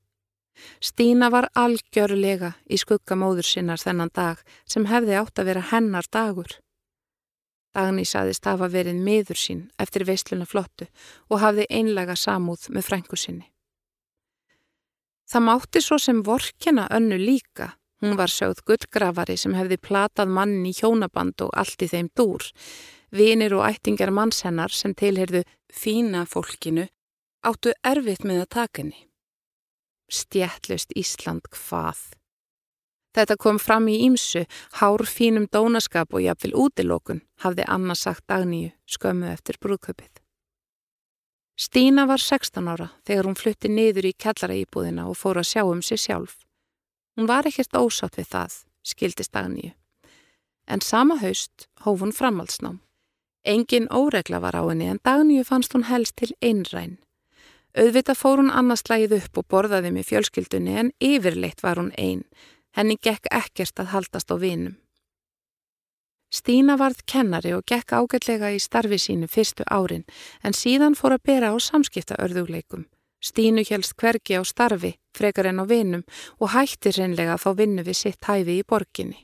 Stína 0.83 1.29
var 1.33 1.47
algjörlega 1.57 2.53
í 2.69 2.77
skuggamóður 2.81 3.47
sinnar 3.47 3.81
þennan 3.81 4.11
dag 4.13 4.41
sem 4.69 4.85
hefði 4.89 5.17
átt 5.19 5.39
að 5.39 5.49
vera 5.51 5.65
hennar 5.71 6.07
dagur. 6.11 6.59
Dagni 7.73 8.05
saðist 8.05 8.45
hafa 8.45 8.69
verið 8.69 8.99
miður 9.01 9.39
sín 9.39 9.63
eftir 9.81 10.05
veisluna 10.05 10.45
flottu 10.45 10.87
og 11.29 11.41
hafði 11.41 11.65
einlega 11.69 12.15
samúð 12.19 12.67
með 12.69 12.89
frængu 12.89 13.17
sinni. 13.17 13.47
Það 15.29 15.45
mátti 15.47 15.81
svo 15.81 15.97
sem 15.97 16.19
vorkjana 16.21 16.89
önnu 16.93 17.17
líka. 17.17 17.73
Hún 18.03 18.17
var 18.19 18.29
sjóð 18.29 18.59
gullgrafari 18.67 19.37
sem 19.39 19.55
hefði 19.55 19.79
platað 19.79 20.33
mannin 20.35 20.67
í 20.69 20.73
hjónaband 20.75 21.39
og 21.45 21.53
allt 21.57 21.81
í 21.81 21.87
þeim 21.87 22.11
dúr. 22.13 22.43
Vinir 23.15 23.55
og 23.55 23.63
ættingar 23.69 24.11
mannshennar 24.11 24.75
sem 24.75 24.93
tilherðu 24.93 25.45
fína 25.71 26.27
fólkinu 26.29 26.85
áttu 27.47 27.73
erfitt 27.83 28.27
með 28.27 28.43
að 28.43 28.51
taka 28.57 28.81
henni 28.83 29.07
stjættlust 30.13 30.93
Ísland 30.95 31.47
hvað. 31.51 31.99
Þetta 33.13 33.37
kom 33.37 33.59
fram 33.61 33.87
í 33.91 33.99
ímsu, 34.07 34.47
hár 34.79 35.03
fínum 35.05 35.45
dónaskap 35.53 36.15
og 36.17 36.23
jafnvel 36.25 36.55
útilókun, 36.65 37.21
hafði 37.45 37.65
Anna 37.69 37.95
sagt 37.97 38.31
Agníu 38.33 38.71
skömmu 38.89 39.29
eftir 39.29 39.59
brúðköpið. 39.61 40.09
Stína 41.53 42.07
var 42.09 42.17
16 42.17 42.65
ára 42.65 42.89
þegar 43.05 43.29
hún 43.29 43.37
flutti 43.37 43.69
niður 43.69 44.09
í 44.09 44.15
kjallaraýbúðina 44.17 45.05
og 45.05 45.19
fór 45.19 45.37
að 45.43 45.51
sjá 45.51 45.61
um 45.61 45.83
sig 45.85 46.01
sjálf. 46.01 46.39
Hún 47.13 47.29
var 47.29 47.45
ekkert 47.45 47.77
ósátt 47.77 48.17
við 48.17 48.31
það, 48.33 48.57
skildist 48.81 49.37
Agníu. 49.37 49.75
En 50.65 50.81
sama 50.81 51.19
haust 51.21 51.67
hóf 51.85 52.01
hún 52.01 52.15
framhaldsnám. 52.15 52.81
Engin 53.45 53.85
óregla 53.93 54.41
var 54.41 54.57
á 54.57 54.63
henni 54.65 54.89
en 54.89 55.03
Dagníu 55.05 55.45
fannst 55.45 55.75
hún 55.77 55.85
helst 55.85 56.17
til 56.17 56.33
einræn 56.41 56.97
Auðvita 57.73 58.13
fór 58.13 58.37
hún 58.37 58.51
annarslægið 58.53 59.15
upp 59.17 59.39
og 59.41 59.47
borðaði 59.49 59.89
með 59.95 60.09
fjölskyldunni 60.11 60.75
en 60.77 60.91
yfirleitt 61.01 61.63
var 61.65 61.79
hún 61.81 61.89
einn. 61.97 62.21
Henni 62.77 62.99
gekk 63.01 63.29
ekkert 63.33 63.81
að 63.81 63.93
haldast 63.93 64.29
á 64.29 64.37
vinum. 64.37 64.75
Stína 66.33 66.77
varð 66.77 67.03
kennari 67.09 67.53
og 67.53 67.65
gekk 67.69 67.93
ágætlega 67.93 68.49
í 68.53 68.61
starfi 68.61 68.97
sínu 69.01 69.27
fyrstu 69.29 69.65
árin 69.69 70.05
en 70.41 70.53
síðan 70.57 70.97
fór 70.97 71.17
að 71.17 71.25
bera 71.29 71.51
á 71.53 71.57
samskiptaörðugleikum. 71.61 72.87
Stínu 73.21 73.63
helst 73.69 73.93
hvergi 73.97 74.37
á 74.37 74.41
starfi, 74.45 74.95
frekar 75.13 75.49
en 75.49 75.61
á 75.61 75.65
vinum 75.65 76.03
og 76.41 76.53
hætti 76.53 76.91
reynlega 76.93 77.37
að 77.37 77.43
fá 77.45 77.51
vinnu 77.57 77.85
við 77.85 77.97
sitt 77.99 78.25
hæfi 78.25 78.57
í 78.61 78.65
borginni. 78.65 79.21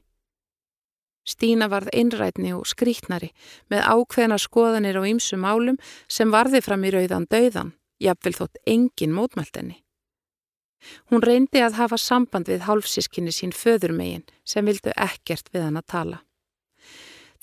Stína 1.25 1.67
varð 1.69 1.89
innrætni 1.93 2.53
og 2.55 2.65
skrítnari 2.69 3.29
með 3.69 3.89
ákveðna 3.93 4.37
skoðanir 4.41 4.97
á 4.97 5.03
ýmsum 5.05 5.45
álum 5.45 5.77
sem 6.07 6.31
varði 6.31 6.61
fram 6.65 6.85
í 6.85 6.93
rauðan 6.93 7.27
döðan, 7.29 7.73
jafnvel 7.99 8.35
þótt 8.37 8.59
engin 8.67 9.13
mótmæltenni. 9.15 9.79
Hún 11.11 11.23
reyndi 11.23 11.59
að 11.63 11.77
hafa 11.79 11.97
samband 11.99 12.47
við 12.47 12.63
hálfsískinni 12.67 13.33
sín 13.35 13.51
föðurmegin 13.55 14.23
sem 14.47 14.65
vildu 14.65 14.93
ekkert 14.95 15.51
við 15.53 15.65
hann 15.67 15.79
að 15.79 15.89
tala. 15.91 16.19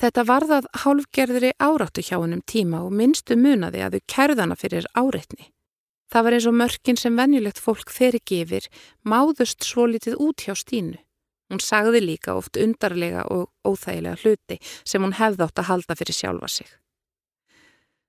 Þetta 0.00 0.24
varðað 0.28 0.70
hálfgerðri 0.82 1.50
áráttu 1.56 2.04
hjá 2.04 2.18
hennum 2.18 2.42
tíma 2.44 2.82
og 2.84 2.92
minnstu 2.92 3.36
munaði 3.40 3.84
að 3.84 3.96
þau 3.96 4.08
kærðana 4.12 4.56
fyrir 4.60 4.88
áreitni. 4.92 5.50
Það 6.12 6.24
var 6.24 6.36
eins 6.36 6.46
og 6.46 6.56
mörkin 6.56 7.00
sem 7.00 7.16
venjulegt 7.18 7.60
fólk 7.60 7.90
ferigifir 7.90 8.68
máðust 9.08 9.64
svo 9.64 9.86
litið 9.90 10.20
út 10.22 10.44
hjá 10.44 10.54
Stínu. 10.54 11.00
Hún 11.50 11.62
sagði 11.62 12.02
líka 12.02 12.34
oft 12.34 12.58
undarlega 12.58 13.24
og 13.30 13.50
óþægilega 13.66 14.18
hluti 14.22 14.58
sem 14.84 15.02
hún 15.02 15.16
hefði 15.16 15.46
átt 15.46 15.62
að 15.62 15.68
halda 15.70 15.96
fyrir 15.98 16.18
sjálfa 16.18 16.50
sig. 16.50 16.68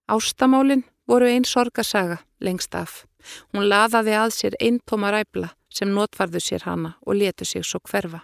Ástamálinn 0.09 0.85
voru 1.07 1.29
einn 1.29 1.45
sorgasaga 1.45 2.21
lengst 2.43 2.75
af. 2.75 3.05
Hún 3.53 3.67
laðaði 3.71 4.15
að 4.15 4.33
sér 4.35 4.57
einn 4.59 4.79
tóma 4.85 5.11
ræfla 5.13 5.53
sem 5.73 5.91
notvarðu 5.93 6.41
sér 6.43 6.67
hana 6.67 6.95
og 7.05 7.19
letu 7.19 7.45
sig 7.45 7.65
svo 7.65 7.81
hverfa. 7.83 8.23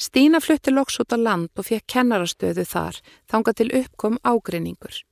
Stína 0.00 0.40
flutti 0.40 0.72
loks 0.72 0.96
út 1.02 1.12
á 1.12 1.18
land 1.20 1.52
og 1.60 1.66
fekk 1.68 1.84
kennarastöðu 1.92 2.64
þar 2.64 3.00
þanga 3.28 3.52
til 3.52 3.68
uppkom 3.82 4.16
ágreiningur. 4.24 5.02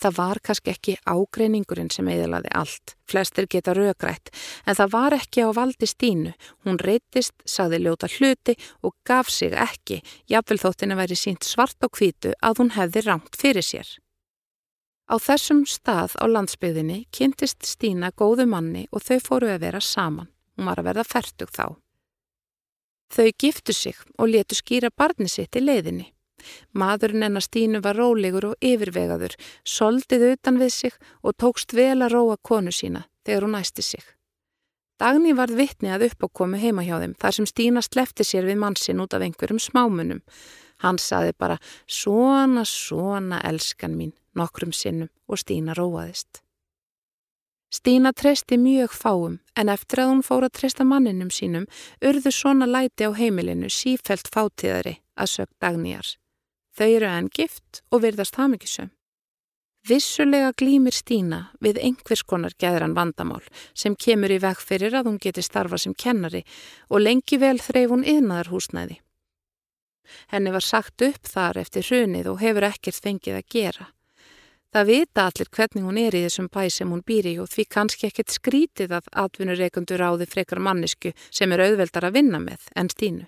Það 0.00 0.16
var 0.16 0.40
kannski 0.44 0.72
ekki 0.72 0.94
ágreiningurinn 1.08 1.90
sem 1.92 2.08
eðalaði 2.12 2.50
allt, 2.60 2.94
flestir 3.08 3.48
geta 3.48 3.72
raugrætt, 3.76 4.28
en 4.68 4.76
það 4.76 4.92
var 4.92 5.16
ekki 5.16 5.46
á 5.48 5.50
valdi 5.56 5.88
Stínu. 5.88 6.32
Hún 6.64 6.80
reytist, 6.80 7.34
sagði 7.48 7.82
ljóta 7.84 8.10
hluti 8.12 8.56
og 8.84 8.96
gaf 9.08 9.32
sig 9.32 9.56
ekki, 9.56 10.02
jafnvel 10.28 10.60
þóttin 10.64 10.92
að 10.92 11.04
veri 11.04 11.20
sínt 11.22 11.48
svart 11.48 11.80
á 11.80 11.88
kvítu 11.88 12.36
að 12.40 12.60
hún 12.60 12.74
hefði 12.76 13.06
rangt 13.08 13.40
fyrir 13.40 13.64
sér. 13.64 13.88
Á 15.12 15.20
þessum 15.20 15.66
stað 15.68 16.14
á 16.16 16.24
landsbyðinni 16.24 17.02
kynntist 17.12 17.66
Stína 17.68 18.08
góðu 18.16 18.46
manni 18.48 18.86
og 18.96 19.02
þau 19.04 19.18
fóru 19.20 19.50
að 19.52 19.66
vera 19.66 19.80
saman. 19.84 20.30
Hún 20.56 20.70
var 20.70 20.80
að 20.80 20.86
verða 20.88 21.04
færtug 21.04 21.50
þá. 21.52 21.66
Þau 23.12 23.28
giftu 23.44 23.74
sig 23.76 23.98
og 24.16 24.30
letu 24.32 24.56
skýra 24.56 24.88
barni 24.88 25.28
sitt 25.28 25.58
í 25.60 25.60
leiðinni. 25.60 26.06
Maðurinn 26.72 27.26
enna 27.26 27.42
Stínu 27.44 27.82
var 27.84 28.00
rólegur 28.00 28.46
og 28.54 28.64
yfirvegaður, 28.64 29.36
soldið 29.68 30.24
utan 30.30 30.56
við 30.62 30.72
sig 30.78 30.96
og 31.20 31.36
tókst 31.36 31.76
vel 31.76 32.00
að 32.00 32.16
róa 32.16 32.38
konu 32.40 32.72
sína 32.72 33.04
þegar 33.26 33.46
hún 33.46 33.54
næsti 33.58 33.84
sig. 33.84 34.02
Dagni 34.96 35.36
varð 35.36 35.60
vittni 35.60 35.92
að 35.92 36.06
uppákomu 36.08 36.56
heima 36.56 36.86
hjá 36.88 36.96
þeim 37.04 37.14
þar 37.20 37.36
sem 37.36 37.50
Stína 37.52 37.84
slefti 37.84 38.24
sér 38.24 38.48
við 38.48 38.64
mannsinn 38.64 39.04
út 39.04 39.12
af 39.12 39.28
einhverjum 39.28 39.60
smámunum. 39.60 40.24
Hann 40.80 40.96
saði 40.98 41.36
bara 41.36 41.60
svona, 41.84 42.64
svona 42.64 43.44
elskan 43.44 43.92
mín 44.00 44.16
nokkrum 44.38 44.72
sinnum 44.72 45.10
og 45.28 45.40
Stína 45.42 45.76
róaðist. 45.78 46.42
Stína 47.72 48.12
treysti 48.12 48.58
mjög 48.60 48.92
fáum 48.92 49.38
en 49.56 49.70
eftir 49.72 50.02
að 50.02 50.10
hún 50.10 50.24
fór 50.26 50.44
að 50.44 50.58
treysta 50.58 50.84
manninum 50.84 51.30
sínum 51.32 51.68
urðu 52.04 52.32
svona 52.32 52.66
læti 52.68 53.08
á 53.08 53.10
heimilinu 53.16 53.70
sífelt 53.72 54.28
fátíðari 54.28 54.98
að 55.16 55.30
sög 55.32 55.48
Dagnýjar. 55.56 56.10
Þau 56.76 56.88
eru 56.88 57.08
enn 57.08 57.30
gift 57.32 57.80
og 57.90 58.02
virðast 58.04 58.36
hafmyggisum. 58.36 58.90
Vissulega 59.88 60.52
glýmir 60.52 60.94
Stína 60.94 61.40
við 61.64 61.80
einhvers 61.82 62.22
konar 62.22 62.52
geðran 62.60 62.92
vandamál 62.94 63.40
sem 63.74 63.96
kemur 63.96 64.30
í 64.30 64.38
veg 64.44 64.60
fyrir 64.60 64.94
að 64.94 65.08
hún 65.08 65.16
geti 65.24 65.42
starfa 65.42 65.80
sem 65.80 65.96
kennari 65.96 66.44
og 66.88 67.02
lengi 67.02 67.40
vel 67.40 67.56
þreif 67.56 67.90
hún 67.90 68.04
yðnaðar 68.04 68.52
húsnæði. 68.52 69.00
Henni 70.28 70.52
var 70.52 70.62
sagt 70.62 71.02
upp 71.02 71.26
þar 71.26 71.64
eftir 71.64 71.88
hrunið 71.88 72.30
og 72.30 72.40
hefur 72.44 72.68
ekkert 72.68 73.00
fengið 73.00 73.40
að 73.40 73.48
gera. 73.56 73.88
Það 74.72 74.88
vita 74.88 75.26
allir 75.28 75.48
hvernig 75.52 75.84
hún 75.84 75.98
er 76.00 76.14
í 76.16 76.22
þessum 76.24 76.46
bæ 76.48 76.62
sem 76.72 76.88
hún 76.88 77.02
býri 77.04 77.34
og 77.42 77.50
því 77.52 77.64
kannski 77.74 78.08
ekkert 78.08 78.32
skrítið 78.32 78.94
að 78.96 79.10
atvinnureikundur 79.20 80.00
áði 80.00 80.26
frekar 80.32 80.62
mannisku 80.64 81.12
sem 81.28 81.52
er 81.52 81.60
auðveldar 81.66 82.06
að 82.08 82.14
vinna 82.16 82.40
með 82.40 82.70
en 82.72 82.88
Stínu. 82.88 83.26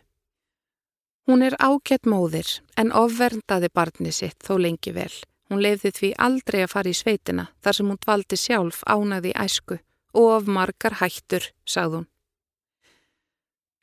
Hún 1.28 1.44
er 1.44 1.56
ágætt 1.60 2.08
móðir 2.08 2.48
en 2.80 2.92
ofverndaði 2.96 3.68
barni 3.76 4.12
sitt 4.12 4.40
þó 4.44 4.56
lengi 4.60 4.92
vel. 4.96 5.12
Hún 5.52 5.60
lefði 5.60 5.92
því 5.98 6.10
aldrei 6.26 6.62
að 6.64 6.72
fara 6.72 6.88
í 6.88 6.96
sveitina 6.96 7.44
þar 7.60 7.76
sem 7.76 7.92
hún 7.92 8.00
dvaldi 8.00 8.38
sjálf 8.40 8.80
ánaði 8.88 9.34
æsku 9.36 9.78
og 10.16 10.30
of 10.38 10.48
margar 10.48 10.96
hættur, 11.02 11.50
sagði 11.68 12.00
hún. 12.00 12.08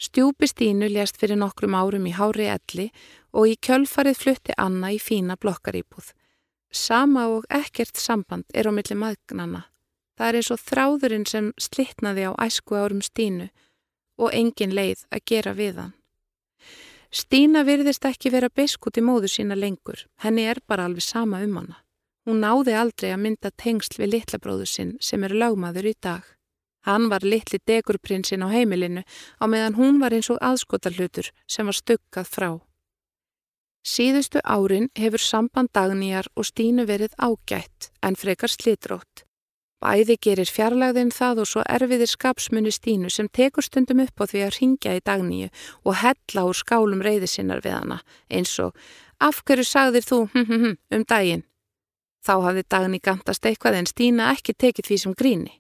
Stjúpi 0.02 0.50
Stínu 0.50 0.90
lést 0.90 1.22
fyrir 1.22 1.38
nokkrum 1.38 1.78
árum 1.78 2.10
í 2.10 2.16
Hári 2.18 2.50
Elli 2.50 2.88
og 3.38 3.52
í 3.52 3.54
kjölfarið 3.62 4.18
flutti 4.18 4.58
Anna 4.58 4.90
í 4.90 4.98
fína 4.98 5.38
blokkarýpúð. 5.38 6.10
Sama 6.72 7.28
og 7.28 7.46
ekkert 7.52 8.00
samband 8.00 8.46
er 8.54 8.68
á 8.68 8.72
milli 8.72 8.96
maðgnana. 8.96 9.66
Það 10.18 10.28
er 10.28 10.38
eins 10.40 10.52
og 10.54 10.62
þráðurinn 10.62 11.28
sem 11.28 11.52
slittnaði 11.60 12.30
á 12.30 12.32
æsku 12.46 12.78
árum 12.78 13.02
Stínu 13.04 13.50
og 14.22 14.36
engin 14.38 14.76
leið 14.76 15.06
að 15.12 15.26
gera 15.26 15.54
við 15.58 15.82
hann. 15.82 15.94
Stína 17.12 17.66
virðist 17.68 18.06
ekki 18.08 18.32
vera 18.32 18.48
beskut 18.48 18.96
í 18.96 19.04
móðu 19.04 19.28
sína 19.28 19.58
lengur, 19.58 20.06
henni 20.24 20.46
er 20.48 20.62
bara 20.64 20.86
alveg 20.88 21.04
sama 21.04 21.42
um 21.44 21.58
hana. 21.60 21.82
Hún 22.24 22.40
náði 22.40 22.76
aldrei 22.78 23.10
að 23.12 23.24
mynda 23.26 23.52
tengsl 23.58 23.98
við 24.00 24.14
litlabróðu 24.14 24.68
sinn 24.70 24.94
sem 25.04 25.24
er 25.28 25.36
lögmaður 25.36 25.90
í 25.92 25.96
dag. 26.00 26.24
Hann 26.88 27.10
var 27.12 27.26
litli 27.26 27.60
degurprinsinn 27.68 28.46
á 28.46 28.50
heimilinu 28.50 29.04
á 29.42 29.46
meðan 29.50 29.76
hún 29.76 30.00
var 30.00 30.16
eins 30.16 30.32
og 30.32 30.40
aðskotarlutur 30.40 31.34
sem 31.50 31.68
var 31.68 31.78
stukkað 31.78 32.30
frá. 32.30 32.52
Síðustu 33.82 34.38
árin 34.46 34.92
hefur 34.94 35.22
samband 35.22 35.72
dagníjar 35.74 36.28
og 36.38 36.46
Stínu 36.46 36.86
verið 36.86 37.16
ágætt 37.18 37.90
en 38.06 38.16
frekar 38.16 38.54
slitrótt. 38.54 39.26
Bæði 39.82 40.20
gerir 40.22 40.46
fjarlagðin 40.46 41.10
það 41.10 41.42
og 41.42 41.48
svo 41.50 41.64
erfiðir 41.66 42.12
skapsmunni 42.12 42.70
Stínu 42.70 43.10
sem 43.10 43.26
tekur 43.34 43.66
stundum 43.66 44.04
upp 44.04 44.22
á 44.22 44.30
því 44.30 44.44
að 44.46 44.54
ringja 44.60 44.94
í 44.94 45.02
dagníu 45.02 45.50
og 45.82 45.98
hella 46.04 46.44
úr 46.46 46.60
skálum 46.60 47.02
reyðisinnar 47.02 47.64
við 47.66 47.80
hana 47.80 47.98
eins 48.30 48.54
og 48.62 48.78
af 49.18 49.42
hverju 49.42 49.66
sagðir 49.66 50.06
þú 50.06 50.20
hm, 50.30 50.46
hm, 50.46 50.62
hm, 50.62 50.78
um 50.94 51.08
daginn? 51.10 51.44
Þá 52.22 52.34
hafði 52.46 52.64
dagní 52.70 53.02
gantast 53.02 53.50
eitthvað 53.50 53.80
en 53.80 53.90
Stína 53.90 54.30
ekki 54.36 54.54
tekið 54.54 54.92
því 54.92 55.00
sem 55.02 55.18
gríni. 55.18 55.56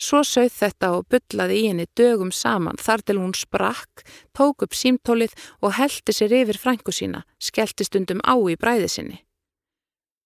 Svo 0.00 0.22
sögð 0.24 0.54
þetta 0.56 0.92
og 0.96 1.08
byllaði 1.12 1.56
í 1.60 1.64
henni 1.68 1.84
dögum 1.98 2.30
saman 2.32 2.78
þar 2.80 3.02
til 3.04 3.18
hún 3.20 3.34
sprakk, 3.36 4.04
tók 4.32 4.64
upp 4.64 4.76
símtólið 4.76 5.34
og 5.60 5.74
heldi 5.76 6.14
sér 6.16 6.32
yfir 6.40 6.58
frængu 6.60 6.94
sína, 6.94 7.26
skellti 7.36 7.84
stundum 7.84 8.22
á 8.24 8.32
í 8.48 8.56
bræði 8.56 8.88
sinni. 8.88 9.18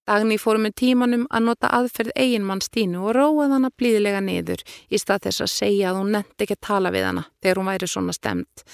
Dagni 0.04 0.36
fór 0.36 0.58
með 0.60 0.74
tímanum 0.78 1.24
að 1.32 1.46
nota 1.48 1.70
aðferð 1.72 2.12
eiginmann 2.14 2.60
Stínu 2.62 3.06
og 3.08 3.14
róað 3.16 3.54
hana 3.56 3.70
blíðilega 3.72 4.20
niður 4.20 4.60
í 4.92 5.00
stað 5.00 5.26
þess 5.26 5.44
að 5.46 5.52
segja 5.54 5.90
að 5.90 6.00
hún 6.00 6.10
nefndi 6.12 6.44
ekki 6.44 6.58
að 6.58 6.66
tala 6.68 6.92
við 6.92 7.06
hana 7.08 7.22
þegar 7.40 7.60
hún 7.60 7.70
væri 7.72 7.88
svona 7.88 8.14
stemt. 8.14 8.64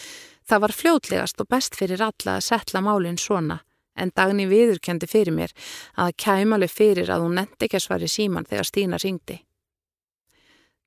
Það 0.43 0.63
var 0.65 0.75
fljótlegast 0.75 1.45
og 1.45 1.51
best 1.55 1.79
fyrir 1.79 2.03
alla 2.03 2.35
að 2.37 2.47
setla 2.49 2.83
málinn 2.83 3.21
svona 3.23 3.61
en 3.95 4.11
Dagni 4.17 4.49
viðurkendi 4.51 5.07
fyrir 5.11 5.37
mér 5.37 5.55
að 5.95 6.17
kæmali 6.25 6.69
fyrir 6.69 7.13
að 7.15 7.25
hún 7.29 7.39
nefndi 7.39 7.69
ekki 7.69 7.79
að 7.79 7.87
svari 7.87 8.11
síman 8.11 8.51
þegar 8.51 8.69
Stína 8.69 8.99
ringdi. 8.99 9.39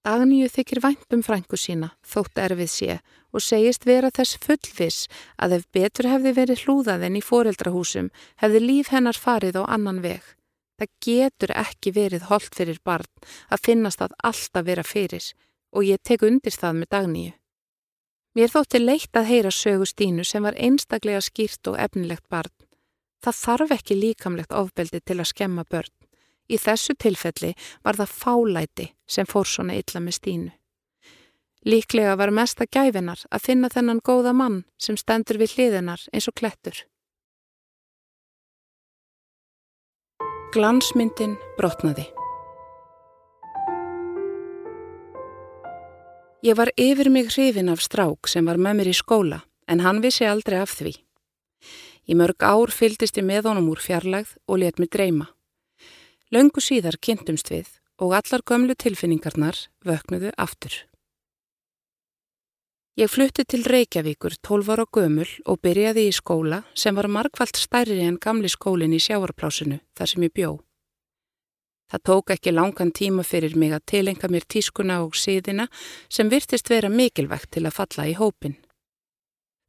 Dagníu 0.04 0.50
þykir 0.52 0.82
vænt 0.84 1.16
um 1.16 1.22
frængu 1.24 1.56
sína, 1.56 1.94
þótt 2.04 2.40
erfið 2.44 2.72
sé, 2.72 2.96
og 3.32 3.40
segist 3.40 3.86
vera 3.88 4.10
þess 4.12 4.36
fullvis 4.44 4.98
að 5.40 5.56
ef 5.58 5.64
betur 5.72 6.10
hefði 6.12 6.34
verið 6.42 6.64
hlúðað 6.66 7.06
en 7.08 7.16
í 7.16 7.22
foreldrahúsum, 7.24 8.10
hefði 8.44 8.62
líf 8.66 8.92
hennar 8.92 9.16
farið 9.16 9.62
á 9.62 9.72
annan 9.78 10.02
veg. 10.04 10.20
Það 10.76 10.92
getur 11.08 11.56
ekki 11.56 11.94
verið 11.96 12.28
holdt 12.28 12.52
fyrir 12.58 12.84
barn 12.84 13.08
að 13.48 13.64
finnast 13.64 14.04
að 14.04 14.18
alltaf 14.28 14.68
vera 14.68 14.84
fyrir 14.84 15.32
og 15.72 15.88
ég 15.88 16.04
tek 16.04 16.28
undir 16.28 16.52
það 16.52 16.78
með 16.82 16.92
Dagníu. 16.98 17.34
Mér 18.36 18.50
þótti 18.52 18.80
leitt 18.84 19.16
að 19.16 19.30
heyra 19.30 19.52
sögu 19.56 19.88
Stínu 19.88 20.28
sem 20.28 20.44
var 20.44 20.58
einstaklega 20.60 21.22
skýrt 21.24 21.70
og 21.72 21.80
efnilegt 21.80 22.28
barn. 22.28 22.52
Það 23.24 23.40
þarf 23.40 23.76
ekki 23.78 23.96
líkamlegt 23.96 24.52
ofbeldi 24.52 25.00
til 25.00 25.22
að 25.22 25.30
skemma 25.32 25.64
börn. 25.64 25.94
Í 26.52 26.60
þessu 26.60 26.96
tilfelli 27.00 27.54
var 27.84 27.96
það 28.00 28.16
fálæti 28.24 28.90
sem 29.08 29.28
fór 29.30 29.48
svona 29.48 29.78
illa 29.80 30.02
með 30.04 30.18
Stínu. 30.20 30.52
Líklega 31.64 32.18
var 32.20 32.34
mesta 32.36 32.66
gæfinar 32.68 33.22
að 33.32 33.46
finna 33.46 33.70
þennan 33.72 34.02
góða 34.04 34.34
mann 34.36 34.64
sem 34.76 34.98
stendur 35.00 35.40
við 35.40 35.56
hliðinar 35.56 36.02
eins 36.12 36.28
og 36.28 36.36
klettur. 36.36 36.76
Glansmyndin 40.54 41.38
brotnaði. 41.58 42.10
Ég 46.44 46.60
var 46.60 46.74
yfir 46.76 47.08
mig 47.10 47.32
hrifin 47.32 47.72
af 47.72 47.80
strák 47.80 48.28
sem 48.28 48.44
var 48.46 48.60
með 48.60 48.82
mér 48.82 48.90
í 48.92 48.98
skóla 49.00 49.40
en 49.72 49.80
hann 49.80 50.04
vissi 50.04 50.28
aldrei 50.28 50.60
af 50.60 50.76
því. 50.76 50.92
Í 52.12 52.20
mörg 52.20 52.44
ár 52.44 52.76
fyldist 52.76 53.16
ég 53.16 53.24
með 53.24 53.48
honum 53.48 53.72
úr 53.72 53.80
fjarlægð 53.80 54.36
og 54.52 54.60
let 54.60 54.84
mig 54.84 54.92
dreyma. 54.92 55.30
Laungu 56.34 56.64
síðar 56.66 56.96
kynntumst 56.98 57.52
við 57.52 57.68
og 58.02 58.16
allar 58.18 58.42
gömlu 58.50 58.74
tilfinningarnar 58.80 59.58
vöknuðu 59.86 60.32
aftur. 60.42 60.74
Ég 62.98 63.12
flutti 63.12 63.44
til 63.46 63.62
Reykjavíkur 63.70 64.40
12 64.42 64.72
ára 64.74 64.86
gömul 64.90 65.28
og 65.46 65.60
byrjaði 65.62 66.08
í 66.10 66.16
skóla 66.16 66.64
sem 66.74 66.98
var 66.98 67.10
markvallt 67.10 67.60
stærri 67.62 68.00
en 68.06 68.18
gamli 68.18 68.50
skólin 68.50 68.96
í 68.98 69.02
sjáarplásinu 69.02 69.78
þar 69.94 70.10
sem 70.10 70.26
ég 70.26 70.34
bjó. 70.34 70.56
Það 71.94 72.04
tók 72.10 72.34
ekki 72.38 72.56
langan 72.56 72.96
tíma 72.98 73.22
fyrir 73.22 73.54
mig 73.54 73.76
að 73.78 73.86
tilenga 73.94 74.32
mér 74.34 74.50
tískuna 74.50 75.04
og 75.06 75.14
síðina 75.14 75.68
sem 76.10 76.34
virtist 76.34 76.74
vera 76.74 76.90
mikilvægt 76.90 77.52
til 77.54 77.68
að 77.68 77.78
falla 77.78 78.08
í 78.10 78.18
hópin. 78.18 78.58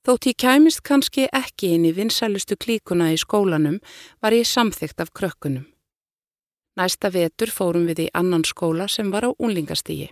Þótt 0.08 0.30
ég 0.32 0.40
kæmist 0.40 0.80
kannski 0.80 1.28
ekki 1.28 1.74
inn 1.76 1.84
í 1.84 1.92
vinsælustu 1.92 2.56
klíkuna 2.56 3.12
í 3.12 3.20
skólanum 3.20 3.82
var 4.24 4.32
ég 4.32 4.48
samþygt 4.48 5.04
af 5.04 5.12
krökkunum. 5.12 5.68
Næsta 6.74 7.10
vetur 7.14 7.52
fórum 7.54 7.86
við 7.86 8.06
í 8.06 8.10
annan 8.18 8.42
skóla 8.44 8.88
sem 8.90 9.10
var 9.14 9.28
á 9.28 9.30
unlingastígi. 9.38 10.10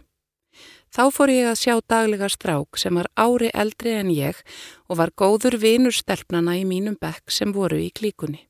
Þá 0.92 1.04
fór 1.08 1.30
ég 1.32 1.48
að 1.48 1.60
sjá 1.62 1.74
daglega 1.88 2.28
strák 2.28 2.78
sem 2.78 2.94
var 2.94 3.08
ári 3.16 3.48
eldri 3.54 3.94
en 3.96 4.10
ég 4.12 4.38
og 4.88 4.98
var 5.00 5.14
góður 5.16 5.56
vinur 5.58 5.96
stelpnana 5.96 6.58
í 6.60 6.66
mínum 6.68 6.98
bekk 7.00 7.32
sem 7.32 7.54
voru 7.56 7.80
í 7.80 7.88
klíkunni. 7.90 8.44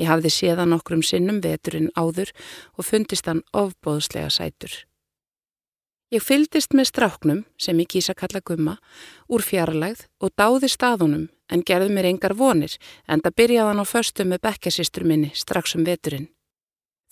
Ég 0.00 0.08
hafði 0.10 0.32
séðan 0.32 0.74
okkrum 0.74 1.04
sinnum 1.06 1.42
veturinn 1.44 1.92
áður 1.94 2.32
og 2.74 2.88
fundist 2.88 3.28
hann 3.30 3.44
ofbóðslega 3.52 4.32
sætur. 4.32 4.72
Ég 6.14 6.22
fyldist 6.22 6.74
með 6.74 6.88
stráknum, 6.90 7.44
sem 7.58 7.78
ég 7.80 7.90
kýsa 7.90 8.14
kalla 8.14 8.40
gumma, 8.40 8.76
úr 9.28 9.42
fjarlægð 9.42 10.06
og 10.22 10.34
dáði 10.38 10.70
staðunum 10.70 11.28
en 11.50 11.64
gerði 11.66 11.94
mér 11.94 12.08
engar 12.10 12.34
vonir 12.38 12.76
en 13.06 13.22
það 13.22 13.36
byrjaði 13.40 13.70
hann 13.70 13.82
á 13.82 13.86
föstu 13.86 14.26
með 14.26 14.42
bekkjasistur 14.48 15.06
minni 15.06 15.32
strax 15.34 15.76
um 15.78 15.84
veturinn. 15.86 16.28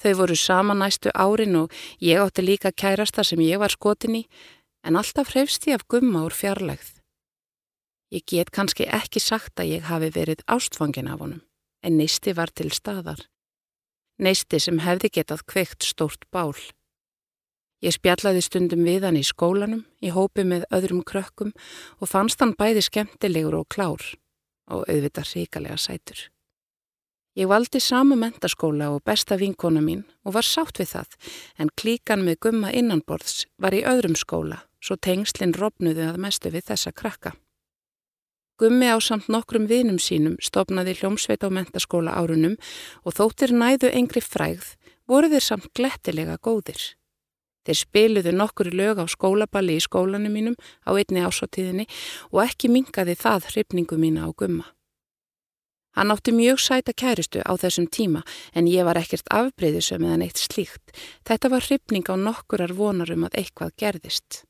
Þau 0.03 0.17
voru 0.19 0.35
sama 0.35 0.75
næstu 0.75 1.13
árin 1.15 1.55
og 1.61 1.75
ég 2.03 2.19
átti 2.19 2.43
líka 2.43 2.73
kærasta 2.75 3.23
sem 3.23 3.39
ég 3.39 3.61
var 3.63 3.71
skotin 3.71 4.19
í, 4.19 4.23
en 4.83 4.99
alltaf 4.99 5.31
hrefst 5.31 5.69
ég 5.71 5.79
af 5.79 5.87
gumma 5.87 6.25
úr 6.27 6.35
fjarlægð. 6.35 6.99
Ég 8.13 8.27
get 8.27 8.51
kannski 8.51 8.89
ekki 8.91 9.23
sagt 9.23 9.63
að 9.63 9.77
ég 9.77 9.87
hafi 9.87 10.11
verið 10.11 10.43
ástfangin 10.51 11.09
af 11.09 11.23
honum, 11.23 11.45
en 11.87 11.97
neisti 11.97 12.35
var 12.35 12.51
til 12.51 12.73
staðar. 12.75 13.23
Neisti 14.19 14.59
sem 14.61 14.83
hefði 14.83 15.13
getað 15.21 15.47
kveikt 15.47 15.87
stórt 15.87 16.27
bál. 16.35 16.59
Ég 17.83 17.95
spjallaði 17.95 18.43
stundum 18.43 18.85
við 18.87 19.07
hann 19.07 19.19
í 19.19 19.25
skólanum, 19.27 19.87
í 20.03 20.11
hópi 20.15 20.45
með 20.47 20.67
öðrum 20.75 21.07
krökkum 21.07 21.55
og 21.99 22.11
fannst 22.11 22.43
hann 22.43 22.55
bæði 22.59 22.85
skemmtilegur 22.91 23.63
og 23.63 23.71
klár 23.71 24.05
og 24.71 24.85
auðvitað 24.87 25.33
ríkalega 25.35 25.79
sætur. 25.79 26.27
Ég 27.33 27.49
valdi 27.49 27.81
sama 27.81 28.13
mentaskóla 28.21 28.91
og 28.93 29.07
besta 29.09 29.39
vinkona 29.41 29.81
mín 29.81 30.03
og 30.21 30.35
var 30.37 30.45
sátt 30.45 30.77
við 30.83 30.91
það, 30.91 31.15
en 31.57 31.71
klíkan 31.81 32.27
með 32.27 32.43
gumma 32.45 32.73
innanborðs 32.77 33.47
var 33.57 33.73
í 33.73 33.81
öðrum 33.89 34.19
skóla, 34.21 34.59
svo 34.85 34.99
tengslinn 35.01 35.55
robnuði 35.57 36.05
að 36.11 36.19
mestu 36.21 36.53
við 36.53 36.67
þessa 36.69 36.93
krakka. 36.93 37.33
Gummi 38.61 38.91
á 38.93 39.01
samt 39.01 39.31
nokkrum 39.33 39.65
vinum 39.65 39.97
sínum 39.97 40.37
stopnaði 40.45 40.93
hljómsveit 40.99 41.41
á 41.41 41.49
mentaskóla 41.49 42.13
árunum 42.21 42.59
og 43.01 43.17
þóttir 43.17 43.57
næðu 43.57 43.89
engri 43.97 44.21
frægð 44.21 44.75
voru 45.09 45.33
þeir 45.33 45.47
samt 45.49 45.73
glettilega 45.73 46.37
góðir. 46.37 46.85
Þeir 47.65 47.81
spiluðu 47.81 48.37
nokkur 48.37 48.73
lög 48.77 49.01
á 49.01 49.09
skólaballi 49.09 49.81
í 49.81 49.83
skólanum 49.83 50.37
mínum 50.37 50.61
á 50.85 50.93
einni 50.93 51.25
ásáttíðinni 51.25 51.89
og 52.29 52.45
ekki 52.45 52.69
mingaði 52.69 53.17
það 53.17 53.49
hrifningu 53.55 53.97
mína 53.97 54.29
á 54.29 54.31
gumma. 54.37 54.69
Hann 55.93 56.11
átti 56.11 56.33
mjög 56.33 56.61
sæta 56.61 56.93
kæristu 56.97 57.43
á 57.45 57.53
þessum 57.61 57.87
tíma 57.93 58.23
en 58.57 58.69
ég 58.71 58.87
var 58.89 58.97
ekkert 58.97 59.29
afbreyðisum 59.29 60.07
eða 60.07 60.21
neitt 60.23 60.41
slíkt. 60.41 60.95
Þetta 61.29 61.51
var 61.53 61.67
hrifning 61.67 62.09
á 62.09 62.17
nokkurar 62.17 62.73
vonarum 62.73 63.27
að 63.29 63.37
eitthvað 63.43 63.75
gerðist. 63.77 64.45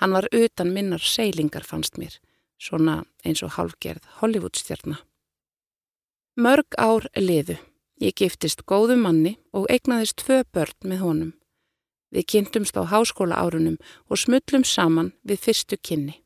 Hann 0.00 0.12
var 0.12 0.28
utan 0.32 0.72
minnar 0.74 1.00
seilingar 1.00 1.64
fannst 1.64 1.96
mér, 1.96 2.18
svona 2.60 3.04
eins 3.24 3.40
og 3.46 3.54
halvgerð 3.56 4.04
Hollywoodstjarnar. 4.20 5.00
Mörg 6.36 6.76
ár 6.76 7.08
liðu. 7.16 7.56
Ég 8.02 8.12
giftist 8.18 8.66
góðu 8.66 8.98
manni 8.98 9.38
og 9.54 9.68
eignaðist 9.70 10.18
tvö 10.18 10.42
börn 10.52 10.76
með 10.82 11.00
honum. 11.06 11.32
Við 12.12 12.26
kynntumst 12.32 12.76
á 12.76 12.82
háskóla 12.84 13.38
árunum 13.38 13.78
og 14.10 14.18
smullum 14.18 14.66
saman 14.66 15.14
við 15.22 15.40
fyrstu 15.46 15.78
kynni. 15.78 16.18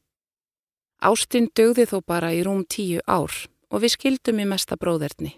Ástinn 0.98 1.52
dögði 1.54 1.86
þó 1.92 2.00
bara 2.02 2.32
í 2.34 2.42
rúm 2.42 2.64
tíu 2.66 3.04
ár 3.06 3.30
og 3.70 3.84
við 3.84 3.94
skildum 3.96 4.42
í 4.42 4.48
mesta 4.48 4.76
bróðerni. 4.76 5.36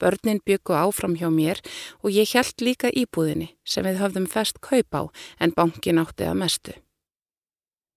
Börnin 0.00 0.40
byggu 0.44 0.76
áfram 0.76 1.16
hjá 1.16 1.28
mér 1.32 1.60
og 2.02 2.12
ég 2.12 2.32
held 2.36 2.60
líka 2.60 2.90
íbúðinni 2.92 3.54
sem 3.64 3.84
við 3.84 4.00
höfðum 4.02 4.26
fest 4.28 4.60
kaup 4.60 4.92
á 4.92 5.02
en 5.40 5.54
bankin 5.56 6.00
átti 6.00 6.28
að 6.28 6.40
mestu. 6.42 6.74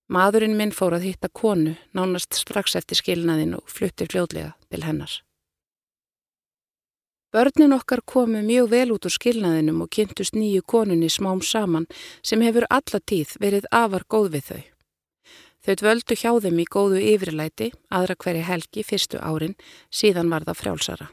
Maðurinn 0.10 0.56
minn 0.58 0.72
fór 0.74 0.96
að 0.98 1.06
hitta 1.06 1.30
konu 1.30 1.76
nánast 1.94 2.34
strax 2.34 2.76
eftir 2.80 2.98
skilnaðin 2.98 3.58
og 3.60 3.68
flutti 3.70 4.08
fljóðlega 4.10 4.56
til 4.72 4.86
hennar. 4.88 5.12
Börnin 7.30 7.76
okkar 7.76 8.02
komu 8.02 8.42
mjög 8.42 8.72
vel 8.72 8.90
út 8.96 9.06
úr 9.06 9.14
skilnaðinum 9.14 9.84
og 9.86 9.92
kynntust 9.94 10.34
nýju 10.34 10.64
konunni 10.66 11.12
smám 11.14 11.44
saman 11.46 11.86
sem 12.26 12.42
hefur 12.42 12.66
allatíð 12.74 13.36
verið 13.44 13.70
afar 13.70 14.08
góð 14.10 14.32
við 14.34 14.48
þau. 14.48 14.64
Þau 15.66 15.76
dvöldu 15.82 16.16
hjá 16.16 16.32
þeim 16.40 16.60
í 16.64 16.66
góðu 16.72 17.00
yfirleiti, 17.14 17.72
aðra 17.92 18.16
hverja 18.16 18.46
helgi 18.48 18.84
fyrstu 18.88 19.20
árin, 19.20 19.58
síðan 19.92 20.32
var 20.32 20.46
það 20.48 20.60
frjálsara. 20.62 21.10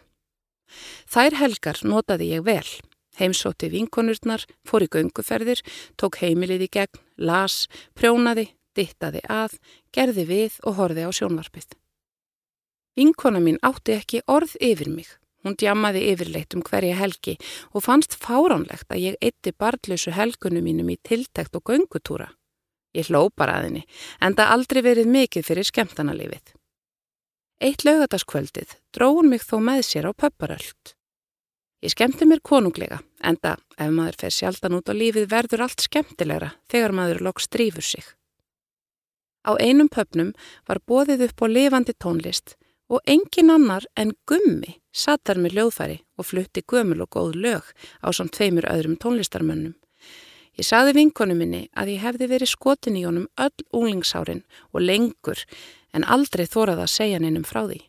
Þær 1.11 1.39
helgar 1.41 1.81
notaði 1.83 2.31
ég 2.35 2.45
vel. 2.47 2.69
Heimsótti 3.17 3.71
vinkonurnar, 3.73 4.45
fór 4.69 4.85
í 4.85 4.91
gönguferðir, 4.93 5.63
tók 5.97 6.21
heimilið 6.21 6.67
í 6.67 6.71
gegn, 6.79 7.01
las, 7.17 7.65
prjónaði, 7.97 8.51
dittaði 8.77 9.23
að, 9.33 9.57
gerði 9.97 10.27
við 10.29 10.59
og 10.69 10.79
horfi 10.79 11.07
á 11.09 11.11
sjónvarpið. 11.17 11.77
Vinkona 12.97 13.41
mín 13.45 13.59
átti 13.67 13.97
ekki 13.97 14.23
orð 14.31 14.55
yfir 14.61 14.93
mig. 14.93 15.09
Hún 15.45 15.57
djammaði 15.61 16.03
yfirleitt 16.13 16.57
um 16.57 16.63
hverja 16.65 16.97
helgi 16.99 17.37
og 17.73 17.85
fannst 17.85 18.17
fáránlegt 18.19 18.91
að 18.91 19.03
ég 19.03 19.19
eitti 19.23 19.53
barnlausu 19.53 20.15
helgunum 20.17 20.65
mínum 20.65 20.89
í 20.91 20.97
tiltækt 21.05 21.57
og 21.57 21.71
göngutúra. 21.71 22.31
Ég 22.97 23.11
hló 23.11 23.27
bara 23.37 23.59
að 23.59 23.69
henni, 23.69 23.83
en 24.25 24.37
það 24.37 24.53
aldrei 24.55 24.83
verið 24.87 25.11
mikið 25.13 25.47
fyrir 25.51 25.69
skemmtanalífið. 25.69 26.55
Eitt 27.61 27.85
lögataskvöldið 27.85 28.77
dróðun 28.97 29.31
mig 29.33 29.45
þó 29.45 29.59
með 29.65 29.83
sér 29.89 30.09
á 30.09 30.13
pöpparöld. 30.17 30.97
Ég 31.85 31.93
skemmti 31.93 32.25
mér 32.25 32.41
konunglega, 32.41 33.03
en 33.21 33.37
það, 33.37 33.61
ef 33.77 33.91
maður 33.93 34.21
fer 34.23 34.33
sjaldan 34.33 34.79
út 34.79 34.89
á 34.89 34.95
lífið, 34.97 35.29
verður 35.29 35.67
allt 35.67 35.85
skemmtilegra 35.85 36.55
þegar 36.73 36.97
maður 36.97 37.25
lokk 37.29 37.45
strífur 37.45 37.85
sig. 37.85 38.07
Á 39.47 39.55
einum 39.61 39.89
pöpnum 39.93 40.33
var 40.67 40.81
bóðið 40.89 41.29
upp 41.29 41.45
á 41.45 41.47
lifandi 41.47 41.95
tónlist 41.95 42.57
og 42.91 43.03
engin 43.07 43.53
annar 43.53 43.87
en 43.95 44.15
gummi 44.27 44.79
satar 44.91 45.39
með 45.39 45.59
ljóðfæri 45.59 45.99
og 46.19 46.27
flutti 46.27 46.65
gömul 46.67 47.05
og 47.05 47.13
góð 47.13 47.37
lög 47.45 47.73
á 48.03 48.09
samt 48.11 48.35
tveimur 48.35 48.67
öðrum 48.73 48.97
tónlistarmönnum. 48.99 49.77
Ég 50.57 50.65
saði 50.65 50.95
vinkonu 50.97 51.35
minni 51.37 51.67
að 51.77 51.93
ég 51.93 52.05
hefði 52.05 52.31
verið 52.31 52.53
skotin 52.53 52.97
í 52.97 53.05
honum 53.05 53.27
öll 53.37 53.67
úlingsárin 53.77 54.45
og 54.73 54.81
lengur 54.81 55.43
en 55.93 56.05
aldrei 56.05 56.47
þórað 56.49 56.87
að 56.87 56.95
segja 56.95 57.21
neinum 57.21 57.45
frá 57.45 57.67
því. 57.67 57.83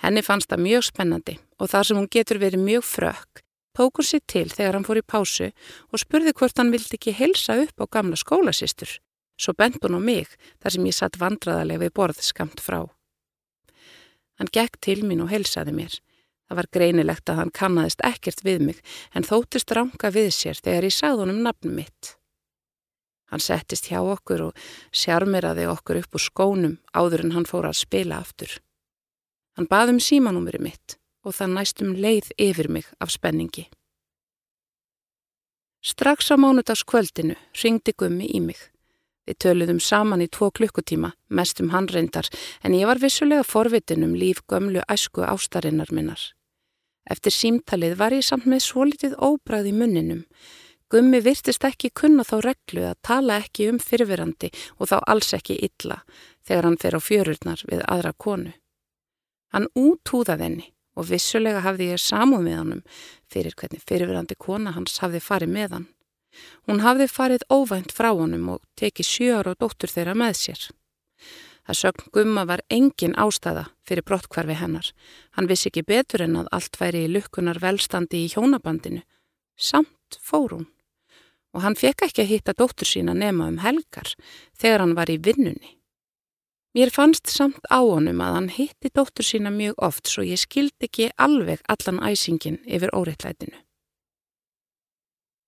Henni 0.00 0.22
fannst 0.24 0.48
það 0.52 0.64
mjög 0.64 0.86
spennandi 0.88 1.36
og 1.60 1.72
þar 1.72 1.88
sem 1.88 2.00
hún 2.00 2.12
getur 2.12 2.40
verið 2.40 2.64
mjög 2.64 2.88
frökk 2.88 3.42
hún 3.76 4.08
sér 4.08 4.22
til 4.26 4.48
þegar 4.48 4.78
hann 4.78 4.86
fór 4.88 5.00
í 5.02 5.04
pásu 5.04 5.50
og 5.92 6.00
spurði 6.00 6.32
hvort 6.32 6.56
hann 6.56 6.72
vildi 6.72 6.96
ekki 6.96 7.12
helsa 7.12 7.58
upp 7.60 7.76
á 7.76 7.84
gamla 7.92 8.16
skólasýstur. 8.16 8.88
Svo 9.36 9.52
bent 9.52 9.82
hún 9.84 9.98
á 9.98 10.00
mig 10.00 10.32
þar 10.62 10.72
sem 10.72 10.86
ég 10.88 10.96
satt 10.96 11.20
vandraðarlega 11.20 11.84
við 11.84 11.92
borð 11.92 12.22
skamt 12.24 12.60
frá. 12.60 12.88
Hann 14.40 14.52
gekk 14.52 14.80
til 14.80 15.04
mín 15.04 15.20
og 15.20 15.28
helsaði 15.28 15.76
mér 15.76 16.00
Það 16.46 16.58
var 16.60 16.68
greinilegt 16.72 17.30
að 17.30 17.40
hann 17.40 17.54
kannadist 17.54 18.04
ekkert 18.06 18.44
við 18.46 18.68
mig 18.68 18.82
en 19.14 19.26
þóttist 19.26 19.72
ranga 19.74 20.12
við 20.14 20.30
sér 20.34 20.60
þegar 20.62 20.86
ég 20.86 20.94
sagði 20.94 21.24
honum 21.24 21.42
nafnum 21.42 21.74
mitt. 21.80 22.12
Hann 23.32 23.42
settist 23.42 23.88
hjá 23.90 23.98
okkur 23.98 24.44
og 24.50 24.68
sjarmeraði 24.94 25.66
okkur 25.66 25.98
upp 26.04 26.14
úr 26.14 26.22
skónum 26.22 26.76
áður 26.94 27.26
en 27.26 27.34
hann 27.34 27.48
fór 27.48 27.66
að 27.66 27.80
spila 27.80 28.20
aftur. 28.22 28.52
Hann 29.58 29.66
baði 29.66 29.96
um 29.96 30.04
símanúmeri 30.04 30.62
mitt 30.62 30.98
og 31.26 31.34
það 31.34 31.56
næstum 31.56 31.96
leið 31.98 32.30
yfir 32.38 32.70
mig 32.70 32.86
af 33.02 33.10
spenningi. 33.10 33.66
Strax 35.82 36.30
á 36.30 36.36
mánudagskvöldinu 36.38 37.34
ringdi 37.62 37.94
gummi 37.98 38.30
í 38.30 38.40
mig. 38.42 38.58
Við 39.26 39.40
töluðum 39.42 39.80
saman 39.82 40.22
í 40.22 40.28
tvo 40.30 40.52
klukkutíma, 40.54 41.12
mest 41.34 41.58
um 41.62 41.72
hann 41.74 41.88
reyndar, 41.90 42.28
en 42.62 42.74
ég 42.78 42.86
var 42.86 43.02
vissulega 43.02 43.42
forvitin 43.42 44.06
um 44.06 44.14
líf 44.14 44.44
gömlu 44.46 44.84
æsku 44.86 45.26
ástarinnar 45.26 45.90
minnar. 45.90 46.35
Eftir 47.06 47.34
símtalið 47.34 47.96
var 48.00 48.14
ég 48.16 48.24
samt 48.26 48.46
með 48.50 48.64
svolítið 48.66 49.18
óbræð 49.22 49.70
í 49.70 49.74
munninum. 49.76 50.22
Gummi 50.90 51.18
virtist 51.22 51.64
ekki 51.66 51.90
kunna 51.90 52.22
þá 52.26 52.36
reglu 52.44 52.84
að 52.86 53.00
tala 53.06 53.40
ekki 53.42 53.66
um 53.72 53.80
fyrfirandi 53.82 54.52
og 54.78 54.90
þá 54.92 54.96
alls 55.02 55.32
ekki 55.34 55.58
illa 55.66 56.02
þegar 56.46 56.68
hann 56.68 56.78
fer 56.82 56.94
á 56.94 57.00
fjörurnar 57.02 57.64
við 57.66 57.82
aðra 57.90 58.12
konu. 58.14 58.52
Hann 59.54 59.66
útúðað 59.74 60.44
henni 60.46 60.70
og 60.96 61.08
vissulega 61.10 61.64
hafði 61.66 61.90
ég 61.92 62.02
samúð 62.02 62.46
með 62.46 62.58
honum 62.60 62.82
fyrir 63.32 63.54
hvernig 63.58 63.82
fyrirverandi 63.82 64.38
kona 64.38 64.76
hans 64.76 64.98
hafði 65.02 65.22
farið 65.22 65.54
með 65.58 65.76
hann. 65.76 65.88
Hún 66.68 66.82
hafði 66.84 67.06
farið 67.10 67.46
óvænt 67.50 67.94
frá 67.96 68.12
honum 68.14 68.48
og 68.54 68.62
tekið 68.78 69.10
sjöar 69.10 69.50
og 69.50 69.58
dóttur 69.62 69.92
þeirra 69.92 70.14
með 70.18 70.38
sér. 70.38 70.66
Það 71.66 71.78
sögn 71.80 72.10
gumma 72.14 72.44
var 72.46 72.62
engin 72.70 73.16
ástæða 73.18 73.66
fyrir 73.86 74.06
brottkvarfi 74.06 74.54
hennar. 74.60 74.92
Hann 75.34 75.48
vissi 75.50 75.70
ekki 75.70 75.82
betur 75.82 76.22
en 76.22 76.38
að 76.42 76.50
allt 76.54 76.78
væri 76.78 77.04
í 77.06 77.10
lukkunar 77.10 77.58
velstandi 77.62 78.22
í 78.22 78.30
hjónabandinu. 78.30 79.02
Samt 79.58 80.20
fór 80.22 80.54
hún. 80.54 80.68
Og 81.56 81.64
hann 81.64 81.78
fekk 81.78 82.06
ekki 82.06 82.22
að 82.22 82.30
hitta 82.34 82.54
dóttur 82.54 82.86
sína 82.86 83.16
nema 83.16 83.48
um 83.50 83.58
helgar 83.64 84.14
þegar 84.54 84.84
hann 84.84 84.94
var 84.94 85.10
í 85.10 85.18
vinnunni. 85.18 85.74
Mér 86.76 86.92
fannst 86.92 87.32
samt 87.32 87.64
á 87.72 87.80
honum 87.80 88.20
að 88.20 88.34
hann 88.36 88.50
hitti 88.52 88.92
dóttur 88.92 89.24
sína 89.24 89.50
mjög 89.50 89.78
oft 89.82 90.10
svo 90.12 90.22
ég 90.22 90.38
skildi 90.38 90.86
ekki 90.86 91.08
alveg 91.16 91.62
allan 91.72 92.02
æsingin 92.04 92.60
yfir 92.68 92.92
óreittlætinu. 92.92 93.56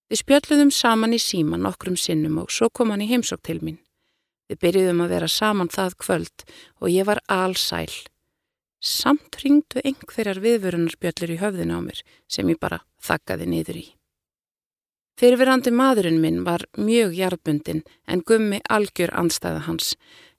Við 0.09 0.23
spjöldluðum 0.23 0.71
saman 0.73 1.13
í 1.13 1.21
síman 1.21 1.67
nokkrum 1.69 1.99
sinnum 2.01 2.41
og 2.41 2.49
svo 2.49 2.71
kom 2.73 2.95
hann 2.95 3.05
í 3.05 3.11
heimsók 3.11 3.45
til 3.45 3.61
mín. 3.61 3.77
Við 4.49 4.61
byrjuðum 4.65 5.03
að 5.05 5.13
vera 5.15 5.29
saman 5.29 5.69
það 5.73 5.99
kvöld 6.05 6.47
og 6.81 6.89
ég 6.93 7.09
var 7.09 7.21
allsæl. 7.29 7.93
Samt 8.81 9.41
ringdu 9.43 9.83
einhverjar 9.85 10.41
viðvörunarspjöllir 10.41 11.35
í 11.35 11.41
höfðinu 11.43 11.79
á 11.79 11.81
mér 11.83 12.03
sem 12.31 12.49
ég 12.49 12.61
bara 12.63 12.85
þakkaði 13.03 13.49
niður 13.51 13.81
í. 13.83 13.87
Fyrirverandi 15.19 15.73
maðurinn 15.75 16.21
minn 16.23 16.45
var 16.47 16.63
mjög 16.79 17.17
jarðbundin 17.19 17.81
en 18.07 18.21
gummi 18.23 18.61
algjör 18.71 19.11
anstæða 19.19 19.65
hans 19.67 19.97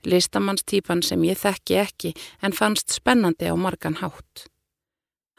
listamannstýpan 0.07 1.03
sem 1.03 1.26
ég 1.28 1.41
þekki 1.41 1.76
ekki 1.82 2.14
en 2.39 2.55
fannst 2.55 2.95
spennandi 2.95 3.51
á 3.51 3.55
margan 3.60 3.99
hátt. 3.99 4.47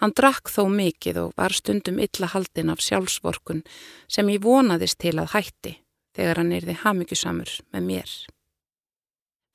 Hann 0.01 0.13
drakk 0.17 0.53
þó 0.53 0.67
mikið 0.73 1.23
og 1.25 1.33
var 1.41 1.57
stundum 1.57 2.01
illa 2.01 2.29
haldin 2.35 2.73
af 2.73 2.85
sjálfsvorkun 2.85 3.65
sem 4.09 4.29
ég 4.33 4.45
vonaðist 4.45 5.01
til 5.01 5.17
að 5.17 5.33
hætti 5.35 5.75
þegar 6.17 6.43
hann 6.43 6.53
erði 6.57 6.77
hamingjusamur 6.85 7.57
með 7.73 7.89
mér. 7.89 8.13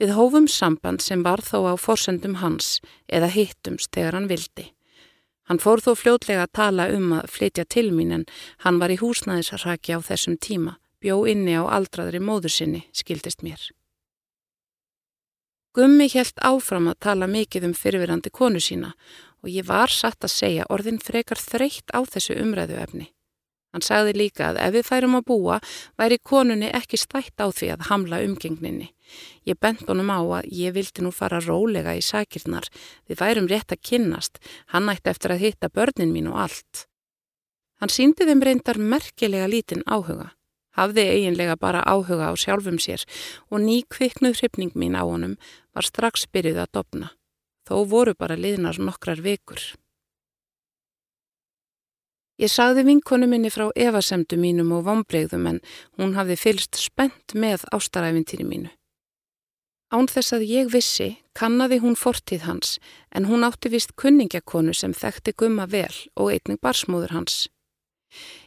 Við 0.01 0.11
hófum 0.17 0.47
samband 0.51 0.99
sem 1.03 1.21
var 1.23 1.39
þó 1.39 1.71
á 1.71 1.73
forsendum 1.79 2.41
hans 2.41 2.81
eða 3.07 3.29
hittumst 3.31 3.93
þegar 3.95 4.17
hann 4.17 4.27
vildi. 4.27 4.73
Hann 5.47 5.61
fór 5.61 5.79
þó 5.79 5.93
fljótlega 5.95 6.47
að 6.47 6.55
tala 6.57 6.89
um 6.91 7.13
að 7.15 7.29
flytja 7.31 7.65
til 7.69 7.91
mín 7.93 8.11
en 8.11 8.25
hann 8.65 8.79
var 8.81 8.91
í 8.91 8.99
húsnæðisarraki 8.99 9.95
á 9.95 9.99
þessum 10.03 10.35
tíma, 10.41 10.75
bjó 10.99 11.21
inni 11.29 11.55
á 11.55 11.63
aldraðri 11.63 12.19
móður 12.19 12.51
sinni, 12.51 12.81
skildist 12.91 13.45
mér. 13.45 13.61
Gummi 15.75 16.09
helt 16.11 16.39
áfram 16.39 16.89
að 16.91 17.01
tala 17.03 17.27
mikið 17.27 17.69
um 17.69 17.75
fyrirverandi 17.77 18.31
konu 18.31 18.59
sína 18.63 18.93
og 19.43 19.51
ég 19.51 19.67
var 19.67 19.91
satt 19.91 20.23
að 20.23 20.33
segja 20.33 20.67
orðin 20.71 20.99
frekar 21.03 21.39
þreytt 21.39 21.91
á 21.93 21.99
þessu 22.03 22.35
umræðu 22.41 22.79
efni. 22.81 23.11
Hann 23.75 23.83
sagði 23.83 24.13
líka 24.15 24.53
að 24.53 24.61
ef 24.63 24.73
við 24.77 24.87
færum 24.87 25.17
að 25.19 25.25
búa 25.27 25.57
væri 25.99 26.17
konunni 26.23 26.69
ekki 26.71 26.99
stætt 27.01 27.43
á 27.43 27.51
því 27.51 27.73
að 27.73 27.83
hamla 27.89 28.21
umgengninni. 28.23 28.87
Ég 29.43 29.59
bent 29.59 29.83
honum 29.89 30.13
á 30.15 30.23
að 30.39 30.47
ég 30.55 30.77
vildi 30.77 31.03
nú 31.03 31.11
fara 31.11 31.41
rólega 31.43 31.97
í 31.99 32.01
sakirnar, 32.01 32.69
við 33.05 33.19
værum 33.19 33.51
rétt 33.51 33.75
að 33.75 33.83
kynnast, 33.89 34.39
hann 34.71 34.87
ætti 34.89 35.11
eftir 35.11 35.35
að 35.35 35.43
hitta 35.43 35.69
börnin 35.69 36.15
mín 36.15 36.31
og 36.31 36.39
allt. 36.47 36.87
Hann 37.83 37.91
síndi 37.91 38.23
þeim 38.23 38.47
reyndar 38.47 38.79
merkilega 38.79 39.51
lítinn 39.51 39.83
áhuga 39.83 40.31
hafði 40.75 41.05
eiginlega 41.11 41.55
bara 41.59 41.83
áhuga 41.87 42.31
á 42.31 42.33
sjálfum 42.35 42.79
sér 42.81 43.05
og 43.49 43.63
ný 43.63 43.81
kviknuð 43.91 44.39
hrypning 44.39 44.75
mín 44.75 44.97
á 44.99 45.03
honum 45.03 45.37
var 45.75 45.87
strax 45.87 46.27
byrjuð 46.31 46.61
að 46.63 46.73
dopna. 46.77 47.07
Þó 47.65 47.75
voru 47.89 48.13
bara 48.13 48.37
liðnar 48.37 48.79
nokkrar 48.79 49.23
vikur. 49.25 49.61
Ég 52.35 52.51
sagði 52.51 52.83
vinkonu 52.89 53.29
minni 53.31 53.49
frá 53.53 53.69
evasemdu 53.79 54.35
mínum 54.35 54.73
og 54.75 54.83
vombreyðum 54.89 55.45
en 55.53 55.61
hún 55.99 56.17
hafði 56.17 56.35
fylst 56.35 56.75
spennt 56.75 57.31
með 57.33 57.63
ástaræfintýri 57.75 58.43
mínu. 58.47 58.71
Án 59.95 60.09
þess 60.11 60.33
að 60.35 60.43
ég 60.49 60.71
vissi 60.73 61.09
kannadi 61.37 61.77
hún 61.79 61.95
fortíð 61.95 62.47
hans 62.49 62.77
en 63.15 63.29
hún 63.29 63.45
átti 63.47 63.71
vist 63.71 63.95
kunningakonu 63.95 64.73
sem 64.75 64.91
þekkti 64.91 65.35
gumma 65.39 65.69
vel 65.71 65.93
og 66.19 66.33
einning 66.33 66.59
barsmúður 66.59 67.15
hans. 67.15 67.45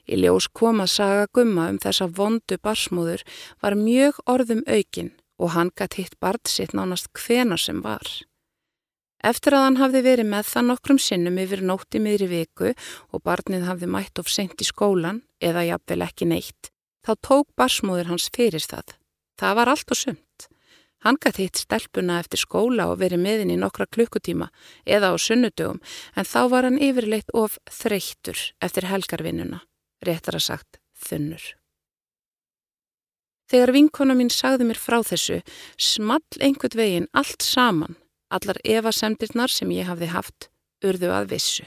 Í 0.04 0.20
ljós 0.20 0.48
kom 0.52 0.82
að 0.84 0.92
saga 0.92 1.26
gumma 1.32 1.68
um 1.72 1.78
þessa 1.80 2.08
vondu 2.18 2.58
barsmúður 2.60 3.24
var 3.62 3.78
mjög 3.78 4.20
orðum 4.26 4.64
aukin 4.66 5.14
og 5.38 5.54
hann 5.54 5.72
gætt 5.78 5.96
hitt 5.96 6.20
bart 6.20 6.50
sitt 6.50 6.74
nánast 6.76 7.08
hvena 7.16 7.56
sem 7.56 7.80
var. 7.84 8.04
Eftir 9.28 9.56
að 9.56 9.64
hann 9.66 9.78
hafði 9.80 10.00
verið 10.06 10.28
með 10.30 10.46
það 10.48 10.68
nokkrum 10.70 10.98
sinnum 11.02 11.38
yfir 11.42 11.60
nótti 11.66 12.00
miðri 12.00 12.28
viku 12.30 12.70
og 13.12 13.22
barnið 13.26 13.66
hafði 13.68 13.88
mætt 13.92 14.20
of 14.22 14.30
sent 14.32 14.62
í 14.62 14.68
skólan 14.68 15.20
eða 15.44 15.66
jafnvel 15.68 16.04
ekki 16.06 16.28
neitt, 16.30 16.70
þá 17.04 17.12
tók 17.28 17.50
barsmúður 17.58 18.08
hans 18.12 18.30
fyrir 18.32 18.64
það. 18.64 18.94
Það 19.38 19.58
var 19.58 19.72
allt 19.74 19.92
og 19.92 20.00
sumt. 20.00 20.48
Hann 21.04 21.18
gætt 21.22 21.38
hitt 21.38 21.60
stelpuna 21.60 22.18
eftir 22.22 22.40
skóla 22.42 22.88
og 22.90 22.98
verið 23.02 23.22
meðin 23.22 23.52
í 23.54 23.58
nokkra 23.60 23.86
klukkutíma 23.86 24.48
eða 24.82 25.12
á 25.12 25.14
sunnudögum 25.20 25.78
en 26.16 26.26
þá 26.26 26.40
var 26.50 26.66
hann 26.66 26.80
yfirleitt 26.82 27.30
of 27.38 27.60
þreyttur 27.70 28.40
eftir 28.64 28.88
helgarvinnuna 28.88 29.62
réttar 30.08 30.38
að 30.38 30.46
sagt 30.48 30.80
þunnur. 30.98 31.44
Þegar 33.48 33.72
vinkona 33.76 34.16
mín 34.18 34.32
sagði 34.32 34.66
mér 34.68 34.80
frá 34.80 34.98
þessu, 35.06 35.38
small 35.80 36.24
einhvern 36.42 36.76
veginn 36.76 37.08
allt 37.16 37.44
saman, 37.46 37.96
allar 38.30 38.60
evasemdirnar 38.64 39.52
sem 39.52 39.70
ég 39.74 39.88
hafði 39.88 40.10
haft, 40.12 40.48
urðu 40.84 41.12
að 41.14 41.30
vissu. 41.34 41.66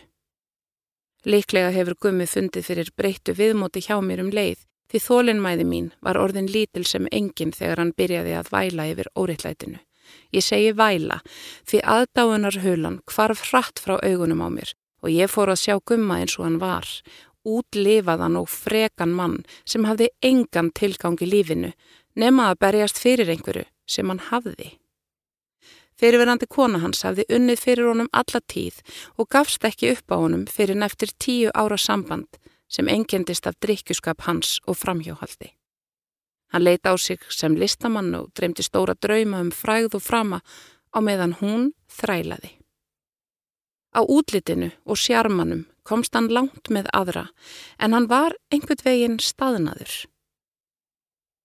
Liklega 1.25 1.69
hefur 1.75 1.97
gummi 2.07 2.25
fundið 2.25 2.65
fyrir 2.65 2.91
breyttu 2.97 3.35
viðmóti 3.37 3.83
hjá 3.85 3.99
mér 4.01 4.23
um 4.23 4.31
leið, 4.33 4.63
því 4.89 5.01
þólinnmæði 5.05 5.65
mín 5.69 5.91
var 6.01 6.17
orðin 6.17 6.49
lítil 6.49 6.83
sem 6.87 7.07
enginn 7.11 7.53
þegar 7.55 7.83
hann 7.83 7.95
byrjaði 7.97 8.35
að 8.39 8.51
væla 8.51 8.87
yfir 8.91 9.09
óriðlætinu. 9.15 9.79
Ég 10.35 10.43
segi 10.43 10.71
væla, 10.75 11.21
því 11.67 11.81
aðdáunar 11.87 12.57
hulan 12.65 12.99
hvarf 13.07 13.45
hratt 13.51 13.79
frá 13.79 13.99
augunum 14.01 14.41
á 14.43 14.49
mér 14.51 14.73
og 15.01 15.13
ég 15.13 15.31
fór 15.31 15.53
að 15.53 15.61
sjá 15.63 15.75
gumma 15.85 16.19
eins 16.21 16.37
og 16.37 16.45
hann 16.45 16.59
var 16.61 16.89
útlifaðan 17.47 18.37
og 18.41 18.49
frekan 18.51 19.15
mann 19.17 19.39
sem 19.65 19.85
hafði 19.87 20.11
engan 20.21 20.69
tilgang 20.77 21.17
í 21.21 21.29
lífinu 21.29 21.71
nema 22.19 22.51
að 22.51 22.59
berjast 22.65 23.01
fyrir 23.01 23.31
einhverju 23.33 23.65
sem 23.89 24.09
hann 24.11 24.21
hafði. 24.29 24.75
Fyrirverandi 25.99 26.47
kona 26.49 26.79
hans 26.81 27.03
hafði 27.05 27.27
unnið 27.29 27.59
fyrir 27.61 27.89
honum 27.91 28.09
alla 28.11 28.41
tíð 28.53 28.81
og 29.17 29.29
gafst 29.29 29.65
ekki 29.67 29.91
upp 29.95 30.13
á 30.13 30.17
honum 30.17 30.45
fyrir 30.49 30.79
neftir 30.79 31.13
tíu 31.19 31.51
ára 31.53 31.77
samband 31.77 32.39
sem 32.71 32.87
engendist 32.87 33.47
af 33.47 33.59
drikkjuskap 33.59 34.21
hans 34.27 34.59
og 34.67 34.79
framhjóhaldi. 34.79 35.51
Hann 36.51 36.63
leita 36.63 36.91
á 36.91 36.95
sig 36.97 37.19
sem 37.29 37.55
listamann 37.55 38.15
og 38.15 38.31
dreymdi 38.35 38.63
stóra 38.63 38.95
drauma 38.95 39.39
um 39.39 39.51
fræð 39.51 39.95
og 39.95 40.03
frama 40.03 40.41
á 40.95 40.99
meðan 40.99 41.37
hún 41.39 41.71
þrælaði. 41.87 42.57
Á 43.95 44.01
útlitinu 44.03 44.71
og 44.85 44.97
sjarmanum 44.97 45.65
komst 45.83 46.15
hann 46.15 46.31
langt 46.31 46.71
með 46.71 46.87
aðra 46.95 47.27
en 47.79 47.93
hann 47.93 48.07
var 48.07 48.35
einhvern 48.51 48.83
veginn 48.85 49.19
staðnaður. 49.19 50.10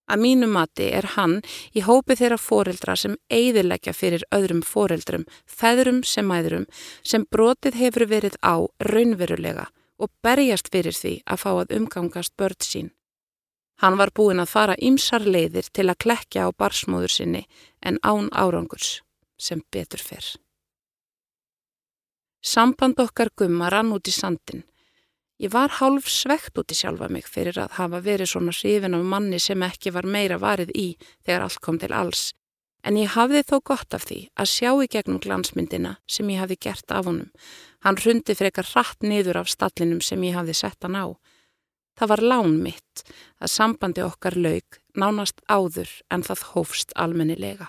Að 0.07 0.23
mínu 0.23 0.47
mati 0.51 0.91
er 0.95 1.07
hann 1.17 1.41
í 1.75 1.83
hópi 1.83 2.15
þeirra 2.19 2.39
foreldra 2.39 2.95
sem 2.97 3.17
eigðilegja 3.31 3.95
fyrir 3.95 4.23
öðrum 4.35 4.63
foreldrum, 4.63 5.25
feðrum 5.47 6.03
sem 6.07 6.31
æðrum, 6.31 6.67
sem 7.03 7.27
brotið 7.31 7.81
hefur 7.81 8.07
verið 8.11 8.39
á 8.47 8.63
raunverulega 8.79 9.67
og 9.99 10.13
berjast 10.23 10.71
fyrir 10.71 10.95
því 10.95 11.15
að 11.27 11.43
fá 11.43 11.51
að 11.57 11.75
umgangast 11.81 12.37
börn 12.39 12.63
sín. 12.63 12.93
Hann 13.83 13.99
var 14.01 14.13
búin 14.15 14.41
að 14.41 14.53
fara 14.53 14.77
ymsar 14.81 15.27
leiðir 15.27 15.69
til 15.73 15.91
að 15.91 16.01
klekja 16.05 16.47
á 16.49 16.51
barsmóður 16.57 17.13
sinni 17.13 17.43
en 17.83 17.99
án 18.03 18.31
árangurs 18.33 19.03
sem 19.37 19.61
betur 19.73 20.01
fyrr. 20.01 20.37
Samband 22.41 23.01
okkar 23.03 23.33
gumma 23.37 23.69
rann 23.73 23.93
út 23.93 24.09
í 24.09 24.15
sandin. 24.15 24.63
Ég 25.37 25.53
var 25.53 25.69
hálf 25.69 26.07
svegt 26.09 26.57
út 26.57 26.73
í 26.73 26.77
sjálfa 26.79 27.11
mig 27.13 27.27
fyrir 27.29 27.59
að 27.61 27.75
hafa 27.77 28.01
verið 28.01 28.31
svona 28.31 28.55
hrifin 28.57 28.97
af 28.97 29.03
manni 29.05 29.41
sem 29.43 29.63
ekki 29.67 29.93
var 29.93 30.09
meira 30.09 30.39
varið 30.41 30.73
í 30.73 30.87
þegar 31.27 31.45
allt 31.45 31.61
kom 31.61 31.81
til 31.83 31.93
alls. 31.93 32.31
En 32.87 32.97
ég 32.97 33.13
hafði 33.13 33.43
þó 33.45 33.57
gott 33.71 33.97
af 33.99 34.07
því 34.09 34.19
að 34.41 34.53
sjá 34.55 34.71
í 34.81 34.89
gegnum 34.89 35.21
glansmyndina 35.21 35.97
sem 36.09 36.31
ég 36.33 36.41
hafði 36.41 36.57
gert 36.69 36.95
af 36.95 37.11
honum. 37.11 37.29
Hann 37.85 38.01
hrundi 38.01 38.37
frekar 38.39 38.69
hratt 38.73 39.05
niður 39.05 39.43
af 39.43 39.53
stallinum 39.53 40.01
sem 40.01 40.25
ég 40.25 40.39
hafði 40.39 40.57
sett 40.57 40.87
hann 40.87 40.97
á. 40.97 41.07
Það 42.01 42.13
var 42.15 42.23
lán 42.33 42.57
mitt 42.63 43.05
að 43.41 43.53
sambandi 43.53 44.05
okkar 44.07 44.37
laug 44.41 44.81
nánast 44.97 45.43
áður 45.53 45.91
en 46.09 46.25
það 46.25 46.47
hófst 46.55 46.97
almennilega. 46.97 47.69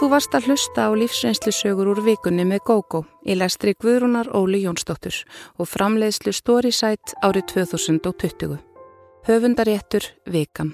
Þú 0.00 0.08
varst 0.08 0.32
að 0.32 0.46
hlusta 0.48 0.86
á 0.88 0.90
lífsreynslusögur 0.96 1.90
úr 1.92 2.00
vikunni 2.06 2.46
með 2.48 2.62
GóGó 2.68 3.02
í 3.28 3.36
lestri 3.36 3.74
Guðrúnar 3.76 4.30
Óli 4.32 4.62
Jónsdóttur 4.64 5.18
og 5.60 5.68
framleiðslu 5.68 6.32
Storysight 6.32 7.12
árið 7.20 7.52
2020. 7.52 8.56
Höfundaréttur 9.28 10.08
Vikan. 10.24 10.72